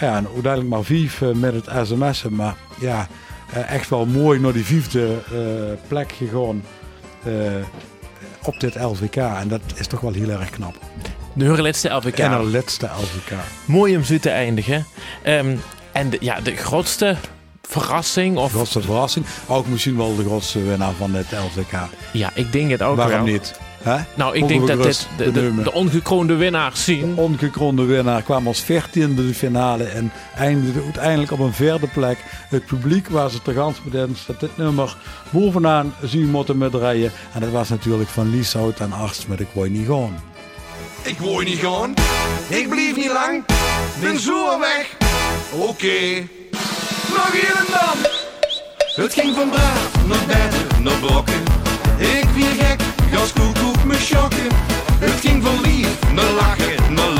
Ja, 0.00 0.16
en 0.16 0.26
uiteindelijk 0.34 0.68
maar 0.74 0.82
5 0.84 1.22
eh, 1.22 1.28
met 1.32 1.54
het 1.54 1.86
sms'en. 1.88 2.34
Maar 2.34 2.54
ja, 2.80 3.06
echt 3.68 3.88
wel 3.90 4.06
mooi 4.06 4.40
naar 4.40 4.52
die 4.52 4.64
vijfde 4.64 5.08
plek 5.88 6.12
gegaan 6.12 6.62
op 8.44 8.60
dit 8.60 8.74
LVK. 8.74 9.16
En 9.16 9.48
dat 9.48 9.60
is 9.74 9.86
toch 9.86 10.00
wel 10.00 10.12
heel 10.12 10.30
erg 10.30 10.50
knap. 10.50 10.74
De 11.32 11.44
Hurlitste 11.44 11.88
LVK. 11.88 12.18
En 12.18 12.30
de 12.30 12.44
laatste 12.50 12.86
LVK. 12.86 13.36
Mooi 13.64 13.96
om 13.96 14.04
zo 14.04 14.18
te 14.18 14.30
eindigen. 14.30 14.86
Ehm, 15.22 15.56
en 15.92 16.10
de, 16.10 16.16
ja, 16.20 16.40
de 16.40 16.56
grootste 16.56 17.16
verrassing, 17.68 18.34
De 18.34 18.40
of 18.40 18.52
grootste 18.52 18.80
verrassing. 18.80 19.26
Ook 19.46 19.66
misschien 19.66 19.96
wel 19.96 20.16
de 20.16 20.24
grootste 20.24 20.62
winnaar 20.62 20.92
van 20.98 21.14
het 21.14 21.26
LVK. 21.30 21.78
ja, 22.12 22.30
ik 22.34 22.52
denk 22.52 22.70
het 22.70 22.82
ook 22.82 22.96
Waarom 22.96 23.24
wel. 23.24 23.32
niet? 23.32 23.54
Hè? 23.82 23.96
Nou, 24.14 24.34
ik 24.34 24.40
Mogen 24.40 24.56
denk 24.56 24.68
dat 24.68 24.82
dit 24.82 25.08
de, 25.16 25.32
de, 25.32 25.62
de 25.62 25.72
ongekroonde 25.72 26.34
winnaars 26.34 26.84
zien. 26.84 27.16
Ongekroonde 27.16 27.84
winnaar 27.84 28.22
kwam 28.22 28.46
als 28.46 28.62
14e 28.62 29.14
de 29.14 29.30
finale 29.34 29.84
en 29.84 30.12
eindigde 30.36 30.82
uiteindelijk 30.82 31.30
op 31.32 31.38
een 31.38 31.52
vierde 31.52 31.86
plek. 31.86 32.18
Het 32.48 32.66
publiek 32.66 33.08
was 33.08 33.32
het 33.32 33.46
er 33.46 33.54
gans 33.54 33.82
bekend 33.82 34.18
dat 34.26 34.40
dit 34.40 34.56
nummer 34.56 34.96
bovenaan 35.30 35.94
zien 36.02 36.30
moeten 36.30 36.58
met 36.58 36.74
rijden. 36.74 37.12
En 37.34 37.40
dat 37.40 37.50
was 37.50 37.68
natuurlijk 37.68 38.08
van 38.10 38.30
Lieshout 38.30 38.80
en 38.80 38.92
Arts 38.92 39.26
met 39.26 39.40
Ik 39.40 39.48
Wou 39.52 39.68
Niet 39.70 39.86
Gaan. 39.86 40.20
Ik 41.02 41.18
wou 41.18 41.44
niet 41.44 41.58
gaan. 41.58 41.94
Ik 42.48 42.68
blief 42.68 42.96
niet 42.96 43.12
lang. 43.12 43.44
Ben 44.00 44.20
zo 44.20 44.58
weg. 44.58 44.96
Oké. 45.52 46.26
Het 49.02 49.14
ging 49.14 49.34
van 49.34 49.48
braaf 49.50 50.06
naar 50.06 50.26
beter 50.26 50.82
naar 50.82 50.98
brokken. 50.98 51.42
Ik 51.98 52.28
weer 52.34 52.64
gek, 52.64 52.80
gas 53.12 53.32
koek 53.32 53.84
me 53.84 53.94
schokken. 53.94 54.48
Het 54.98 55.20
ging 55.20 55.42
van 55.42 55.60
lief 55.60 56.12
naar 56.14 56.30
lachen, 56.30 56.94
naar 56.94 57.10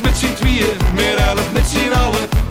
met 0.00 0.16
z'n 0.16 0.34
tweeën, 0.34 0.76
meer 0.94 1.16
elf 1.16 1.52
met 1.52 1.66
z'n 1.66 1.92
allen. 1.92 2.41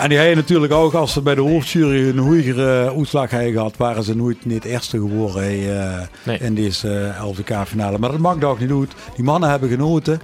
En 0.00 0.08
die 0.08 0.18
hebben 0.18 0.36
natuurlijk 0.36 0.72
ook, 0.72 0.94
als 0.94 1.12
ze 1.12 1.22
bij 1.22 1.34
de 1.34 1.40
hoofdjury 1.40 2.08
een 2.08 2.18
goeie 2.18 2.54
uitslag 2.60 3.30
hebben 3.30 3.52
gehad, 3.52 3.76
waren 3.76 4.02
ze 4.02 4.16
nooit 4.16 4.44
niet 4.44 4.64
eerste 4.64 4.96
geworden 4.98 5.42
eh, 5.42 6.06
Nee. 6.22 6.38
in 6.38 6.54
deze 6.54 7.12
eh, 7.18 7.26
LVK-finale. 7.28 7.98
Maar 7.98 8.10
dat 8.10 8.18
maakt 8.20 8.44
ook 8.44 8.60
niet 8.60 8.70
uit. 8.70 8.92
Die 9.14 9.24
mannen 9.24 9.50
hebben 9.50 9.68
genoten. 9.68 10.20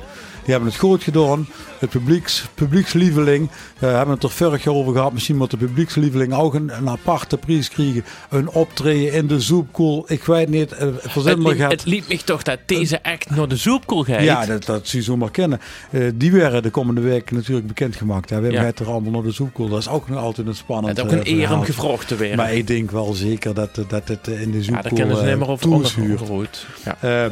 Die 0.47 0.55
hebben 0.55 0.73
het 0.73 0.81
goed 0.81 1.03
gedaan. 1.03 1.47
Het 1.79 1.91
publieks, 1.91 2.45
publiekslieveling. 2.55 3.51
We 3.79 3.87
hebben 3.87 4.15
het 4.15 4.23
er 4.23 4.31
vorig 4.31 4.65
jaar 4.65 4.75
over 4.75 4.93
gehad. 4.93 5.13
Misschien 5.13 5.37
moet 5.37 5.51
de 5.51 5.57
publiekslieveling 5.57 6.35
ook 6.35 6.55
een, 6.55 6.77
een 6.77 6.89
aparte 6.89 7.37
prijs 7.37 7.69
krijgen. 7.69 8.05
Een 8.31 8.49
optreden 8.49 9.13
in 9.13 9.27
de 9.27 9.41
zoepkoel. 9.41 10.05
Ik 10.07 10.25
weet 10.25 10.49
niet. 10.49 10.73
eh, 10.73 10.89
Het, 11.03 11.25
liep- 11.37 11.59
het 11.71 11.85
liet 11.85 12.09
me 12.09 12.17
toch 12.25 12.43
dat 12.43 12.59
deze 12.67 13.03
act 13.03 13.31
naar 13.31 13.49
de 13.49 13.57
zoepkoel 13.57 14.05
gaat. 14.05 14.23
ja, 14.23 14.47
dat, 14.47 14.65
dat 14.65 14.89
zie 14.89 14.99
je 14.99 15.05
zomaar 15.05 15.31
kennen. 15.31 15.61
Eh, 15.91 16.03
die 16.15 16.33
werden 16.33 16.63
de 16.63 16.71
komende 16.71 17.01
week 17.01 17.31
natuurlijk 17.31 17.67
bekendgemaakt. 17.67 18.31
hè. 18.31 18.41
We 18.41 18.51
Ja. 18.51 18.63
hebben 18.63 18.87
er 18.87 18.93
allemaal 18.93 19.13
naar 19.13 19.23
de 19.23 19.31
zoekkool. 19.31 19.69
Dat 19.69 19.79
is 19.79 19.89
ook 19.89 20.09
nog 20.09 20.19
altijd 20.19 20.47
een 20.47 20.55
spannend 20.55 20.97
Het 20.97 21.07
is 21.07 21.13
ook 21.13 21.19
een 21.19 21.25
eh, 21.27 21.39
eer 21.39 21.53
om 21.53 21.65
te 21.65 21.73
worden. 22.17 22.37
Maar 22.37 22.53
ik 22.55 22.67
denk 22.67 22.91
wel 22.91 23.13
zeker 23.13 23.55
dat, 23.55 23.75
dat 23.89 24.09
het 24.09 24.27
in 24.29 24.51
de 24.51 24.57
ja, 24.59 24.63
zoekkool 24.63 24.83
daar 24.83 24.93
kunnen 24.93 25.17
ze 25.17 25.23
eh, 25.23 25.29
niet 25.29 25.39
meer 25.39 25.49
over. 26.33 26.49
Ja. 26.85 26.97
Eh, 27.25 27.31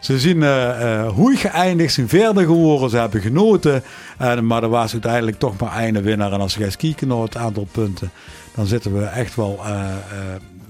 ze 0.00 0.18
zien 0.18 0.42
eh, 0.42 1.00
eh, 1.00 1.12
hoe 1.12 1.36
geëindigd, 1.36 1.94
zijn 1.94 2.08
verder 2.08 2.44
geworden. 2.44 2.90
Ze 2.90 2.96
hebben 2.96 3.20
genoten. 3.20 3.82
Eh, 4.18 4.40
maar 4.40 4.62
er 4.62 4.68
was 4.68 4.92
uiteindelijk 4.92 5.38
toch 5.38 5.60
maar 5.60 5.78
één 5.78 6.02
winnaar. 6.02 6.32
En 6.32 6.40
als 6.40 6.54
je 6.54 6.64
gaat 6.64 6.76
kijken 6.76 7.08
naar 7.08 7.18
het 7.18 7.36
aantal 7.36 7.68
punten, 7.72 8.10
dan 8.54 8.66
zitten 8.66 8.98
we 8.98 9.04
echt 9.04 9.34
wel 9.34 9.60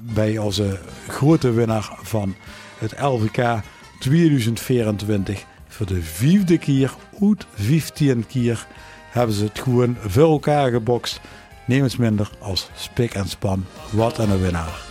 bij 0.01 0.39
onze 0.39 0.79
grote 1.09 1.53
winnaar 1.53 1.91
van 2.03 2.35
het 2.79 3.01
LVK 3.01 3.63
2024. 3.99 5.45
Voor 5.69 5.87
de 5.87 6.03
vijfde 6.03 6.59
keer, 6.59 6.95
uit 7.23 7.47
15 7.55 8.27
keer, 8.27 8.67
hebben 9.11 9.35
ze 9.35 9.45
het 9.45 9.59
gewoon 9.59 9.97
voor 10.07 10.31
elkaar 10.31 10.71
gebokst. 10.71 11.21
Neem 11.65 11.83
eens 11.83 11.97
minder 11.97 12.31
als 12.39 12.71
spik 12.75 13.15
en 13.15 13.29
span. 13.29 13.65
Wat 13.91 14.19
een 14.19 14.41
winnaar. 14.41 14.86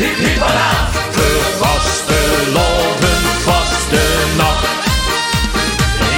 Hip 0.00 0.16
hip 0.24 0.38
hurra, 0.42 0.70
de 1.16 1.28
vaste 1.60 2.20
loven, 2.54 3.22
vaste 3.46 4.02
nacht. 4.38 4.66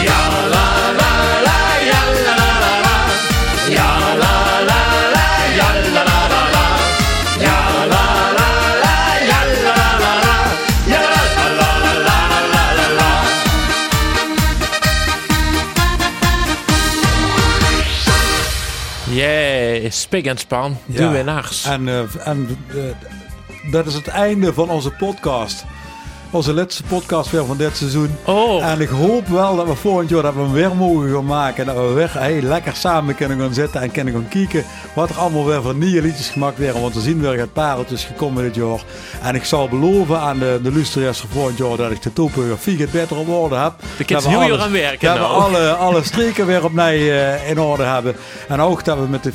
Ja 0.06 0.22
la 0.54 0.66
la 1.00 1.12
la, 1.46 1.58
ja 1.90 2.00
la 2.26 2.34
la 2.40 2.50
la 2.64 2.72
la. 2.84 2.96
Ja 3.76 3.90
la 4.22 4.34
la 4.68 4.80
la, 5.14 5.26
ja 5.58 5.68
la 5.94 6.02
la 6.08 6.18
la 6.32 6.42
la. 6.54 6.66
Ja 7.44 7.58
la 7.92 8.04
la 8.38 8.48
la, 8.82 8.94
ja 9.30 9.38
la 9.48 9.72
la 9.78 9.88
la 10.02 10.12
la. 10.24 10.36
Ja 10.92 11.00
la 11.12 11.22
la 11.58 11.70
la 11.82 12.02
la 12.06 12.18
la 12.54 12.64
la 12.78 12.86
la. 12.98 13.10
Yeah, 19.12 19.90
spik 19.90 20.26
en 20.26 20.38
span. 20.38 20.76
De 20.86 21.02
Ja. 21.02 21.10
winnaars. 21.12 21.64
En, 21.64 21.88
eh, 21.88 22.02
en 22.24 22.58
eh, 22.74 22.82
dat 23.62 23.86
is 23.86 23.94
het 23.94 24.06
einde 24.06 24.54
van 24.54 24.70
onze 24.70 24.90
podcast. 24.90 25.64
Onze 26.32 26.54
laatste 26.54 26.82
podcast 26.82 27.30
weer 27.30 27.44
van 27.46 27.56
dit 27.56 27.76
seizoen. 27.76 28.10
Oh. 28.24 28.64
En 28.64 28.80
ik 28.80 28.88
hoop 28.88 29.26
wel 29.26 29.56
dat 29.56 29.66
we 29.66 29.74
volgend 29.74 30.10
jaar 30.10 30.22
dat 30.22 30.34
we 30.34 30.40
hem 30.40 30.52
weer 30.52 30.76
mogen 30.76 31.12
gaan 31.12 31.24
maken. 31.24 31.68
En 31.68 31.74
dat 31.74 31.86
we 31.88 31.92
weer 31.92 32.10
hey, 32.12 32.42
lekker 32.42 32.74
samen 32.76 33.14
kunnen 33.14 33.38
gaan 33.40 33.54
zitten 33.54 33.80
en 33.80 33.90
kunnen 33.90 34.14
gaan 34.14 34.28
kijken 34.28 34.64
wat 34.94 35.10
er 35.10 35.16
allemaal 35.18 35.46
weer 35.46 35.62
voor 35.62 35.74
nieuwe 35.74 36.02
liedjes 36.02 36.28
gemaakt 36.28 36.58
werden. 36.58 36.80
Want 36.80 36.94
we 36.94 37.00
zien 37.00 37.20
weer 37.20 37.38
het 37.38 37.52
pareltjes 37.52 38.04
gekomen 38.04 38.42
dit 38.42 38.54
jaar. 38.54 38.80
En 39.22 39.34
ik 39.34 39.44
zal 39.44 39.68
beloven 39.68 40.20
aan 40.20 40.38
de, 40.38 40.60
de 40.62 40.72
luisteraars 40.72 41.18
voor 41.20 41.28
volgend 41.30 41.58
jaar 41.58 41.76
dat 41.76 41.90
ik 41.90 42.02
de 42.02 42.12
topografie 42.12 42.80
het 42.80 42.90
beter 42.90 43.16
op 43.16 43.28
orde 43.28 43.54
heb. 43.56 43.72
De 43.96 44.04
kids 44.04 44.24
we 44.24 44.30
heel 44.30 44.40
alles- 44.40 44.58
aan 44.60 44.72
werken 44.72 45.08
Dat 45.08 45.16
we 45.18 45.22
nou. 45.22 45.42
alle, 45.42 45.72
alle 45.72 46.02
streken 46.12 46.46
weer 46.46 46.64
opnieuw 46.64 46.82
eh, 47.10 47.50
in 47.50 47.60
orde 47.60 47.82
hebben. 47.84 48.14
En 48.48 48.60
ook 48.60 48.84
dat 48.84 48.98
we 48.98 49.06
met 49.08 49.22
de, 49.22 49.32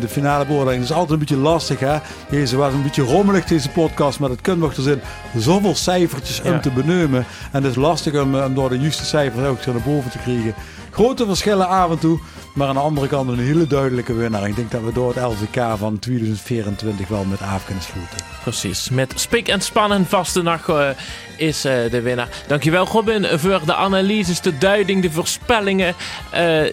de 0.00 0.08
finale 0.08 0.46
beoordeling. 0.46 0.80
Dat 0.80 0.90
is 0.90 0.96
altijd 0.96 1.12
een 1.12 1.18
beetje 1.18 1.42
lastig 1.42 1.80
hè. 1.80 1.96
Deze 2.30 2.56
was 2.56 2.72
een 2.72 2.82
beetje 2.82 3.02
rommelig 3.02 3.44
deze 3.44 3.68
podcast. 3.68 4.18
Maar 4.20 4.30
het 4.30 4.40
kan 4.40 4.58
nog 4.58 4.74
er 4.74 4.82
zijn 4.82 5.00
zoveel 5.36 5.74
cijfertjes 5.74 6.37
Om 6.42 6.60
te 6.60 6.70
benoemen. 6.70 7.26
En 7.52 7.62
het 7.62 7.70
is 7.70 7.76
lastig 7.76 8.22
om, 8.22 8.34
eh, 8.34 8.44
om 8.44 8.54
door 8.54 8.68
de 8.68 8.78
juiste 8.78 9.04
cijfers 9.04 9.46
ook 9.46 9.62
zo 9.62 9.72
naar 9.72 9.82
boven 9.82 10.10
te 10.10 10.18
krijgen. 10.18 10.54
Grote 10.90 11.26
verschillen 11.26 11.68
af 11.68 11.90
en 11.90 11.98
toe. 11.98 12.18
Maar 12.54 12.68
aan 12.68 12.74
de 12.74 12.80
andere 12.80 13.06
kant 13.06 13.30
een 13.30 13.38
hele 13.38 13.66
duidelijke 13.66 14.14
winnaar. 14.14 14.48
Ik 14.48 14.56
denk 14.56 14.70
dat 14.70 14.82
we 14.82 14.92
door 14.92 15.14
het 15.14 15.24
LVK 15.24 15.78
van 15.78 15.98
2024 15.98 17.08
wel 17.08 17.24
met 17.24 17.42
af 17.42 17.64
kunnen 17.64 17.84
sluiten. 17.84 18.18
Precies. 18.42 18.88
Met 18.88 19.12
spik 19.16 19.48
en 19.48 19.60
span 19.60 19.92
en 19.92 20.06
vaste 20.06 20.42
nacht 20.42 20.68
eh, 20.68 20.88
is 21.36 21.64
eh, 21.64 21.90
de 21.90 22.00
winnaar. 22.00 22.28
Dankjewel 22.46 22.86
Robin 22.86 23.38
voor 23.38 23.60
de 23.64 23.74
analyses, 23.74 24.40
de 24.40 24.58
duiding, 24.58 25.02
de 25.02 25.10
voorspellingen. 25.10 25.94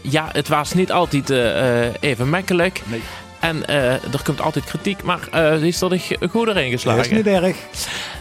Ja, 0.01 0.30
het 0.32 0.47
was 0.47 0.74
niet 0.74 0.91
altijd 0.91 1.30
even 1.99 2.30
makkelijk. 2.30 2.82
Nee. 2.86 3.01
En 3.45 3.65
eh, 3.65 3.91
er 3.93 4.21
komt 4.23 4.41
altijd 4.41 4.65
kritiek, 4.65 5.03
maar 5.03 5.19
eh 5.31 5.61
is 5.61 5.81
er 5.81 6.01
goed 6.31 6.47
erin 6.47 6.63
Dat 6.63 6.71
geslagen. 6.71 7.01
is 7.01 7.09
niet 7.09 7.27
erg. 7.27 7.55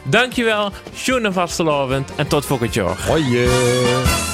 Dankjewel, 0.02 0.72
schoenen 0.94 1.32
vastelovend 1.32 2.10
en 2.16 2.26
tot 2.26 2.46
volgend 2.46 2.74
jaar. 2.74 2.96
Hoi. 3.06 3.44
eh. 3.44 4.33